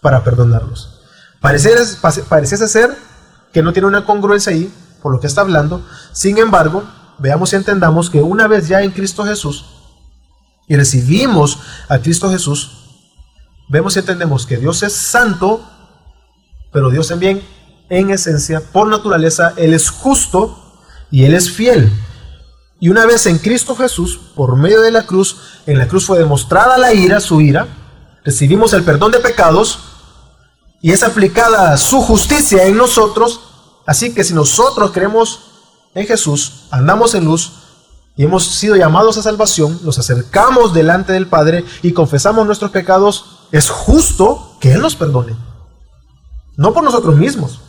para 0.00 0.24
perdonarlos. 0.24 1.00
Pareciese 1.40 2.68
ser 2.68 2.96
que 3.54 3.62
no 3.62 3.72
tiene 3.72 3.88
una 3.88 4.04
congruencia 4.04 4.52
ahí, 4.52 4.70
por 5.00 5.12
lo 5.12 5.20
que 5.20 5.28
está 5.28 5.40
hablando. 5.40 5.86
Sin 6.12 6.36
embargo, 6.38 6.82
veamos 7.18 7.52
y 7.52 7.56
entendamos 7.56 8.10
que 8.10 8.20
una 8.20 8.48
vez 8.48 8.68
ya 8.68 8.82
en 8.82 8.90
Cristo 8.90 9.24
Jesús 9.24 9.64
y 10.66 10.76
recibimos 10.76 11.60
a 11.88 11.98
Cristo 12.00 12.30
Jesús, 12.30 12.72
vemos 13.68 13.94
y 13.94 14.00
entendemos 14.00 14.44
que 14.44 14.56
Dios 14.56 14.82
es 14.82 14.92
santo, 14.92 15.64
pero 16.72 16.90
Dios 16.90 17.08
también 17.08 17.42
en 17.88 18.10
esencia, 18.10 18.60
por 18.60 18.88
naturaleza, 18.88 19.54
Él 19.56 19.72
es 19.72 19.88
justo 19.88 20.82
y 21.10 21.24
Él 21.24 21.34
es 21.34 21.50
fiel. 21.50 21.92
Y 22.80 22.88
una 22.88 23.06
vez 23.06 23.26
en 23.26 23.38
Cristo 23.38 23.76
Jesús, 23.76 24.18
por 24.34 24.56
medio 24.56 24.80
de 24.80 24.90
la 24.90 25.06
cruz, 25.06 25.60
en 25.66 25.78
la 25.78 25.86
cruz 25.86 26.06
fue 26.06 26.18
demostrada 26.18 26.76
la 26.76 26.92
ira, 26.92 27.20
su 27.20 27.40
ira, 27.40 27.68
recibimos 28.24 28.72
el 28.72 28.82
perdón 28.82 29.12
de 29.12 29.20
pecados 29.20 29.78
y 30.84 30.92
es 30.92 31.02
aplicada 31.02 31.78
su 31.78 32.02
justicia 32.02 32.66
en 32.66 32.76
nosotros, 32.76 33.40
Así 33.86 34.14
que 34.14 34.24
si 34.24 34.34
nosotros 34.34 34.92
creemos 34.92 35.40
en 35.94 36.06
Jesús, 36.06 36.66
andamos 36.70 37.14
en 37.14 37.24
luz 37.24 37.52
y 38.16 38.24
hemos 38.24 38.46
sido 38.46 38.76
llamados 38.76 39.18
a 39.18 39.22
salvación, 39.22 39.80
nos 39.82 39.98
acercamos 39.98 40.72
delante 40.72 41.12
del 41.12 41.26
Padre 41.26 41.64
y 41.82 41.92
confesamos 41.92 42.46
nuestros 42.46 42.70
pecados, 42.70 43.46
es 43.52 43.68
justo 43.68 44.56
que 44.60 44.72
Él 44.72 44.80
nos 44.80 44.96
perdone. 44.96 45.36
No 46.56 46.72
por 46.72 46.84
nosotros 46.84 47.16
mismos, 47.16 47.60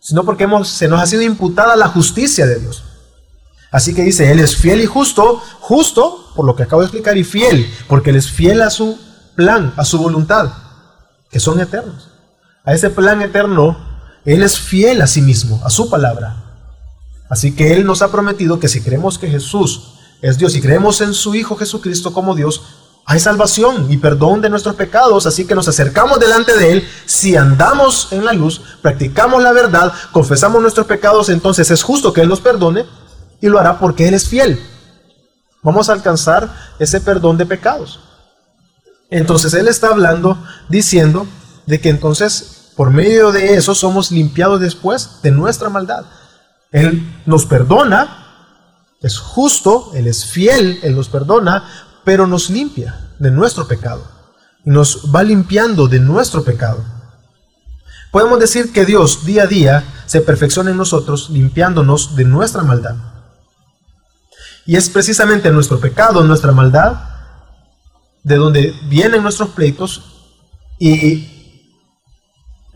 sino 0.00 0.24
porque 0.24 0.44
hemos, 0.44 0.68
se 0.68 0.88
nos 0.88 1.00
ha 1.00 1.06
sido 1.06 1.22
imputada 1.22 1.76
la 1.76 1.88
justicia 1.88 2.46
de 2.46 2.60
Dios. 2.60 2.84
Así 3.70 3.94
que 3.94 4.02
dice, 4.02 4.30
Él 4.30 4.40
es 4.40 4.56
fiel 4.56 4.80
y 4.80 4.86
justo, 4.86 5.42
justo 5.60 6.30
por 6.34 6.46
lo 6.46 6.56
que 6.56 6.62
acabo 6.62 6.82
de 6.82 6.86
explicar, 6.86 7.16
y 7.16 7.24
fiel, 7.24 7.70
porque 7.88 8.10
Él 8.10 8.16
es 8.16 8.30
fiel 8.30 8.62
a 8.62 8.70
su 8.70 8.98
plan, 9.34 9.74
a 9.76 9.84
su 9.84 9.98
voluntad, 9.98 10.50
que 11.30 11.40
son 11.40 11.60
eternos. 11.60 12.08
A 12.64 12.72
ese 12.72 12.90
plan 12.90 13.20
eterno 13.20 13.85
él 14.26 14.42
es 14.42 14.58
fiel 14.58 15.00
a 15.00 15.06
sí 15.06 15.22
mismo, 15.22 15.62
a 15.64 15.70
su 15.70 15.88
palabra. 15.88 16.42
Así 17.30 17.54
que 17.54 17.72
Él 17.72 17.86
nos 17.86 18.02
ha 18.02 18.10
prometido 18.10 18.58
que 18.58 18.68
si 18.68 18.80
creemos 18.82 19.18
que 19.18 19.30
Jesús 19.30 19.94
es 20.20 20.36
Dios 20.36 20.54
y 20.56 20.60
creemos 20.60 21.00
en 21.00 21.14
su 21.14 21.34
Hijo 21.34 21.56
Jesucristo 21.56 22.12
como 22.12 22.34
Dios, 22.34 22.62
hay 23.04 23.20
salvación 23.20 23.90
y 23.90 23.98
perdón 23.98 24.40
de 24.40 24.50
nuestros 24.50 24.74
pecados, 24.74 25.26
así 25.26 25.46
que 25.46 25.54
nos 25.54 25.68
acercamos 25.68 26.18
delante 26.18 26.56
de 26.56 26.72
Él. 26.72 26.88
Si 27.06 27.36
andamos 27.36 28.08
en 28.10 28.24
la 28.24 28.32
luz, 28.32 28.60
practicamos 28.82 29.40
la 29.42 29.52
verdad, 29.52 29.92
confesamos 30.10 30.60
nuestros 30.60 30.86
pecados, 30.86 31.28
entonces 31.28 31.70
es 31.70 31.84
justo 31.84 32.12
que 32.12 32.22
Él 32.22 32.28
nos 32.28 32.40
perdone 32.40 32.84
y 33.40 33.46
lo 33.46 33.60
hará 33.60 33.78
porque 33.78 34.08
Él 34.08 34.14
es 34.14 34.28
fiel. 34.28 34.60
Vamos 35.62 35.88
a 35.88 35.92
alcanzar 35.92 36.52
ese 36.80 37.00
perdón 37.00 37.38
de 37.38 37.46
pecados. 37.46 38.00
Entonces 39.08 39.54
Él 39.54 39.68
está 39.68 39.88
hablando, 39.88 40.36
diciendo 40.68 41.28
de 41.66 41.80
que 41.80 41.90
entonces 41.90 42.55
por 42.76 42.90
medio 42.90 43.32
de 43.32 43.54
eso 43.54 43.74
somos 43.74 44.10
limpiados 44.10 44.60
después 44.60 45.22
de 45.22 45.30
nuestra 45.30 45.70
maldad. 45.70 46.04
Él 46.70 47.22
nos 47.24 47.46
perdona, 47.46 48.26
es 49.00 49.18
justo, 49.18 49.92
Él 49.94 50.06
es 50.06 50.26
fiel, 50.26 50.78
Él 50.82 50.94
nos 50.94 51.08
perdona, 51.08 51.64
pero 52.04 52.26
nos 52.26 52.50
limpia 52.50 53.12
de 53.18 53.30
nuestro 53.30 53.66
pecado. 53.66 54.06
Nos 54.64 55.10
va 55.14 55.22
limpiando 55.22 55.88
de 55.88 56.00
nuestro 56.00 56.44
pecado. 56.44 56.84
Podemos 58.12 58.38
decir 58.38 58.72
que 58.72 58.84
Dios 58.84 59.24
día 59.24 59.44
a 59.44 59.46
día 59.46 59.84
se 60.06 60.20
perfecciona 60.20 60.70
en 60.70 60.76
nosotros, 60.76 61.30
limpiándonos 61.30 62.14
de 62.14 62.24
nuestra 62.24 62.62
maldad. 62.62 62.96
Y 64.66 64.76
es 64.76 64.90
precisamente 64.90 65.50
nuestro 65.50 65.80
pecado, 65.80 66.22
nuestra 66.24 66.52
maldad, 66.52 66.94
de 68.22 68.36
donde 68.36 68.74
vienen 68.88 69.22
nuestros 69.22 69.50
pleitos 69.50 70.02
y 70.78 71.35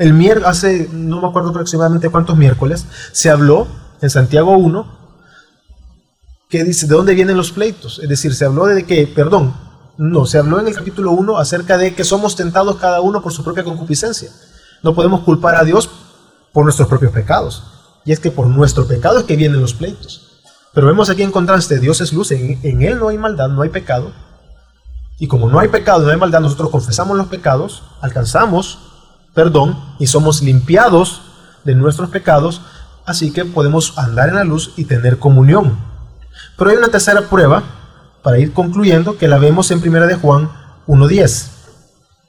el 0.01 0.15
miércoles, 0.15 0.49
hace 0.49 0.89
no 0.93 1.21
me 1.21 1.29
acuerdo 1.29 1.51
aproximadamente 1.51 2.09
cuántos 2.09 2.35
miércoles, 2.35 2.87
se 3.13 3.29
habló 3.29 3.69
en 4.01 4.09
Santiago 4.09 4.57
1 4.57 4.99
que 6.49 6.65
dice 6.65 6.87
de 6.87 6.95
dónde 6.95 7.15
vienen 7.15 7.37
los 7.37 7.53
pleitos. 7.53 7.99
Es 7.99 8.09
decir, 8.09 8.35
se 8.35 8.47
habló 8.47 8.65
de 8.65 8.87
que, 8.87 9.07
perdón, 9.07 9.55
no, 9.99 10.25
se 10.25 10.39
habló 10.39 10.59
en 10.59 10.69
el 10.69 10.75
capítulo 10.75 11.13
1 11.13 11.37
acerca 11.37 11.77
de 11.77 11.95
que 11.95 12.05
somos 12.05 12.35
tentados 12.35 12.77
cada 12.77 13.03
uno 13.03 13.23
por 13.23 13.35
su 13.35 13.45
propia 13.45 13.63
concupiscencia. 13.63 14.31
No 14.83 14.95
podemos 14.95 15.21
culpar 15.21 15.57
a 15.57 15.65
Dios 15.65 15.91
por 16.55 16.65
nuestros 16.65 16.89
propios 16.89 17.13
pecados. 17.13 17.63
Y 18.07 18.13
es 18.13 18.21
que 18.21 18.31
por 18.31 18.47
nuestro 18.47 18.89
pecado 18.89 19.19
es 19.19 19.25
que 19.25 19.37
vienen 19.37 19.61
los 19.61 19.75
pleitos. 19.75 20.41
Pero 20.73 20.87
vemos 20.87 21.11
aquí 21.11 21.23
en 21.23 21.31
contraste, 21.31 21.79
Dios 21.79 22.01
es 22.01 22.15
luz, 22.15 22.33
en, 22.33 22.59
en 22.63 22.81
Él 22.81 22.99
no 22.99 23.09
hay 23.09 23.19
maldad, 23.19 23.51
no 23.51 23.61
hay 23.61 23.69
pecado. 23.69 24.13
Y 25.19 25.29
como 25.29 25.51
no 25.51 25.59
hay 25.59 25.69
pecado, 25.69 26.07
no 26.07 26.11
hay 26.11 26.17
maldad, 26.17 26.41
nosotros 26.41 26.71
confesamos 26.71 27.19
los 27.19 27.27
pecados, 27.27 27.83
alcanzamos 28.01 28.90
perdón 29.35 29.79
y 29.99 30.07
somos 30.07 30.43
limpiados 30.43 31.23
de 31.65 31.75
nuestros 31.75 32.11
pecados, 32.11 32.63
así 33.07 33.33
que 33.33 33.45
podemos 33.45 33.99
andar 33.99 34.29
en 34.29 34.37
la 34.37 34.45
luz 34.45 34.73
y 34.77 34.85
tener 34.85 35.19
comunión. 35.19 35.79
Pero 36.57 36.71
hay 36.71 36.77
una 36.77 36.89
tercera 36.89 37.29
prueba, 37.29 37.63
para 38.23 38.39
ir 38.39 38.53
concluyendo, 38.53 39.17
que 39.17 39.29
la 39.29 39.39
vemos 39.39 39.71
en 39.71 39.79
1 39.79 40.07
de 40.07 40.15
Juan 40.15 40.51
1.10. 40.87 41.47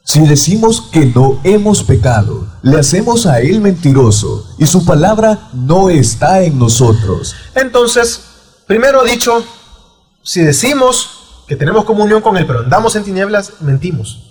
Si 0.04 0.26
decimos 0.26 0.82
que 0.92 1.06
no 1.06 1.40
hemos 1.44 1.84
pecado, 1.84 2.48
le 2.64 2.80
hacemos 2.80 3.26
a 3.26 3.40
Él 3.40 3.62
mentiroso 3.62 4.50
y 4.58 4.66
su 4.66 4.84
palabra 4.84 5.50
no 5.54 5.90
está 5.90 6.42
en 6.42 6.58
nosotros. 6.58 7.36
Entonces, 7.56 8.22
primero 8.66 9.04
dicho, 9.04 9.44
si 10.24 10.42
decimos 10.42 11.44
que 11.48 11.56
tenemos 11.56 11.86
comunión 11.86 12.22
con 12.22 12.38
Él, 12.38 12.48
pero 12.48 12.60
andamos 12.60 12.96
en 12.96 13.04
tinieblas, 13.04 13.62
mentimos. 13.62 14.31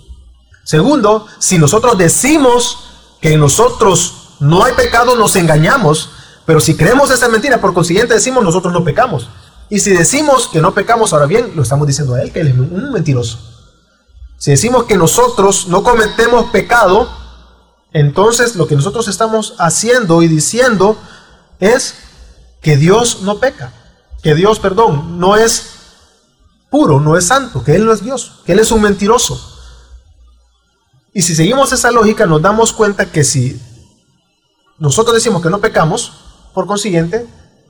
Segundo, 0.63 1.27
si 1.39 1.57
nosotros 1.57 1.97
decimos 1.97 2.77
que 3.21 3.33
en 3.33 3.39
nosotros 3.39 4.35
no 4.39 4.63
hay 4.63 4.73
pecado, 4.73 5.15
nos 5.15 5.35
engañamos. 5.35 6.09
Pero 6.45 6.59
si 6.59 6.75
creemos 6.75 7.11
esa 7.11 7.29
mentira, 7.29 7.61
por 7.61 7.73
consiguiente 7.73 8.13
decimos 8.13 8.43
nosotros 8.43 8.73
no 8.73 8.83
pecamos. 8.83 9.29
Y 9.69 9.79
si 9.79 9.91
decimos 9.91 10.47
que 10.47 10.59
no 10.59 10.73
pecamos, 10.73 11.13
ahora 11.13 11.25
bien, 11.25 11.53
lo 11.55 11.63
estamos 11.63 11.87
diciendo 11.87 12.15
a 12.15 12.21
él, 12.21 12.31
que 12.31 12.41
él 12.41 12.47
es 12.47 12.53
un 12.55 12.91
mentiroso. 12.91 13.39
Si 14.37 14.51
decimos 14.51 14.85
que 14.85 14.97
nosotros 14.97 15.67
no 15.67 15.83
cometemos 15.83 16.49
pecado, 16.49 17.07
entonces 17.93 18.55
lo 18.55 18.67
que 18.67 18.75
nosotros 18.75 19.07
estamos 19.07 19.53
haciendo 19.59 20.23
y 20.23 20.27
diciendo 20.27 20.97
es 21.59 21.95
que 22.61 22.75
Dios 22.75 23.21
no 23.21 23.39
peca, 23.39 23.71
que 24.23 24.33
Dios, 24.35 24.59
perdón, 24.59 25.19
no 25.19 25.35
es 25.35 25.67
puro, 26.69 26.99
no 26.99 27.17
es 27.17 27.27
santo, 27.27 27.63
que 27.63 27.75
Él 27.75 27.85
no 27.85 27.93
es 27.93 28.03
Dios, 28.03 28.41
que 28.45 28.53
Él 28.53 28.59
es 28.59 28.71
un 28.71 28.81
mentiroso. 28.81 29.50
Y 31.13 31.21
si 31.21 31.35
seguimos 31.35 31.71
esa 31.73 31.91
lógica, 31.91 32.25
nos 32.25 32.41
damos 32.41 32.71
cuenta 32.73 33.11
que 33.11 33.23
si 33.23 33.61
nosotros 34.79 35.15
decimos 35.15 35.41
que 35.41 35.49
no 35.49 35.59
pecamos, 35.59 36.13
por 36.53 36.67
consiguiente, 36.67 37.27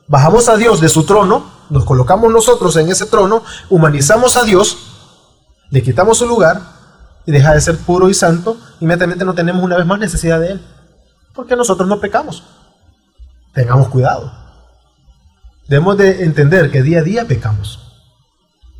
bajamos 0.08 0.48
a 0.50 0.58
Dios 0.58 0.80
de 0.82 0.90
su 0.90 1.06
trono, 1.06 1.52
nos 1.70 1.86
colocamos 1.86 2.32
nosotros 2.32 2.76
en 2.78 2.90
ese 2.90 3.06
trono, 3.06 3.44
humanizamos 3.70 4.38
a 4.38 4.44
Dios 4.44 4.78
le 5.72 5.82
quitamos 5.82 6.18
su 6.18 6.28
lugar 6.28 6.62
y 7.26 7.32
deja 7.32 7.54
de 7.54 7.62
ser 7.62 7.78
puro 7.78 8.10
y 8.10 8.14
santo, 8.14 8.58
inmediatamente 8.82 9.24
no 9.24 9.34
tenemos 9.34 9.64
una 9.64 9.78
vez 9.78 9.86
más 9.86 10.00
necesidad 10.00 10.40
de 10.40 10.52
Él. 10.52 10.62
Porque 11.34 11.56
nosotros 11.56 11.88
no 11.88 12.02
pecamos. 12.02 12.44
Tengamos 13.54 13.88
cuidado. 13.88 14.34
Debemos 15.70 15.98
de 15.98 16.26
entender 16.26 16.72
que 16.72 16.84
día 16.84 17.00
a 17.00 17.04
día 17.04 17.26
pecamos. 17.26 17.80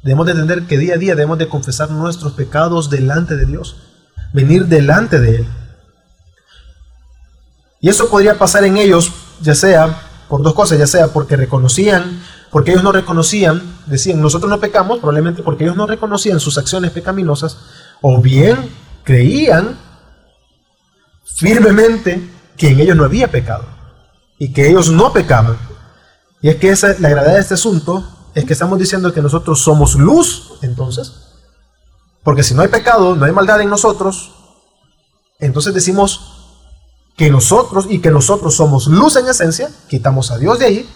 Debemos 0.04 0.26
de 0.26 0.34
entender 0.34 0.68
que 0.68 0.78
día 0.78 0.96
a 0.96 0.98
día 0.98 1.16
debemos 1.16 1.38
de 1.38 1.48
confesar 1.48 1.92
nuestros 1.92 2.34
pecados 2.34 2.90
delante 2.90 3.38
de 3.38 3.46
Dios. 3.46 3.78
Venir 4.34 4.66
delante 4.66 5.20
de 5.20 5.38
Él. 5.38 5.48
Y 7.80 7.90
eso 7.90 8.10
podría 8.10 8.38
pasar 8.38 8.64
en 8.64 8.78
ellos, 8.78 9.12
ya 9.42 9.56
sea 9.56 10.02
por 10.30 10.44
dos 10.44 10.54
cosas, 10.54 10.78
ya 10.78 10.88
sea 10.88 11.08
porque 11.08 11.36
reconocían, 11.36 12.22
porque 12.52 12.72
ellos 12.72 12.84
no 12.84 12.92
reconocían, 12.92 13.62
decían, 13.88 14.22
nosotros 14.22 14.50
no 14.50 14.60
pecamos, 14.60 15.00
probablemente 15.00 15.42
porque 15.42 15.64
ellos 15.64 15.76
no 15.76 15.88
reconocían 15.88 16.40
sus 16.40 16.58
acciones 16.58 16.92
pecaminosas, 16.92 17.58
o 18.02 18.22
bien 18.22 18.70
creían 19.04 19.78
firmemente 21.24 22.30
que 22.56 22.70
en 22.70 22.80
ellos 22.80 22.96
no 22.96 23.04
había 23.04 23.30
pecado 23.30 23.66
y 24.38 24.54
que 24.54 24.70
ellos 24.70 24.92
no 24.92 25.12
pecaban. 25.12 25.58
Y 26.42 26.50
es 26.50 26.58
que 26.58 26.70
esa, 26.70 26.96
la 27.00 27.10
gravedad 27.10 27.34
de 27.34 27.42
este 27.42 27.56
asunto 27.56 28.04
es 28.36 28.46
que 28.46 28.54
estamos 28.54 28.78
diciendo 28.80 29.12
que 29.14 29.22
nosotros 29.22 29.60
somos 29.62 29.96
luz, 29.96 30.54
entonces, 30.62 31.31
porque 32.24 32.44
si 32.44 32.54
no 32.54 32.62
hay 32.62 32.68
pecado, 32.68 33.16
no 33.16 33.26
hay 33.26 33.32
maldad 33.32 33.62
en 33.62 33.70
nosotros, 33.70 34.32
entonces 35.40 35.74
decimos 35.74 36.42
que 37.18 37.30
nosotros 37.30 37.88
y 37.90 38.00
que 38.00 38.12
nosotros 38.12 38.56
somos 38.56 38.88
luz 38.88 39.16
en 39.16 39.28
esencia, 39.28 39.70
quitamos 39.90 40.32
a 40.32 40.38
Dios 40.38 40.60
de 40.60 40.66
ahí 40.66 40.90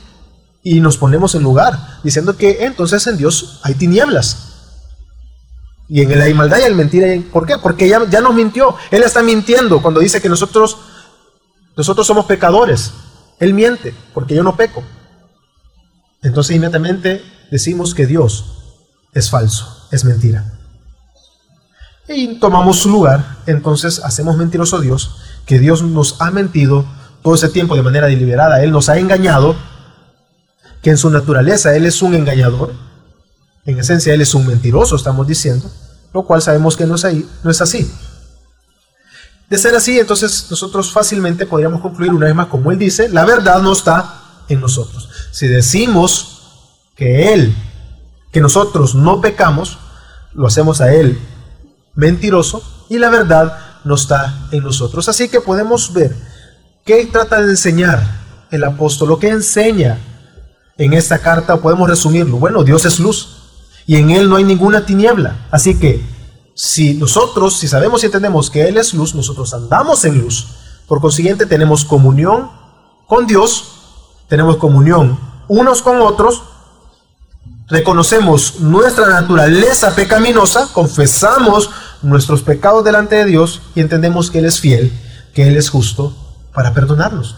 y 0.63 0.80
nos 0.80 0.97
ponemos 0.97 1.36
en 1.36 1.43
lugar, 1.43 1.99
diciendo 2.03 2.38
que 2.38 2.65
entonces 2.65 3.05
en 3.07 3.17
Dios 3.17 3.59
hay 3.63 3.76
tinieblas. 3.76 4.53
Y 5.88 6.01
en 6.01 6.19
hay 6.19 6.34
maldad 6.34 6.57
y 6.57 6.63
hay 6.63 6.73
mentira. 6.73 7.07
¿Por 7.32 7.45
qué? 7.45 7.59
Porque 7.59 7.88
ya, 7.88 8.09
ya 8.09 8.19
nos 8.19 8.34
mintió. 8.34 8.76
Él 8.89 9.03
está 9.03 9.21
mintiendo 9.21 9.84
cuando 9.84 9.99
dice 9.99 10.19
que 10.19 10.30
nosotros, 10.30 10.78
nosotros 11.78 12.07
somos 12.07 12.26
pecadores. 12.26 12.91
Él 13.39 13.53
miente, 13.53 13.93
porque 14.13 14.34
yo 14.34 14.41
no 14.41 14.55
peco. 14.55 14.84
Entonces 16.23 16.55
inmediatamente 16.55 17.23
decimos 17.51 17.93
que 17.93 18.07
Dios 18.07 18.45
es 19.13 19.30
falso, 19.30 19.88
es 19.91 20.03
mentira. 20.05 20.55
Y 22.08 22.36
tomamos 22.39 22.80
su 22.80 22.89
lugar, 22.89 23.38
entonces 23.47 23.99
hacemos 24.03 24.38
mentiroso 24.38 24.78
a 24.78 24.82
Dios 24.82 25.16
que 25.45 25.60
Dios 25.60 25.84
nos 25.84 26.22
ha 26.22 26.32
mentido 26.32 26.86
todo 27.24 27.36
ese 27.36 27.49
tiempo 27.49 27.76
de 27.76 27.82
manera 27.82 28.08
deliberada. 28.08 28.64
Él 28.64 28.72
nos 28.72 28.89
ha 28.89 28.97
engañado, 28.97 29.56
que 30.82 30.91
en 30.91 30.97
su 30.97 31.10
naturaleza 31.10 31.76
Él 31.76 31.86
es 31.86 32.01
un 32.01 32.14
engañador. 32.14 32.74
En 33.66 33.80
esencia 33.80 34.14
Él 34.14 34.22
es 34.22 34.36
un 34.36 34.45
mentiroso, 34.45 34.95
estamos 34.95 35.28
diciendo, 35.28 35.70
lo 36.14 36.24
cual 36.24 36.41
sabemos 36.41 36.78
que 36.78 36.86
no 36.86 36.95
es, 36.95 37.62
así. 37.62 37.91
De 39.49 39.58
ser 39.58 39.76
así, 39.76 39.99
entonces 39.99 40.47
nosotros 40.49 40.91
fácilmente 40.91 41.45
podríamos 41.45 41.82
concluir 41.82 42.12
una 42.12 42.28
vez 42.28 42.36
más, 42.36 42.47
como 42.47 42.72
Él 42.72 42.78
dice, 42.78 43.10
la 43.10 43.26
verdad 43.26 43.62
no 43.62 43.74
está 43.74 44.22
en 44.47 44.62
nosotros. 44.62 45.10
Si 45.32 45.47
decimos 45.47 46.82
que 46.95 47.34
Él, 47.34 47.56
que 48.32 48.41
nosotros 48.41 48.93
no 48.93 49.22
pecamos, 49.22 49.80
lo 50.34 50.45
hacemos 50.45 50.82
a 50.82 50.93
Él 50.93 51.20
mentiroso 51.96 52.62
y 52.89 52.98
la 52.98 53.10
verdad 53.10 53.58
no 53.84 53.96
está 53.96 54.48
en 54.52 54.64
nosotros. 54.64 55.08
Así 55.10 55.30
que 55.30 55.41
podemos 55.41 55.93
ver 55.93 56.16
qué 56.86 57.06
trata 57.06 57.41
de 57.41 57.52
enseñar 57.52 58.02
el 58.52 58.64
apóstol, 58.64 59.10
lo 59.10 59.20
que 59.20 59.30
enseña 59.30 60.00
en 60.78 60.93
esta 60.93 61.20
carta, 61.20 61.58
podemos 61.58 61.89
resumirlo. 61.89 62.38
Bueno, 62.38 62.64
Dios 62.64 62.86
es 62.86 63.00
luz 63.00 63.38
y 63.88 63.96
en 63.96 64.10
Él 64.10 64.30
no 64.30 64.36
hay 64.36 64.43
ninguna 64.43 64.86
tiniebla. 64.86 65.48
Así 65.52 65.76
que 65.76 66.04
si 66.54 66.96
nosotros, 66.96 67.58
si 67.58 67.68
sabemos 67.68 68.04
y 68.04 68.08
entendemos 68.08 68.50
que 68.50 68.68
Él 68.68 68.78
es 68.78 68.93
luz, 68.93 69.16
nosotros 69.16 69.54
andamos 69.54 70.04
en 70.06 70.22
luz. 70.22 70.48
Por 70.88 71.02
consiguiente, 71.02 71.46
tenemos 71.46 71.86
comunión 71.86 72.50
con 73.08 73.26
Dios, 73.26 73.72
tenemos 74.28 74.58
comunión 74.58 75.20
unos 75.48 75.82
con 75.82 76.02
otros, 76.02 76.43
reconocemos 77.68 78.60
nuestra 78.60 79.08
naturaleza 79.08 79.96
pecaminosa, 79.96 80.68
confesamos 80.74 81.70
nuestros 82.02 82.41
pecados 82.41 82.84
delante 82.84 83.16
de 83.16 83.26
Dios 83.26 83.62
y 83.76 83.82
entendemos 83.82 84.32
que 84.32 84.39
Él 84.39 84.46
es 84.46 84.60
fiel, 84.60 84.91
que 85.34 85.48
Él 85.48 85.58
es 85.58 85.70
justo 85.70 86.16
para 86.54 86.74
perdonarnos. 86.74 87.36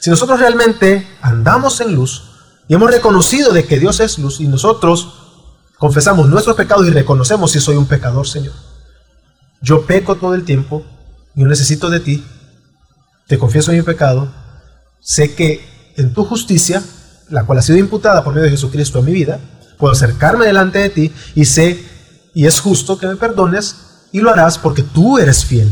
Si 0.00 0.10
nosotros 0.10 0.38
realmente 0.40 1.08
andamos 1.22 1.80
en 1.80 1.94
luz 1.94 2.24
y 2.68 2.74
hemos 2.74 2.90
reconocido 2.90 3.52
de 3.52 3.64
que 3.64 3.78
Dios 3.78 4.00
es 4.00 4.18
luz 4.18 4.40
y 4.40 4.46
nosotros 4.46 5.14
confesamos 5.78 6.28
nuestros 6.28 6.56
pecados 6.56 6.86
y 6.86 6.90
reconocemos 6.90 7.52
si 7.52 7.60
soy 7.60 7.76
un 7.76 7.86
pecador, 7.86 8.26
Señor. 8.26 8.54
Yo 9.60 9.86
peco 9.86 10.16
todo 10.16 10.34
el 10.34 10.44
tiempo, 10.44 10.84
yo 11.34 11.46
necesito 11.46 11.90
de 11.90 12.00
ti, 12.00 12.24
te 13.26 13.38
confieso 13.38 13.72
mi 13.72 13.82
pecado, 13.82 14.30
sé 15.00 15.34
que 15.34 15.92
en 15.96 16.12
tu 16.12 16.24
justicia, 16.24 16.82
la 17.30 17.44
cual 17.44 17.58
ha 17.58 17.62
sido 17.62 17.78
imputada 17.78 18.24
por 18.24 18.34
medio 18.34 18.44
de 18.44 18.50
Jesucristo 18.50 18.98
a 18.98 19.02
mi 19.02 19.12
vida, 19.12 19.40
puedo 19.78 19.92
acercarme 19.92 20.46
delante 20.46 20.78
de 20.78 20.90
ti 20.90 21.12
y 21.34 21.46
sé 21.46 21.82
y 22.34 22.46
es 22.46 22.60
justo 22.60 22.98
que 22.98 23.06
me 23.06 23.16
perdones 23.16 23.76
y 24.12 24.20
lo 24.20 24.30
harás 24.30 24.58
porque 24.58 24.82
tú 24.82 25.18
eres 25.18 25.44
fiel. 25.44 25.70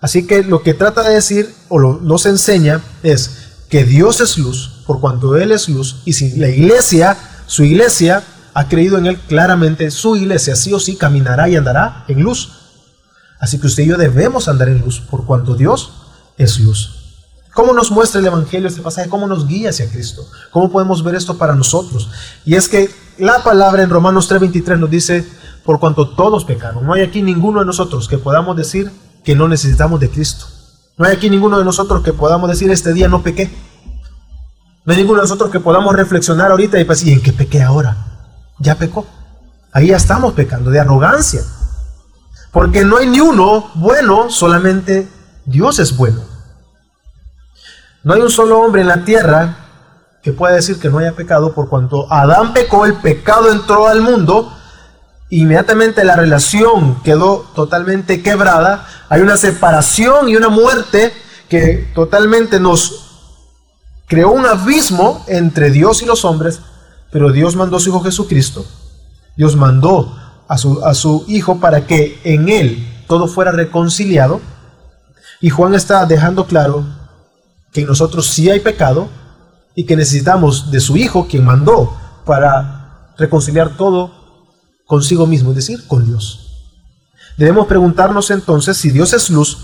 Así 0.00 0.26
que 0.26 0.42
lo 0.42 0.62
que 0.62 0.74
trata 0.74 1.02
de 1.02 1.14
decir 1.14 1.54
o 1.68 1.78
lo, 1.78 2.00
nos 2.00 2.26
enseña 2.26 2.82
es 3.02 3.30
que 3.68 3.84
Dios 3.84 4.20
es 4.20 4.36
luz 4.38 4.82
por 4.86 5.00
cuanto 5.00 5.36
Él 5.36 5.52
es 5.52 5.68
luz 5.68 6.02
y 6.04 6.14
si 6.14 6.36
la 6.36 6.48
iglesia, 6.48 7.16
su 7.46 7.64
iglesia, 7.64 8.22
ha 8.52 8.68
creído 8.68 8.98
en 8.98 9.06
Él 9.06 9.18
claramente, 9.18 9.90
su 9.90 10.16
iglesia 10.16 10.56
sí 10.56 10.72
o 10.72 10.80
sí 10.80 10.96
caminará 10.96 11.48
y 11.48 11.56
andará 11.56 12.04
en 12.08 12.22
luz. 12.22 12.52
Así 13.40 13.58
que 13.58 13.66
usted 13.66 13.82
y 13.82 13.86
yo 13.86 13.96
debemos 13.96 14.48
andar 14.48 14.68
en 14.68 14.80
luz 14.80 15.00
por 15.00 15.26
cuanto 15.26 15.54
Dios 15.54 15.92
es 16.38 16.60
luz. 16.60 17.04
¿Cómo 17.54 17.72
nos 17.72 17.90
muestra 17.90 18.20
el 18.20 18.26
Evangelio 18.26 18.68
este 18.68 18.82
pasaje? 18.82 19.08
¿Cómo 19.08 19.26
nos 19.26 19.46
guía 19.46 19.70
hacia 19.70 19.88
Cristo? 19.88 20.26
¿Cómo 20.50 20.70
podemos 20.70 21.04
ver 21.04 21.14
esto 21.14 21.38
para 21.38 21.54
nosotros? 21.54 22.10
Y 22.44 22.56
es 22.56 22.68
que 22.68 22.90
la 23.18 23.42
palabra 23.42 23.82
en 23.82 23.90
Romanos 23.90 24.30
3:23 24.30 24.78
nos 24.78 24.90
dice, 24.90 25.26
por 25.64 25.80
cuanto 25.80 26.10
todos 26.10 26.44
pecaron, 26.44 26.86
no 26.86 26.92
hay 26.94 27.02
aquí 27.02 27.22
ninguno 27.22 27.60
de 27.60 27.66
nosotros 27.66 28.08
que 28.08 28.18
podamos 28.18 28.56
decir 28.56 28.90
que 29.24 29.34
no 29.34 29.48
necesitamos 29.48 30.00
de 30.00 30.10
Cristo. 30.10 30.46
No 30.96 31.06
hay 31.06 31.12
aquí 31.16 31.30
ninguno 31.30 31.58
de 31.58 31.64
nosotros 31.64 32.02
que 32.02 32.12
podamos 32.12 32.48
decir, 32.48 32.70
este 32.70 32.92
día 32.92 33.08
no 33.08 33.22
pequé. 33.22 33.50
No 34.84 34.92
hay 34.92 34.98
ninguno 34.98 35.20
de 35.20 35.24
nosotros 35.24 35.50
que 35.50 35.60
podamos 35.60 35.94
reflexionar 35.94 36.50
ahorita 36.50 36.78
y 36.78 36.84
decir, 36.84 37.08
¿y 37.08 37.12
en 37.12 37.22
qué 37.22 37.32
pequé 37.32 37.62
ahora? 37.62 37.96
Ya 38.58 38.76
pecó. 38.76 39.06
Ahí 39.72 39.88
ya 39.88 39.96
estamos 39.96 40.34
pecando 40.34 40.70
de 40.70 40.78
arrogancia. 40.78 41.42
Porque 42.52 42.84
no 42.84 42.98
hay 42.98 43.08
ni 43.08 43.18
uno 43.18 43.70
bueno, 43.74 44.30
solamente 44.30 45.08
Dios 45.46 45.80
es 45.80 45.96
bueno. 45.96 46.20
No 48.04 48.14
hay 48.14 48.20
un 48.20 48.30
solo 48.30 48.60
hombre 48.60 48.82
en 48.82 48.88
la 48.88 49.04
tierra 49.04 49.63
que 50.24 50.32
pueda 50.32 50.54
decir 50.54 50.80
que 50.80 50.88
no 50.88 50.98
haya 50.98 51.12
pecado, 51.12 51.52
por 51.52 51.68
cuanto 51.68 52.10
Adán 52.10 52.54
pecó, 52.54 52.86
el 52.86 52.94
pecado 52.94 53.52
entró 53.52 53.86
al 53.86 54.00
mundo, 54.00 54.50
inmediatamente 55.28 56.02
la 56.02 56.16
relación 56.16 57.02
quedó 57.02 57.44
totalmente 57.54 58.22
quebrada, 58.22 58.86
hay 59.10 59.20
una 59.20 59.36
separación 59.36 60.30
y 60.30 60.36
una 60.36 60.48
muerte 60.48 61.12
que 61.50 61.90
totalmente 61.94 62.58
nos 62.58 63.04
creó 64.06 64.32
un 64.32 64.46
abismo 64.46 65.22
entre 65.28 65.70
Dios 65.70 66.00
y 66.00 66.06
los 66.06 66.24
hombres, 66.24 66.60
pero 67.12 67.30
Dios 67.30 67.54
mandó 67.54 67.76
a 67.76 67.80
su 67.80 67.90
Hijo 67.90 68.00
Jesucristo, 68.00 68.64
Dios 69.36 69.56
mandó 69.56 70.18
a 70.48 70.56
su, 70.56 70.82
a 70.86 70.94
su 70.94 71.26
Hijo 71.28 71.60
para 71.60 71.86
que 71.86 72.18
en 72.24 72.48
Él 72.48 73.04
todo 73.06 73.28
fuera 73.28 73.52
reconciliado, 73.52 74.40
y 75.42 75.50
Juan 75.50 75.74
está 75.74 76.06
dejando 76.06 76.46
claro 76.46 76.82
que 77.72 77.82
en 77.82 77.88
nosotros 77.88 78.26
sí 78.28 78.48
hay 78.48 78.60
pecado 78.60 79.10
y 79.74 79.84
que 79.84 79.96
necesitamos 79.96 80.70
de 80.70 80.80
su 80.80 80.96
Hijo, 80.96 81.26
quien 81.28 81.44
mandó 81.44 81.96
para 82.24 83.12
reconciliar 83.18 83.76
todo 83.76 84.12
consigo 84.86 85.26
mismo, 85.26 85.50
es 85.50 85.56
decir, 85.56 85.86
con 85.86 86.06
Dios. 86.06 86.40
Debemos 87.36 87.66
preguntarnos 87.66 88.30
entonces 88.30 88.76
si 88.76 88.90
Dios 88.90 89.12
es 89.12 89.30
luz 89.30 89.58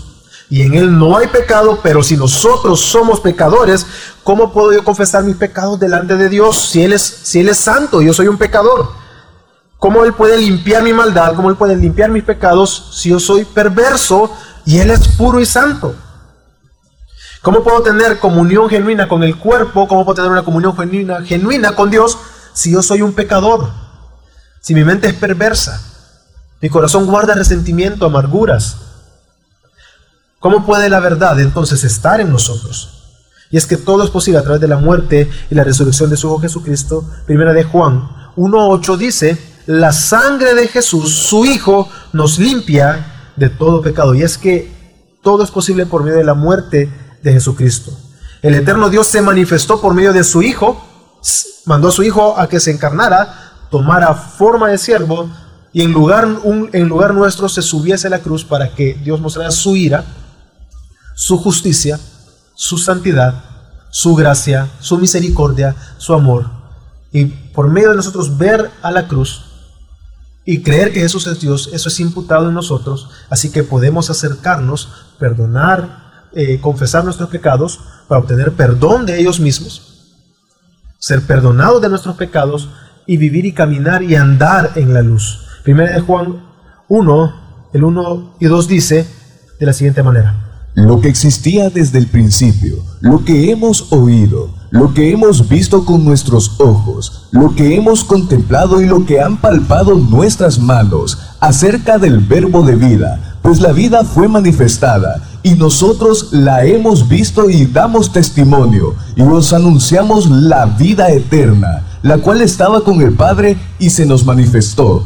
y 0.49 0.63
en 0.63 0.73
Él 0.73 0.97
no 0.97 1.15
hay 1.15 1.27
pecado, 1.27 1.79
pero 1.81 2.03
si 2.03 2.17
nosotros 2.17 2.81
somos 2.81 3.21
pecadores, 3.21 3.85
¿cómo 4.23 4.51
puedo 4.51 4.73
yo 4.73 4.83
confesar 4.83 5.23
mis 5.23 5.37
pecados 5.37 5.79
delante 5.79 6.17
de 6.17 6.27
Dios 6.27 6.69
si 6.69 6.83
Él 6.83 6.93
es, 6.93 7.01
si 7.01 7.39
él 7.39 7.47
es 7.47 7.57
santo 7.57 8.01
y 8.01 8.07
yo 8.07 8.13
soy 8.13 8.27
un 8.27 8.37
pecador? 8.37 8.91
¿Cómo 9.77 10.03
Él 10.03 10.13
puede 10.13 10.37
limpiar 10.37 10.83
mi 10.83 10.93
maldad? 10.93 11.33
¿Cómo 11.35 11.49
Él 11.49 11.55
puede 11.55 11.75
limpiar 11.75 12.11
mis 12.11 12.23
pecados 12.23 12.91
si 12.93 13.09
yo 13.09 13.19
soy 13.19 13.45
perverso 13.45 14.31
y 14.63 14.77
Él 14.77 14.91
es 14.91 15.07
puro 15.07 15.39
y 15.39 15.45
santo? 15.45 15.95
¿Cómo 17.41 17.63
puedo 17.63 17.81
tener 17.81 18.19
comunión 18.19 18.69
genuina 18.69 19.07
con 19.07 19.23
el 19.23 19.35
cuerpo? 19.35 19.87
¿Cómo 19.87 20.05
puedo 20.05 20.15
tener 20.15 20.31
una 20.31 20.43
comunión 20.43 20.77
genuina, 20.77 21.21
genuina 21.23 21.75
con 21.75 21.89
Dios 21.89 22.17
si 22.53 22.71
yo 22.71 22.83
soy 22.83 23.01
un 23.01 23.13
pecador? 23.13 23.67
Si 24.59 24.75
mi 24.75 24.83
mente 24.83 25.07
es 25.07 25.15
perversa, 25.15 25.81
mi 26.61 26.69
corazón 26.69 27.07
guarda 27.07 27.33
resentimiento, 27.33 28.05
amarguras. 28.05 28.77
¿Cómo 30.39 30.65
puede 30.65 30.87
la 30.89 30.99
verdad 30.99 31.39
entonces 31.39 31.83
estar 31.83 32.21
en 32.21 32.29
nosotros? 32.31 32.99
Y 33.49 33.57
es 33.57 33.65
que 33.65 33.77
todo 33.77 34.03
es 34.03 34.11
posible 34.11 34.39
a 34.39 34.43
través 34.43 34.61
de 34.61 34.67
la 34.67 34.77
muerte 34.77 35.29
y 35.49 35.55
la 35.55 35.63
resurrección 35.63 36.11
de 36.11 36.17
su 36.17 36.27
Hijo 36.27 36.39
Jesucristo. 36.39 37.03
Primera 37.25 37.53
de 37.53 37.63
Juan 37.63 38.07
1.8 38.35 38.97
dice, 38.97 39.37
la 39.65 39.91
sangre 39.91 40.53
de 40.53 40.67
Jesús, 40.67 41.11
su 41.11 41.43
Hijo, 41.45 41.89
nos 42.13 42.37
limpia 42.37 43.33
de 43.35 43.49
todo 43.49 43.81
pecado. 43.81 44.13
Y 44.13 44.21
es 44.21 44.37
que 44.37 44.71
todo 45.23 45.43
es 45.43 45.49
posible 45.49 45.87
por 45.87 46.03
medio 46.03 46.19
de 46.19 46.23
la 46.23 46.35
muerte 46.35 46.89
de 47.23 47.33
Jesucristo. 47.33 47.91
El 48.41 48.55
eterno 48.55 48.89
Dios 48.89 49.07
se 49.07 49.21
manifestó 49.21 49.79
por 49.81 49.93
medio 49.93 50.13
de 50.13 50.23
su 50.23 50.41
Hijo, 50.41 50.83
mandó 51.65 51.89
a 51.89 51.91
su 51.91 52.03
Hijo 52.03 52.39
a 52.39 52.47
que 52.47 52.59
se 52.59 52.71
encarnara, 52.71 53.67
tomara 53.69 54.13
forma 54.13 54.69
de 54.69 54.77
siervo 54.77 55.29
y 55.73 55.83
en 55.83 55.91
lugar, 55.91 56.27
en 56.73 56.89
lugar 56.89 57.13
nuestro 57.13 57.47
se 57.47 57.61
subiese 57.61 58.07
a 58.07 58.09
la 58.09 58.19
cruz 58.19 58.43
para 58.43 58.73
que 58.73 58.95
Dios 58.95 59.21
mostrara 59.21 59.51
su 59.51 59.75
ira, 59.75 60.03
su 61.15 61.37
justicia, 61.37 61.99
su 62.55 62.77
santidad, 62.77 63.43
su 63.89 64.15
gracia, 64.15 64.69
su 64.79 64.97
misericordia, 64.97 65.75
su 65.97 66.13
amor. 66.13 66.49
Y 67.11 67.25
por 67.25 67.69
medio 67.69 67.89
de 67.89 67.95
nosotros 67.95 68.37
ver 68.37 68.71
a 68.81 68.91
la 68.91 69.07
cruz 69.07 69.45
y 70.45 70.63
creer 70.63 70.91
que 70.91 71.01
Jesús 71.01 71.27
es 71.27 71.39
Dios, 71.39 71.69
eso 71.71 71.89
es 71.89 71.99
imputado 71.99 72.49
en 72.49 72.55
nosotros, 72.55 73.09
así 73.29 73.51
que 73.51 73.63
podemos 73.63 74.09
acercarnos, 74.09 74.89
perdonar, 75.19 76.00
eh, 76.33 76.59
confesar 76.61 77.03
nuestros 77.03 77.29
pecados 77.29 77.79
para 78.07 78.21
obtener 78.21 78.53
perdón 78.53 79.05
de 79.05 79.19
ellos 79.19 79.39
mismos, 79.39 80.15
ser 80.99 81.21
perdonados 81.21 81.81
de 81.81 81.89
nuestros 81.89 82.15
pecados 82.15 82.69
y 83.05 83.17
vivir 83.17 83.45
y 83.45 83.53
caminar 83.53 84.03
y 84.03 84.15
andar 84.15 84.71
en 84.75 84.93
la 84.93 85.01
luz. 85.01 85.45
Primera 85.63 85.93
de 85.93 86.01
Juan 86.01 86.43
1, 86.87 87.33
el 87.73 87.83
1 87.83 88.35
y 88.39 88.45
2 88.45 88.67
dice 88.67 89.07
de 89.59 89.65
la 89.65 89.73
siguiente 89.73 90.03
manera. 90.03 90.51
Lo 90.73 91.01
que 91.01 91.09
existía 91.09 91.69
desde 91.69 91.97
el 91.97 92.07
principio, 92.07 92.77
lo 93.01 93.25
que 93.25 93.51
hemos 93.51 93.91
oído, 93.91 94.49
lo 94.69 94.93
que 94.93 95.11
hemos 95.11 95.49
visto 95.49 95.83
con 95.83 96.05
nuestros 96.05 96.61
ojos, 96.61 97.27
lo 97.31 97.53
que 97.55 97.75
hemos 97.75 98.05
contemplado 98.05 98.81
y 98.81 98.85
lo 98.85 99.05
que 99.05 99.19
han 99.19 99.35
palpado 99.41 99.95
nuestras 99.95 100.59
manos 100.59 101.17
acerca 101.41 101.97
del 101.97 102.19
verbo 102.19 102.63
de 102.63 102.77
vida, 102.77 103.37
pues 103.41 103.59
la 103.59 103.73
vida 103.73 104.05
fue 104.05 104.29
manifestada 104.29 105.21
y 105.43 105.55
nosotros 105.55 106.29
la 106.31 106.65
hemos 106.65 107.07
visto 107.07 107.49
y 107.49 107.65
damos 107.65 108.13
testimonio 108.13 108.95
y 109.15 109.21
os 109.21 109.53
anunciamos 109.53 110.29
la 110.29 110.65
vida 110.65 111.09
eterna, 111.09 111.83
la 112.03 112.17
cual 112.17 112.41
estaba 112.41 112.81
con 112.81 113.01
el 113.01 113.13
Padre 113.13 113.57
y 113.79 113.89
se 113.89 114.05
nos 114.05 114.25
manifestó 114.25 115.03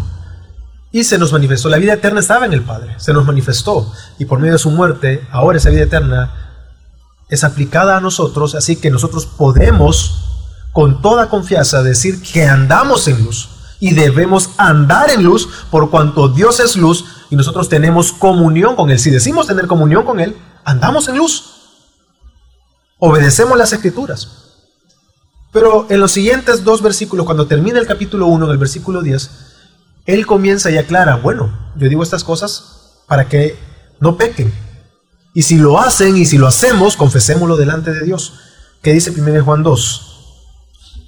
y 0.96 1.04
se 1.04 1.18
nos 1.18 1.34
manifestó. 1.34 1.68
La 1.68 1.78
vida 1.78 1.92
eterna 1.92 2.22
estaba 2.22 2.46
en 2.46 2.54
el 2.54 2.62
Padre, 2.62 2.96
se 2.96 3.12
nos 3.12 3.26
manifestó. 3.26 3.92
Y 4.18 4.24
por 4.24 4.40
medio 4.40 4.54
de 4.54 4.60
su 4.60 4.72
muerte, 4.72 5.28
ahora 5.30 5.58
esa 5.58 5.70
vida 5.70 5.84
eterna 5.84 6.32
es 7.28 7.44
aplicada 7.44 7.98
a 7.98 8.00
nosotros, 8.00 8.56
así 8.56 8.78
que 8.78 8.90
nosotros 8.90 9.26
podemos 9.26 10.22
con 10.72 11.02
toda 11.02 11.28
confianza 11.28 11.84
decir 11.84 12.22
que 12.22 12.46
andamos 12.46 13.10
en 13.10 13.26
luz. 13.26 13.50
Y 13.82 13.94
debemos 13.94 14.52
andar 14.56 15.10
en 15.10 15.24
luz 15.24 15.50
por 15.70 15.90
cuanto 15.90 16.30
Dios 16.30 16.62
es 16.62 16.78
luz 16.78 17.04
y 17.30 17.36
nosotros 17.36 17.70
tenemos 17.70 18.12
comunión 18.12 18.76
con 18.76 18.90
Él. 18.90 19.00
Si 19.00 19.10
decimos 19.10 19.48
tener 19.48 19.68
comunión 19.68 20.06
con 20.06 20.20
Él, 20.20 20.36
andamos 20.64 21.08
en 21.08 21.18
luz. 21.18 21.56
Obedecemos 23.00 23.58
las 23.58 23.74
escrituras. 23.74 24.46
Pero 25.52 25.88
en 25.90 26.00
los 26.00 26.12
siguientes 26.12 26.64
dos 26.64 26.82
versículos, 26.82 27.26
cuando 27.26 27.48
termina 27.48 27.80
el 27.80 27.88
capítulo 27.88 28.28
1, 28.28 28.46
en 28.46 28.52
el 28.52 28.58
versículo 28.58 29.02
10, 29.02 29.30
él 30.06 30.26
comienza 30.26 30.70
y 30.70 30.78
aclara, 30.78 31.16
bueno, 31.16 31.72
yo 31.78 31.90
digo 31.90 32.04
estas 32.04 32.24
cosas 32.24 33.04
para 33.08 33.28
que 33.28 33.58
no 34.00 34.18
pequen. 34.18 34.54
Y 35.34 35.44
si 35.44 35.58
lo 35.58 35.80
hacen 35.80 36.18
y 36.18 36.26
si 36.26 36.38
lo 36.38 36.48
hacemos, 36.48 36.96
confesémoslo 36.96 37.58
delante 37.58 37.92
de 37.92 38.06
Dios. 38.06 38.34
¿Qué 38.82 38.94
dice 38.94 39.12
1 39.12 39.44
Juan 39.44 39.64
2? 39.64 40.12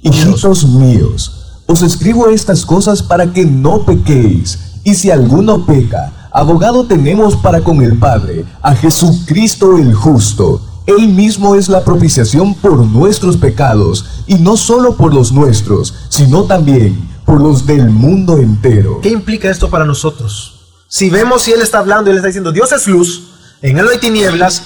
Hijitos 0.02 0.66
míos, 0.66 1.62
os 1.66 1.82
escribo 1.82 2.30
estas 2.30 2.66
cosas 2.66 3.04
para 3.04 3.32
que 3.32 3.46
no 3.46 3.86
pequéis. 3.86 4.77
Y 4.88 4.96
si 4.96 5.12
alguno 5.12 5.66
peca, 5.66 6.30
abogado 6.32 6.86
tenemos 6.86 7.36
para 7.36 7.60
con 7.60 7.82
el 7.82 8.00
Padre, 8.00 8.46
a 8.62 8.74
Jesucristo 8.74 9.78
el 9.78 9.94
justo. 9.94 10.62
Él 10.86 11.10
mismo 11.10 11.56
es 11.56 11.68
la 11.68 11.84
propiciación 11.84 12.56
por 12.56 12.78
nuestros 12.86 13.36
pecados, 13.36 14.24
y 14.28 14.36
no 14.36 14.56
solo 14.56 14.96
por 14.96 15.14
los 15.14 15.34
nuestros, 15.34 15.94
sino 16.08 16.46
también 16.46 17.06
por 17.26 17.42
los 17.42 17.66
del 17.66 17.90
mundo 17.90 18.38
entero. 18.38 19.02
¿Qué 19.02 19.10
implica 19.10 19.50
esto 19.50 19.70
para 19.70 19.84
nosotros? 19.84 20.86
Si 20.88 21.10
vemos 21.10 21.42
si 21.42 21.52
Él 21.52 21.62
está 21.62 21.80
hablando 21.80 22.10
y 22.10 22.12
Él 22.12 22.20
está 22.20 22.28
diciendo, 22.28 22.54
Dios 22.54 22.72
es 22.72 22.88
luz, 22.88 23.58
en 23.62 23.80
Él 23.80 23.84
no 23.84 23.92
hay 23.92 23.98
tinieblas, 23.98 24.64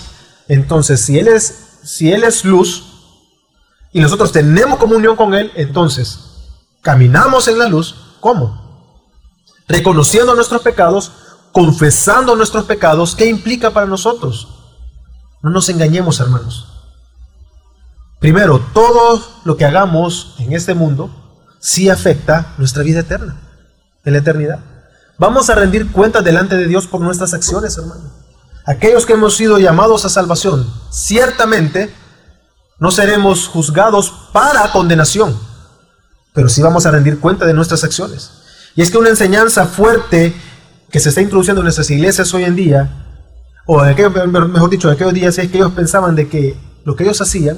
entonces 0.48 1.02
si 1.02 1.18
Él 1.18 1.30
es, 1.30 1.80
si 1.84 2.12
él 2.12 2.24
es 2.26 2.46
luz 2.46 2.84
y 3.92 4.00
nosotros 4.02 4.32
tenemos 4.32 4.78
comunión 4.78 5.16
con 5.16 5.34
Él, 5.34 5.52
entonces 5.56 6.20
caminamos 6.84 7.48
en 7.48 7.58
la 7.58 7.68
luz, 7.68 7.96
¿cómo? 8.20 8.71
Reconociendo 9.68 10.36
nuestros 10.36 10.62
pecados, 10.62 11.12
confesando 11.52 12.36
nuestros 12.36 12.66
pecados, 12.66 13.16
¿qué 13.16 13.28
implica 13.28 13.72
para 13.72 13.86
nosotros? 13.88 14.48
No 15.42 15.50
nos 15.50 15.70
engañemos, 15.70 16.20
hermanos. 16.20 16.68
Primero, 18.20 18.60
todo 18.74 19.22
lo 19.46 19.58
que 19.58 19.66
hagamos 19.66 20.36
en 20.38 20.54
este 20.54 20.76
mundo 20.76 21.10
sí 21.60 21.90
afecta 21.90 22.54
nuestra 22.58 22.84
vida 22.84 23.00
eterna, 23.00 23.40
en 24.06 24.14
la 24.14 24.20
eternidad. 24.20 24.60
Vamos 25.18 25.50
a 25.50 25.56
rendir 25.56 25.92
cuentas 25.92 26.24
delante 26.24 26.56
de 26.58 26.68
Dios 26.68 26.88
por 26.88 27.02
nuestras 27.02 27.34
acciones, 27.34 27.78
hermano. 27.78 28.12
Aquellos 28.66 29.06
que 29.06 29.14
hemos 29.14 29.36
sido 29.36 29.58
llamados 29.58 30.06
a 30.06 30.10
salvación, 30.10 30.72
ciertamente 30.92 31.94
no 32.78 32.92
seremos 32.92 33.48
juzgados 33.48 34.12
para 34.32 34.72
condenación, 34.72 35.38
pero 36.34 36.50
sí 36.50 36.62
vamos 36.62 36.86
a 36.86 36.92
rendir 36.92 37.20
cuenta 37.20 37.46
de 37.46 37.54
nuestras 37.54 37.84
acciones. 37.84 38.41
Y 38.76 38.82
es 38.82 38.92
que 38.92 38.98
una 38.98 39.10
enseñanza 39.10 39.66
fuerte 39.66 40.34
que 40.90 41.00
se 41.00 41.10
está 41.10 41.22
introduciendo 41.22 41.62
en 41.62 41.66
nuestras 41.66 41.90
iglesias 41.90 42.34
hoy 42.34 42.44
en 42.44 42.56
día, 42.56 42.90
o 43.66 43.82
mejor 43.82 44.70
dicho, 44.70 44.90
en 44.90 44.96
aquellos 44.96 45.14
días, 45.14 45.38
es 45.38 45.50
que 45.50 45.58
ellos 45.58 45.72
pensaban 45.72 46.16
de 46.16 46.28
que 46.28 46.58
lo 46.84 46.96
que 46.96 47.04
ellos 47.04 47.22
hacían 47.22 47.58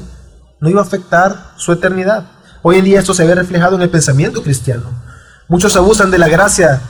no 0.59 0.69
iba 0.69 0.81
a 0.81 0.85
afectar 0.85 1.53
su 1.57 1.71
eternidad. 1.71 2.25
Hoy 2.61 2.77
en 2.77 2.85
día 2.85 2.99
esto 2.99 3.13
se 3.13 3.25
ve 3.25 3.35
reflejado 3.35 3.75
en 3.75 3.81
el 3.81 3.89
pensamiento 3.89 4.43
cristiano. 4.43 4.83
Muchos 5.47 5.75
abusan 5.75 6.11
de 6.11 6.17
la 6.17 6.27
gracia 6.27 6.81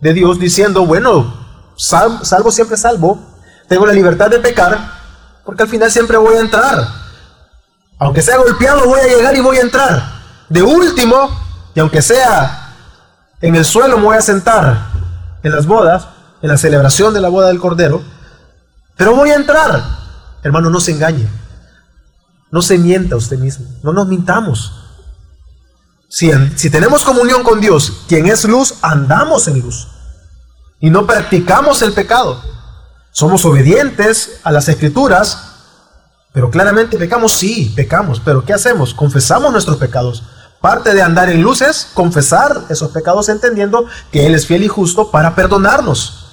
de 0.00 0.12
Dios 0.12 0.38
diciendo, 0.38 0.86
bueno, 0.86 1.46
salvo 1.76 2.50
siempre 2.50 2.76
salvo, 2.76 3.20
tengo 3.68 3.86
la 3.86 3.92
libertad 3.92 4.30
de 4.30 4.38
pecar, 4.38 4.78
porque 5.44 5.62
al 5.62 5.68
final 5.68 5.90
siempre 5.90 6.16
voy 6.16 6.36
a 6.36 6.40
entrar. 6.40 6.86
Aunque 7.98 8.22
sea 8.22 8.36
golpeado, 8.36 8.86
voy 8.86 9.00
a 9.00 9.06
llegar 9.06 9.36
y 9.36 9.40
voy 9.40 9.56
a 9.56 9.62
entrar. 9.62 10.02
De 10.48 10.62
último, 10.62 11.30
y 11.74 11.80
aunque 11.80 12.00
sea 12.00 12.57
en 13.40 13.54
el 13.54 13.64
suelo, 13.64 13.98
me 13.98 14.04
voy 14.04 14.16
a 14.16 14.22
sentar 14.22 14.88
en 15.42 15.52
las 15.52 15.66
bodas, 15.66 16.08
en 16.42 16.48
la 16.48 16.58
celebración 16.58 17.14
de 17.14 17.20
la 17.20 17.28
boda 17.28 17.48
del 17.48 17.58
Cordero, 17.58 18.02
pero 18.96 19.14
voy 19.14 19.30
a 19.30 19.36
entrar. 19.36 19.82
Hermano, 20.42 20.70
no 20.70 20.80
se 20.80 20.92
engañe. 20.92 21.28
No 22.50 22.62
se 22.62 22.78
mienta 22.78 23.16
usted 23.16 23.38
mismo, 23.38 23.66
no 23.82 23.92
nos 23.92 24.08
mintamos. 24.08 24.72
Si, 26.08 26.30
si 26.56 26.70
tenemos 26.70 27.04
comunión 27.04 27.42
con 27.42 27.60
Dios, 27.60 28.04
quien 28.08 28.26
es 28.26 28.44
luz, 28.44 28.76
andamos 28.80 29.46
en 29.48 29.60
luz. 29.60 29.88
Y 30.80 30.88
no 30.88 31.06
practicamos 31.06 31.82
el 31.82 31.92
pecado. 31.92 32.42
Somos 33.10 33.44
obedientes 33.44 34.40
a 34.44 34.50
las 34.50 34.68
escrituras, 34.68 35.38
pero 36.32 36.50
claramente 36.50 36.96
pecamos, 36.96 37.32
sí, 37.32 37.72
pecamos. 37.76 38.20
Pero 38.24 38.44
¿qué 38.44 38.54
hacemos? 38.54 38.94
Confesamos 38.94 39.52
nuestros 39.52 39.76
pecados. 39.76 40.22
Parte 40.60 40.92
de 40.92 41.02
andar 41.02 41.30
en 41.30 41.42
luz 41.42 41.62
es 41.62 41.88
confesar 41.94 42.64
esos 42.68 42.90
pecados 42.90 43.28
entendiendo 43.28 43.86
que 44.10 44.26
Él 44.26 44.34
es 44.34 44.46
fiel 44.46 44.64
y 44.64 44.68
justo 44.68 45.10
para 45.10 45.34
perdonarnos. 45.34 46.26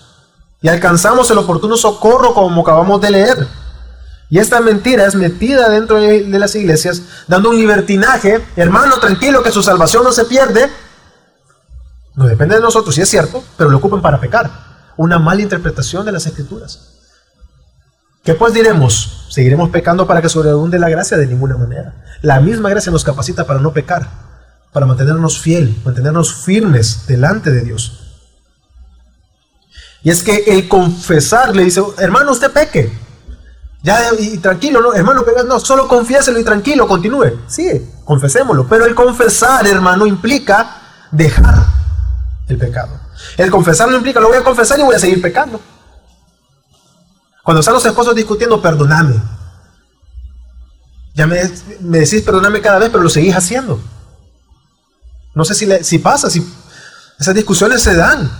Y 0.61 0.67
alcanzamos 0.67 1.29
el 1.29 1.37
oportuno 1.37 1.77
socorro 1.77 2.33
como 2.33 2.61
acabamos 2.61 2.99
de 3.01 3.11
leer. 3.11 3.47
Y 4.29 4.39
esta 4.39 4.59
mentira 4.61 5.05
es 5.05 5.13
metida 5.13 5.69
dentro 5.69 5.99
de 5.99 6.39
las 6.39 6.55
iglesias, 6.55 7.03
dando 7.27 7.51
un 7.51 7.57
libertinaje. 7.57 8.43
Hermano, 8.55 8.97
tranquilo 8.97 9.43
que 9.43 9.51
su 9.51 9.61
salvación 9.61 10.03
no 10.03 10.11
se 10.11 10.25
pierde. 10.25 10.71
No 12.15 12.25
depende 12.25 12.55
de 12.55 12.61
nosotros, 12.61 12.95
si 12.95 13.01
es 13.01 13.09
cierto, 13.09 13.43
pero 13.57 13.69
lo 13.69 13.77
ocupan 13.77 14.01
para 14.01 14.19
pecar. 14.19 14.49
Una 14.97 15.19
mala 15.19 15.41
interpretación 15.41 16.05
de 16.05 16.13
las 16.13 16.25
escrituras. 16.25 16.94
¿Qué 18.25 18.33
pues 18.33 18.55
diremos? 18.55 19.27
¿Seguiremos 19.29 19.69
pecando 19.69 20.07
para 20.07 20.19
que 20.19 20.29
sobreabunde 20.29 20.79
la 20.79 20.89
gracia? 20.89 21.15
De 21.15 21.27
ninguna 21.27 21.57
manera. 21.57 21.93
La 22.23 22.39
misma 22.39 22.69
gracia 22.69 22.91
nos 22.91 23.03
capacita 23.03 23.45
para 23.45 23.59
no 23.59 23.71
pecar, 23.71 24.09
para 24.73 24.87
mantenernos 24.87 25.39
fiel, 25.39 25.79
mantenernos 25.85 26.33
firmes 26.33 27.05
delante 27.05 27.51
de 27.51 27.61
Dios. 27.61 28.01
Y 30.01 30.09
es 30.09 30.23
que 30.23 30.43
el 30.47 30.67
confesar 30.67 31.55
le 31.55 31.65
dice, 31.65 31.83
hermano, 31.99 32.31
usted 32.31 32.51
peque. 32.51 32.91
Ya, 33.83 33.99
y, 34.17 34.39
tranquilo, 34.39 34.81
no, 34.81 34.95
hermano, 34.95 35.23
no, 35.47 35.59
solo 35.59 35.87
confiéselo 35.87 36.39
y 36.39 36.43
tranquilo, 36.43 36.87
continúe. 36.87 37.41
Sí, 37.45 37.91
confesémoslo. 38.05 38.67
Pero 38.67 38.85
el 38.85 38.95
confesar, 38.95 39.67
hermano, 39.67 40.07
implica 40.07 40.81
dejar 41.11 41.63
el 42.47 42.57
pecado. 42.57 42.99
El 43.37 43.51
confesar 43.51 43.87
no 43.87 43.97
implica, 43.97 44.19
lo 44.19 44.29
voy 44.29 44.37
a 44.37 44.43
confesar 44.43 44.79
y 44.79 44.83
voy 44.83 44.95
a 44.95 44.99
seguir 44.99 45.21
pecando. 45.21 45.61
Cuando 47.45 47.59
están 47.59 47.75
los 47.75 47.85
esposos 47.85 48.15
discutiendo, 48.15 48.59
perdoname. 48.59 49.21
Ya 51.13 51.27
me, 51.27 51.37
decís 51.79 52.23
perdoname 52.23 52.59
cada 52.59 52.79
vez, 52.79 52.89
pero 52.89 53.03
lo 53.03 53.09
seguís 53.09 53.35
haciendo. 53.35 53.79
No 55.35 55.45
sé 55.45 55.53
si, 55.53 55.69
si 55.83 55.99
pasa, 55.99 56.27
si 56.31 56.43
Esas 57.19 57.35
discusiones 57.35 57.83
se 57.83 57.93
dan. 57.93 58.31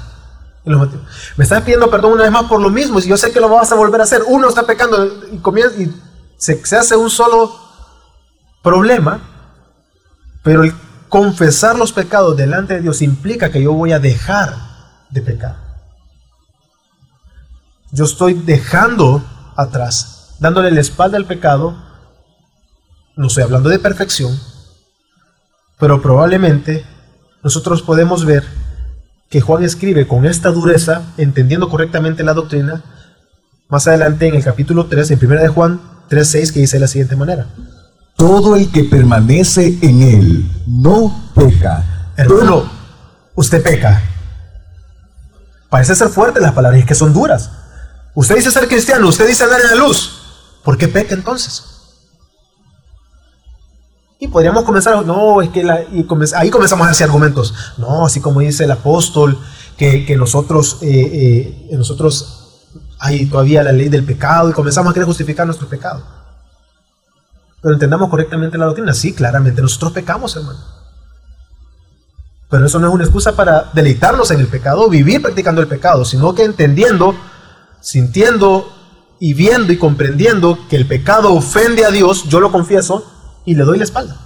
Me 1.38 1.44
estás 1.44 1.62
pidiendo 1.62 1.92
perdón 1.92 2.14
una 2.14 2.24
vez 2.24 2.32
más 2.32 2.46
por 2.46 2.60
lo 2.60 2.72
mismo. 2.72 2.98
Y 2.98 3.04
yo 3.04 3.16
sé 3.16 3.32
que 3.32 3.40
lo 3.40 3.48
vas 3.48 3.72
a 3.72 3.76
volver 3.76 4.02
a 4.02 4.06
hacer. 4.06 4.24
Uno 4.26 4.50
está 4.50 4.66
pecando 4.66 5.06
y, 5.32 5.38
comienza, 5.38 5.80
y 5.80 5.94
se, 6.38 6.66
se 6.66 6.76
hace 6.76 6.96
un 6.96 7.12
solo 7.12 7.56
problema. 8.64 9.20
Pero 10.42 10.64
el 10.64 10.74
confesar 11.10 11.78
los 11.78 11.94
pecados 11.94 12.36
delante 12.36 12.74
de 12.74 12.82
Dios 12.82 13.04
implica 13.04 13.52
que 13.52 13.62
yo 13.62 13.72
voy 13.72 13.92
a 13.92 14.00
dejar 14.00 14.56
de 15.12 15.22
pecar. 15.22 15.65
Yo 17.96 18.04
estoy 18.04 18.34
dejando 18.34 19.24
atrás, 19.56 20.36
dándole 20.40 20.70
la 20.70 20.82
espalda 20.82 21.16
al 21.16 21.28
pecado. 21.28 21.78
No 23.16 23.28
estoy 23.28 23.44
hablando 23.44 23.70
de 23.70 23.80
perfección, 23.80 24.38
pero 25.80 26.02
probablemente 26.02 26.86
nosotros 27.42 27.82
podemos 27.82 28.26
ver 28.26 28.44
que 29.30 29.40
Juan 29.40 29.64
escribe 29.64 30.08
con 30.08 30.26
esta 30.26 30.52
dureza, 30.52 31.04
entendiendo 31.16 31.70
correctamente 31.70 32.24
la 32.24 32.34
doctrina, 32.34 32.84
más 33.70 33.88
adelante 33.88 34.28
en 34.28 34.36
el 34.36 34.44
capítulo 34.44 34.88
3, 34.88 35.12
en 35.12 35.20
1 35.26 35.42
de 35.42 35.48
Juan 35.48 35.80
3.6, 36.10 36.52
que 36.52 36.60
dice 36.60 36.76
de 36.76 36.82
la 36.82 36.88
siguiente 36.88 37.16
manera. 37.16 37.48
Todo 38.18 38.58
el 38.58 38.74
que 38.74 38.84
permanece 38.84 39.80
en 39.82 40.02
él 40.02 40.52
no 40.68 41.32
peca. 41.34 42.12
Hermano, 42.18 42.70
usted 43.36 43.64
peca. 43.64 44.02
Parece 45.70 45.96
ser 45.96 46.10
fuerte 46.10 46.42
las 46.42 46.52
palabras, 46.52 46.82
es 46.82 46.86
que 46.86 46.94
son 46.94 47.14
duras. 47.14 47.52
Usted 48.16 48.36
dice 48.36 48.50
ser 48.50 48.68
cristiano, 48.68 49.08
usted 49.08 49.28
dice 49.28 49.44
andar 49.44 49.62
en 49.62 49.68
la 49.68 49.76
luz. 49.76 50.22
¿Por 50.64 50.78
qué 50.78 50.88
peca 50.88 51.14
entonces? 51.14 51.64
Y 54.20 54.28
podríamos 54.30 54.64
comenzar, 54.64 55.06
no, 55.06 55.42
es 55.42 55.50
que 55.50 55.70
ahí 56.36 56.50
comenzamos 56.50 56.88
a 56.88 56.90
hacer 56.90 57.06
argumentos. 57.06 57.54
No, 57.78 58.06
así 58.06 58.22
como 58.22 58.40
dice 58.40 58.64
el 58.64 58.72
apóstol, 58.72 59.38
que, 59.78 60.16
nosotros, 60.18 60.78
eh, 60.82 61.68
eh, 61.70 61.76
nosotros 61.78 62.70
hay 63.00 63.26
todavía 63.26 63.62
la 63.62 63.74
ley 63.74 63.90
del 63.90 64.06
pecado 64.06 64.50
y 64.50 64.54
comenzamos 64.54 64.92
a 64.92 64.94
querer 64.94 65.08
justificar 65.08 65.46
nuestro 65.46 65.68
pecado. 65.68 66.02
Pero 67.62 67.74
entendamos 67.74 68.10
correctamente 68.10 68.58
la 68.58 68.66
doctrina. 68.66 68.94
Sí, 68.94 69.14
claramente, 69.14 69.62
nosotros 69.62 69.92
pecamos, 69.92 70.36
hermano. 70.36 70.60
Pero 72.50 72.66
eso 72.68 72.80
no 72.80 72.88
es 72.88 72.94
una 72.94 73.04
excusa 73.04 73.36
para 73.36 73.72
deleitarnos 73.74 74.32
en 74.32 74.40
el 74.40 74.48
pecado, 74.48 74.88
vivir 74.90 75.22
practicando 75.22 75.62
el 75.62 75.68
pecado, 75.68 76.06
sino 76.06 76.34
que 76.34 76.44
entendiendo, 76.44 77.16
sintiendo 77.86 78.68
y 79.20 79.36
viendo 79.36 79.72
y 79.72 79.78
comprendiendo 79.78 80.58
que 80.68 80.76
el 80.76 80.88
pecado 80.88 81.32
ofende 81.34 81.86
a 81.86 81.92
Dios, 81.92 82.28
yo 82.28 82.40
lo 82.40 82.52
confieso, 82.52 83.06
y 83.46 83.54
le 83.54 83.64
doy 83.64 83.78
la 83.78 83.84
espalda. 83.84 84.18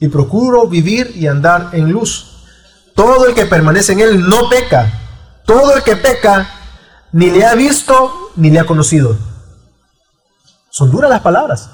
Y 0.00 0.08
procuro 0.08 0.66
vivir 0.66 1.12
y 1.14 1.26
andar 1.26 1.68
en 1.72 1.92
luz. 1.92 2.46
Todo 2.94 3.26
el 3.26 3.34
que 3.34 3.44
permanece 3.44 3.92
en 3.92 4.00
él 4.00 4.28
no 4.28 4.48
peca. 4.48 5.42
Todo 5.44 5.76
el 5.76 5.82
que 5.82 5.94
peca 5.94 6.48
ni 7.12 7.30
le 7.30 7.44
ha 7.44 7.54
visto 7.54 8.30
ni 8.36 8.50
le 8.50 8.60
ha 8.60 8.64
conocido. 8.64 9.16
Son 10.70 10.90
duras 10.90 11.10
las 11.10 11.20
palabras. 11.20 11.68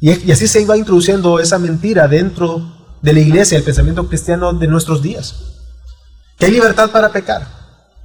Y, 0.00 0.32
así 0.32 0.48
se 0.48 0.60
iba 0.60 0.76
introduciendo 0.76 1.38
esa 1.38 1.60
mentira 1.60 2.08
dentro 2.08 2.60
de 3.00 3.12
la 3.12 3.20
iglesia, 3.20 3.56
el 3.56 3.64
pensamiento 3.64 4.08
cristiano 4.08 4.52
de 4.52 4.66
nuestros 4.66 5.02
días. 5.02 5.36
Que 6.36 6.46
hay 6.46 6.52
libertad 6.52 6.90
para 6.90 7.10
pecar. 7.10 7.61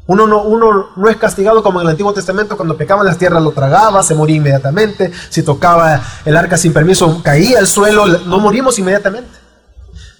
Uno 0.07 0.25
no, 0.25 1.09
es 1.09 1.17
castigado 1.17 1.61
como 1.61 1.81
en 1.81 1.85
el 1.87 1.91
Antiguo 1.91 2.13
Testamento, 2.13 2.55
cuando 2.55 2.77
pecaba 2.77 3.01
en 3.01 3.07
las 3.07 3.17
tierras 3.17 3.43
lo 3.43 3.51
tragaba, 3.51 4.01
se 4.03 4.15
moría 4.15 4.37
inmediatamente. 4.37 5.11
Si 5.29 5.43
tocaba 5.43 6.01
el 6.23 6.37
arca 6.37 6.57
sin 6.57 6.71
permiso, 6.71 7.21
caía 7.21 7.59
al 7.59 7.67
suelo, 7.67 8.07
no 8.07 8.39
morimos 8.39 8.79
inmediatamente. 8.79 9.37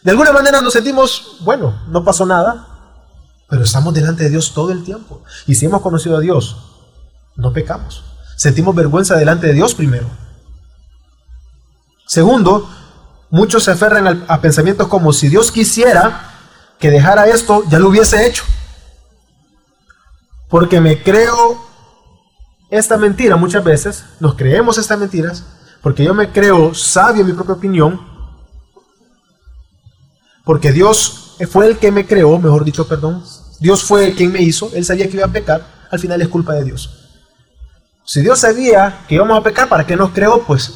De 0.04 0.12
alguna 0.12 0.34
manera 0.34 0.60
nos 0.62 0.74
sentimos, 0.74 1.38
bueno, 1.40 1.74
no 1.88 2.04
pasó 2.04 2.26
nada, 2.26 2.68
pero 3.50 3.64
estamos 3.64 3.94
delante 3.94 4.24
de 4.24 4.30
Dios 4.30 4.54
todo 4.54 4.74
el 4.74 4.84
tiempo. 4.84 5.24
Y 5.48 5.56
si 5.56 5.66
hemos 5.66 5.82
conocido 5.82 6.18
a 6.18 6.20
Dios, 6.20 6.58
no 7.38 7.54
pecamos. 7.54 8.04
Sentimos 8.36 8.76
vergüenza 8.76 9.16
delante 9.16 9.48
de 9.48 9.54
Dios 9.54 9.74
primero. 9.74 10.08
Segundo, 12.06 12.70
muchos 13.30 13.64
se 13.64 13.72
aferran 13.72 14.26
a 14.28 14.42
pensamientos 14.42 14.88
como 14.88 15.14
si 15.14 15.30
Dios 15.30 15.50
quisiera 15.50 16.34
que 16.78 16.92
dejara 16.92 17.28
esto, 17.28 17.64
ya 17.70 17.80
lo 17.80 17.88
hubiese 17.88 18.28
hecho. 18.28 18.44
Porque 20.50 20.80
me 20.80 21.02
creo 21.04 21.68
esta 22.70 22.98
mentira 22.98 23.36
muchas 23.36 23.64
veces, 23.64 24.04
nos 24.20 24.36
creemos 24.36 24.78
estas 24.78 25.00
mentiras, 25.00 25.44
porque 25.82 26.04
yo 26.04 26.14
me 26.14 26.32
creo 26.32 26.74
sabio 26.74 27.22
en 27.22 27.28
mi 27.28 27.34
propia 27.34 27.56
opinión, 27.56 28.02
porque 30.44 30.72
Dios 30.72 31.36
fue 31.50 31.68
el 31.68 31.78
que 31.78 31.92
me 31.92 32.06
creó, 32.06 32.38
mejor 32.40 32.66
dicho, 32.66 32.88
perdón, 32.88 33.24
Dios 33.60 33.84
fue 33.84 34.14
quien 34.14 34.32
me 34.32 34.42
hizo, 34.42 34.70
Él 34.74 34.84
sabía 34.86 35.08
que 35.08 35.18
iba 35.18 35.26
a 35.26 35.32
pecar, 35.32 35.66
al 35.90 36.00
final 36.00 36.22
es 36.22 36.28
culpa 36.28 36.54
de 36.54 36.66
Dios. 36.66 36.90
Si 38.06 38.22
Dios 38.22 38.40
sabía 38.40 39.06
que 39.08 39.16
íbamos 39.16 39.38
a 39.38 39.44
pecar, 39.44 39.68
¿para 39.68 39.86
qué 39.86 39.96
nos 39.96 40.12
creó? 40.12 40.44
Pues. 40.44 40.74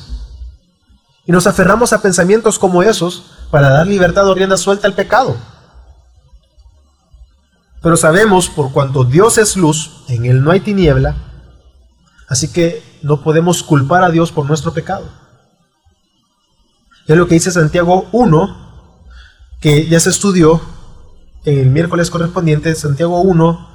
Y 1.26 1.32
nos 1.32 1.48
aferramos 1.48 1.94
a 1.94 2.02
pensamientos 2.02 2.60
como 2.60 2.84
esos 2.84 3.24
para 3.50 3.70
dar 3.70 3.88
libertad 3.88 4.28
o 4.28 4.34
rienda 4.34 4.58
suelta 4.58 4.88
al 4.88 4.96
pecado. 4.96 5.38
Pero 7.82 7.98
sabemos, 7.98 8.48
por 8.48 8.72
cuanto 8.72 9.04
Dios 9.04 9.38
es 9.38 9.58
luz, 9.58 10.04
en 10.08 10.26
Él 10.26 10.44
no 10.44 10.52
hay 10.52 10.60
tiniebla, 10.60 11.16
así 12.28 12.48
que 12.48 12.84
no 13.02 13.24
podemos 13.24 13.64
culpar 13.64 14.04
a 14.04 14.12
Dios 14.12 14.32
por 14.32 14.46
nuestro 14.46 14.74
pecado. 14.74 15.10
Es 17.08 17.18
lo 17.18 17.28
que 17.28 17.36
dice 17.36 17.52
Santiago 17.52 18.08
1, 18.12 18.58
que 19.60 19.88
ya 19.88 20.00
se 20.00 20.12
estudió 20.12 20.62
en 21.44 21.58
el 21.58 21.70
miércoles 21.72 22.12
correspondiente, 22.12 22.74
Santiago 22.76 23.22
1, 23.22 23.68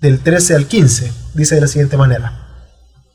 del 0.00 0.20
13 0.20 0.56
al 0.56 0.66
15, 0.66 1.12
dice 1.34 1.54
de 1.54 1.60
la 1.60 1.68
siguiente 1.68 1.96
manera. 1.96 2.42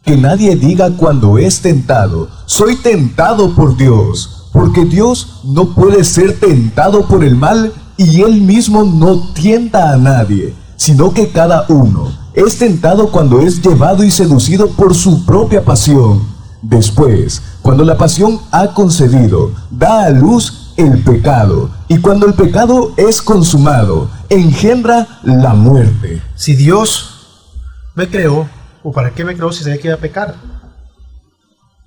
Que 0.04 0.16
nadie 0.16 0.56
diga 0.56 0.90
cuando 0.92 1.38
es 1.38 1.62
tentado, 1.62 2.30
soy 2.46 2.78
tentado 2.78 3.54
por 3.54 3.76
Dios, 3.76 4.50
porque 4.54 4.86
Dios 4.86 5.42
no 5.44 5.76
puede 5.76 6.06
ser 6.06 6.40
tentado 6.40 7.06
por 7.08 7.24
el 7.24 7.36
mal 7.36 7.74
y 7.98 8.22
él 8.22 8.42
mismo 8.42 8.84
no 8.84 9.34
tienta 9.34 9.92
a 9.92 9.98
nadie, 9.98 10.54
sino 10.76 11.14
que 11.14 11.30
cada 11.30 11.66
uno 11.70 12.12
es 12.34 12.58
tentado 12.58 13.12
cuando 13.12 13.42
es 13.42 13.62
llevado 13.62 14.04
y 14.04 14.12
seducido 14.12 14.70
por 14.70 14.96
su 14.96 15.26
propia 15.26 15.64
pasión. 15.64 16.22
Después, 16.62 17.42
cuando 17.62 17.84
la 17.84 17.98
pasión 17.98 18.40
ha 18.52 18.74
concedido, 18.74 19.52
da 19.70 20.06
a 20.06 20.10
luz 20.10 20.74
el 20.78 21.04
pecado, 21.04 21.70
y 21.88 22.00
cuando 22.00 22.26
el 22.26 22.34
pecado 22.34 22.94
es 22.98 23.22
consumado, 23.22 24.10
engendra 24.30 25.20
la 25.24 25.54
muerte. 25.54 26.22
Si 26.36 26.56
Dios 26.56 27.12
me 27.96 28.10
creó, 28.10 28.48
¿o 28.84 28.92
para 28.92 29.12
qué 29.12 29.26
me 29.26 29.36
creó 29.36 29.52
si 29.52 29.64
sabía 29.64 29.80
que 29.80 29.88
iba 29.88 29.98
a 29.98 30.00
pecar? 30.00 30.36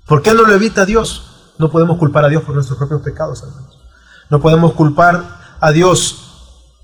¿Por 0.05 0.21
qué 0.21 0.33
no 0.33 0.43
lo 0.43 0.53
evita 0.53 0.85
Dios? 0.85 1.53
No 1.57 1.71
podemos 1.71 1.97
culpar 1.97 2.25
a 2.25 2.29
Dios 2.29 2.43
por 2.43 2.53
nuestros 2.53 2.77
propios 2.77 3.01
pecados, 3.01 3.41
hermanos. 3.41 3.79
No 4.29 4.39
podemos 4.39 4.73
culpar 4.73 5.23
a 5.59 5.71
Dios 5.71 6.25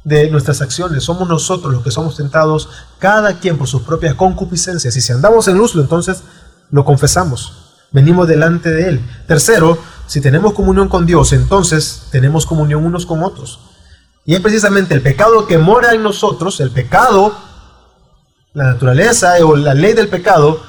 de 0.03 0.30
nuestras 0.30 0.61
acciones. 0.61 1.03
Somos 1.03 1.28
nosotros 1.28 1.74
los 1.74 1.84
que 1.84 1.91
somos 1.91 2.17
tentados, 2.17 2.69
cada 2.99 3.39
quien 3.39 3.57
por 3.57 3.67
sus 3.67 3.84
propias 3.84 4.15
concupiscencias. 4.15 4.95
Y 4.95 5.01
si 5.01 5.11
andamos 5.11 5.47
en 5.47 5.57
luz, 5.57 5.76
entonces 5.76 6.24
lo 6.72 6.86
confesamos. 6.86 7.53
Venimos 7.91 8.28
delante 8.28 8.72
de 8.72 8.89
Él. 8.89 9.09
Tercero, 9.28 9.78
si 10.07 10.22
tenemos 10.22 10.53
comunión 10.53 10.88
con 10.88 11.05
Dios, 11.05 11.34
entonces 11.34 12.03
tenemos 12.11 12.45
comunión 12.45 12.86
unos 12.86 13.05
con 13.05 13.24
otros. 13.24 13.59
Y 14.26 14.36
es 14.36 14.41
precisamente 14.41 14.93
el 14.93 15.01
pecado 15.01 15.47
que 15.47 15.57
mora 15.57 15.93
en 15.93 16.03
nosotros, 16.03 16.59
el 16.59 16.72
pecado, 16.72 17.36
la 18.53 18.65
naturaleza 18.65 19.34
o 19.43 19.55
la 19.55 19.74
ley 19.74 19.93
del 19.93 20.09
pecado 20.09 20.61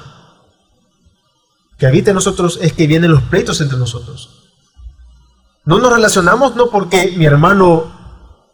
que 1.77 1.85
habita 1.85 2.11
en 2.11 2.15
nosotros 2.15 2.59
es 2.61 2.73
que 2.73 2.87
vienen 2.87 3.11
los 3.11 3.23
pleitos 3.23 3.61
entre 3.61 3.77
nosotros. 3.77 4.32
No 5.65 5.79
nos 5.79 5.93
relacionamos 5.93 6.55
no 6.55 6.69
porque 6.69 7.13
mi 7.17 7.25
hermano 7.25 7.91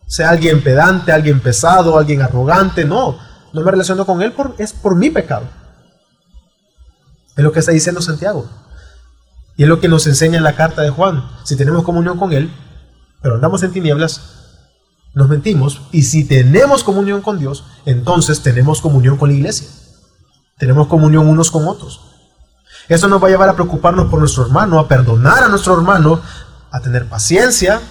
sea 0.07 0.29
alguien 0.29 0.63
pedante, 0.63 1.11
alguien 1.11 1.39
pesado, 1.39 1.97
alguien 1.97 2.21
arrogante, 2.21 2.85
no. 2.85 3.17
No 3.53 3.61
me 3.61 3.71
relaciono 3.71 4.05
con 4.05 4.21
él, 4.21 4.31
por, 4.31 4.55
es 4.57 4.73
por 4.73 4.95
mi 4.95 5.09
pecado. 5.09 5.47
Es 7.35 7.43
lo 7.43 7.51
que 7.51 7.59
está 7.59 7.71
diciendo 7.71 8.01
Santiago. 8.01 8.47
Y 9.55 9.63
es 9.63 9.69
lo 9.69 9.79
que 9.79 9.87
nos 9.87 10.07
enseña 10.07 10.37
en 10.37 10.43
la 10.43 10.55
carta 10.55 10.81
de 10.81 10.89
Juan. 10.89 11.29
Si 11.43 11.55
tenemos 11.55 11.83
comunión 11.83 12.17
con 12.17 12.31
Él, 12.31 12.51
pero 13.21 13.35
andamos 13.35 13.61
en 13.63 13.71
tinieblas, 13.71 14.21
nos 15.13 15.29
mentimos. 15.29 15.81
Y 15.91 16.03
si 16.03 16.25
tenemos 16.25 16.83
comunión 16.83 17.21
con 17.21 17.39
Dios, 17.39 17.65
entonces 17.85 18.41
tenemos 18.41 18.81
comunión 18.81 19.17
con 19.17 19.29
la 19.29 19.35
iglesia. 19.35 19.67
Tenemos 20.57 20.87
comunión 20.87 21.27
unos 21.27 21.51
con 21.51 21.67
otros. 21.67 22.01
Eso 22.87 23.07
nos 23.07 23.21
va 23.21 23.27
a 23.27 23.31
llevar 23.31 23.49
a 23.49 23.53
preocuparnos 23.53 24.09
por 24.09 24.19
nuestro 24.19 24.45
hermano, 24.45 24.79
a 24.79 24.87
perdonar 24.87 25.43
a 25.43 25.49
nuestro 25.49 25.75
hermano, 25.75 26.21
a 26.71 26.79
tener 26.79 27.07
paciencia, 27.07 27.81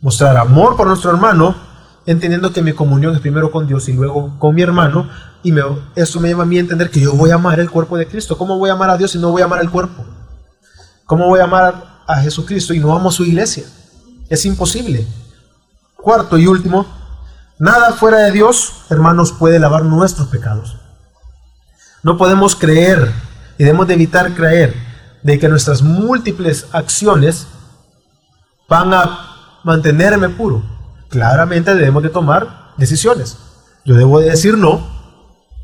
mostrar 0.00 0.36
amor 0.36 0.76
por 0.76 0.86
nuestro 0.86 1.10
hermano, 1.10 1.54
entendiendo 2.06 2.52
que 2.52 2.62
mi 2.62 2.72
comunión 2.72 3.14
es 3.14 3.20
primero 3.20 3.50
con 3.50 3.66
Dios 3.66 3.88
y 3.88 3.92
luego 3.92 4.38
con 4.38 4.54
mi 4.54 4.62
hermano, 4.62 5.08
y 5.42 5.52
me, 5.52 5.62
eso 5.94 6.20
me 6.20 6.28
lleva 6.28 6.42
a 6.42 6.46
mí 6.46 6.56
a 6.56 6.60
entender 6.60 6.90
que 6.90 7.00
yo 7.00 7.12
voy 7.12 7.30
a 7.30 7.34
amar 7.34 7.60
el 7.60 7.70
cuerpo 7.70 7.96
de 7.96 8.06
Cristo. 8.06 8.36
¿Cómo 8.36 8.58
voy 8.58 8.70
a 8.70 8.72
amar 8.72 8.90
a 8.90 8.96
Dios 8.96 9.12
si 9.12 9.18
no 9.18 9.30
voy 9.30 9.42
a 9.42 9.44
amar 9.44 9.60
el 9.60 9.70
cuerpo? 9.70 10.04
¿Cómo 11.04 11.26
voy 11.26 11.40
a 11.40 11.44
amar 11.44 12.02
a 12.06 12.20
Jesucristo 12.20 12.74
y 12.74 12.80
no 12.80 12.94
amo 12.94 13.10
a 13.10 13.12
su 13.12 13.24
iglesia? 13.24 13.64
Es 14.28 14.44
imposible. 14.44 15.06
Cuarto 15.96 16.38
y 16.38 16.46
último, 16.46 16.86
nada 17.58 17.92
fuera 17.92 18.18
de 18.18 18.32
Dios, 18.32 18.84
hermanos, 18.90 19.32
puede 19.32 19.58
lavar 19.58 19.84
nuestros 19.84 20.28
pecados. 20.28 20.76
No 22.02 22.16
podemos 22.16 22.56
creer 22.56 23.12
y 23.58 23.64
debemos 23.64 23.86
de 23.86 23.94
evitar 23.94 24.34
creer 24.34 24.74
de 25.22 25.38
que 25.38 25.48
nuestras 25.48 25.82
múltiples 25.82 26.66
acciones 26.72 27.46
van 28.68 28.92
a 28.92 29.60
mantenerme 29.64 30.28
puro. 30.28 30.62
Claramente 31.08 31.74
debemos 31.74 32.02
de 32.02 32.10
tomar 32.10 32.72
decisiones. 32.76 33.38
Yo 33.84 33.94
debo 33.94 34.20
de 34.20 34.30
decir 34.30 34.58
no, 34.58 34.86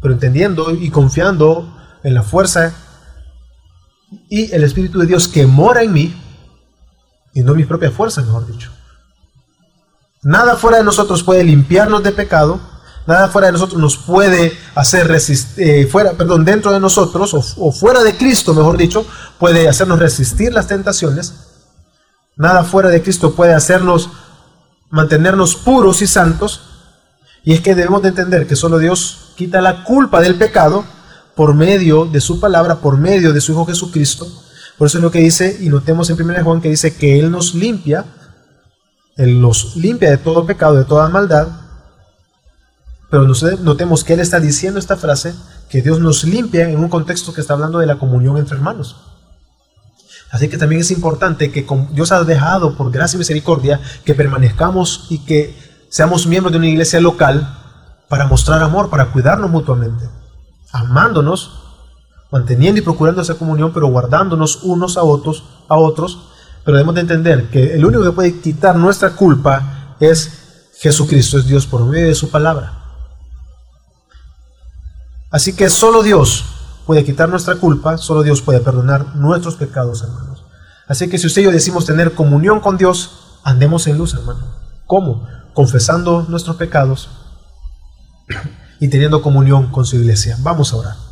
pero 0.00 0.14
entendiendo 0.14 0.70
y 0.70 0.90
confiando 0.90 1.74
en 2.02 2.14
la 2.14 2.22
fuerza 2.22 2.74
y 4.28 4.52
el 4.52 4.64
Espíritu 4.64 4.98
de 5.00 5.06
Dios 5.06 5.28
que 5.28 5.46
mora 5.46 5.82
en 5.82 5.92
mí, 5.92 6.20
y 7.34 7.42
no 7.42 7.54
mis 7.54 7.66
propias 7.66 7.92
fuerzas, 7.92 8.24
mejor 8.24 8.46
dicho. 8.46 8.70
Nada 10.22 10.56
fuera 10.56 10.78
de 10.78 10.84
nosotros 10.84 11.22
puede 11.22 11.44
limpiarnos 11.44 12.02
de 12.02 12.12
pecado, 12.12 12.60
nada 13.06 13.28
fuera 13.28 13.48
de 13.48 13.52
nosotros 13.52 13.80
nos 13.80 13.96
puede 13.96 14.56
hacer 14.74 15.08
resistir, 15.08 15.68
eh, 15.68 15.86
fuera, 15.86 16.12
perdón, 16.12 16.44
dentro 16.44 16.72
de 16.72 16.80
nosotros 16.80 17.54
o, 17.58 17.72
fuera 17.72 18.02
de 18.02 18.16
Cristo, 18.16 18.54
mejor 18.54 18.78
dicho, 18.78 19.06
puede 19.38 19.68
hacernos 19.68 19.98
resistir 19.98 20.52
las 20.52 20.68
tentaciones. 20.68 21.53
Nada 22.36 22.64
fuera 22.64 22.88
de 22.88 23.02
Cristo 23.02 23.34
puede 23.34 23.54
hacernos 23.54 24.10
mantenernos 24.90 25.56
puros 25.56 26.02
y 26.02 26.06
santos. 26.06 26.62
Y 27.44 27.52
es 27.52 27.60
que 27.60 27.74
debemos 27.74 28.02
de 28.02 28.08
entender 28.08 28.46
que 28.46 28.56
solo 28.56 28.78
Dios 28.78 29.32
quita 29.36 29.60
la 29.60 29.84
culpa 29.84 30.20
del 30.20 30.36
pecado 30.36 30.84
por 31.34 31.54
medio 31.54 32.06
de 32.06 32.20
su 32.20 32.40
palabra, 32.40 32.76
por 32.76 32.96
medio 32.96 33.32
de 33.32 33.40
su 33.40 33.52
Hijo 33.52 33.66
Jesucristo. 33.66 34.26
Por 34.78 34.86
eso 34.86 34.98
es 34.98 35.04
lo 35.04 35.10
que 35.10 35.20
dice, 35.20 35.58
y 35.60 35.68
notemos 35.68 36.10
en 36.10 36.20
1 36.20 36.42
Juan 36.42 36.60
que 36.60 36.70
dice 36.70 36.96
que 36.96 37.18
Él 37.18 37.30
nos 37.30 37.54
limpia 37.54 38.04
él 39.16 39.40
nos 39.40 39.76
limpia 39.76 40.10
de 40.10 40.18
todo 40.18 40.46
pecado, 40.46 40.74
de 40.74 40.84
toda 40.84 41.08
maldad. 41.08 41.48
Pero 43.10 43.26
notemos 43.60 44.02
que 44.02 44.14
Él 44.14 44.20
está 44.20 44.40
diciendo 44.40 44.78
esta 44.80 44.96
frase, 44.96 45.34
que 45.68 45.82
Dios 45.82 46.00
nos 46.00 46.24
limpia 46.24 46.68
en 46.68 46.80
un 46.80 46.88
contexto 46.88 47.32
que 47.32 47.40
está 47.40 47.54
hablando 47.54 47.78
de 47.78 47.86
la 47.86 47.98
comunión 47.98 48.36
entre 48.38 48.56
hermanos. 48.56 48.96
Así 50.34 50.48
que 50.48 50.58
también 50.58 50.80
es 50.80 50.90
importante 50.90 51.52
que 51.52 51.64
Dios 51.92 52.10
ha 52.10 52.24
dejado 52.24 52.76
por 52.76 52.90
gracia 52.90 53.16
y 53.16 53.18
misericordia 53.18 53.80
que 54.04 54.16
permanezcamos 54.16 55.06
y 55.08 55.18
que 55.18 55.56
seamos 55.88 56.26
miembros 56.26 56.50
de 56.50 56.58
una 56.58 56.66
iglesia 56.66 57.00
local 57.00 57.56
para 58.08 58.26
mostrar 58.26 58.60
amor, 58.60 58.90
para 58.90 59.12
cuidarnos 59.12 59.48
mutuamente, 59.48 60.08
amándonos, 60.72 61.62
manteniendo 62.32 62.80
y 62.80 62.82
procurando 62.82 63.22
esa 63.22 63.36
comunión, 63.36 63.72
pero 63.72 63.86
guardándonos 63.86 64.64
unos 64.64 64.96
a 64.96 65.04
otros, 65.04 65.44
a 65.68 65.76
otros 65.76 66.18
pero 66.64 66.78
debemos 66.78 66.96
de 66.96 67.02
entender 67.02 67.48
que 67.48 67.74
el 67.74 67.84
único 67.84 68.02
que 68.02 68.10
puede 68.10 68.40
quitar 68.40 68.74
nuestra 68.74 69.10
culpa 69.10 69.96
es 70.00 70.72
Jesucristo, 70.80 71.38
es 71.38 71.46
Dios 71.46 71.64
por 71.64 71.84
medio 71.84 72.08
de 72.08 72.14
su 72.16 72.28
palabra. 72.28 72.80
Así 75.30 75.54
que 75.54 75.70
solo 75.70 76.02
Dios 76.02 76.44
puede 76.86 77.04
quitar 77.04 77.28
nuestra 77.28 77.56
culpa, 77.56 77.98
solo 77.98 78.22
Dios 78.22 78.42
puede 78.42 78.60
perdonar 78.60 79.16
nuestros 79.16 79.56
pecados, 79.56 80.02
hermanos. 80.02 80.44
Así 80.86 81.08
que 81.08 81.18
si 81.18 81.26
usted 81.26 81.42
y 81.42 81.44
yo 81.46 81.50
decimos 81.50 81.86
tener 81.86 82.12
comunión 82.14 82.60
con 82.60 82.76
Dios, 82.76 83.38
andemos 83.42 83.86
en 83.86 83.98
luz, 83.98 84.14
hermano. 84.14 84.40
¿Cómo? 84.86 85.26
Confesando 85.54 86.26
nuestros 86.28 86.56
pecados 86.56 87.08
y 88.80 88.88
teniendo 88.88 89.22
comunión 89.22 89.70
con 89.70 89.86
su 89.86 89.96
iglesia. 89.96 90.36
Vamos 90.40 90.72
a 90.72 90.76
orar. 90.76 91.03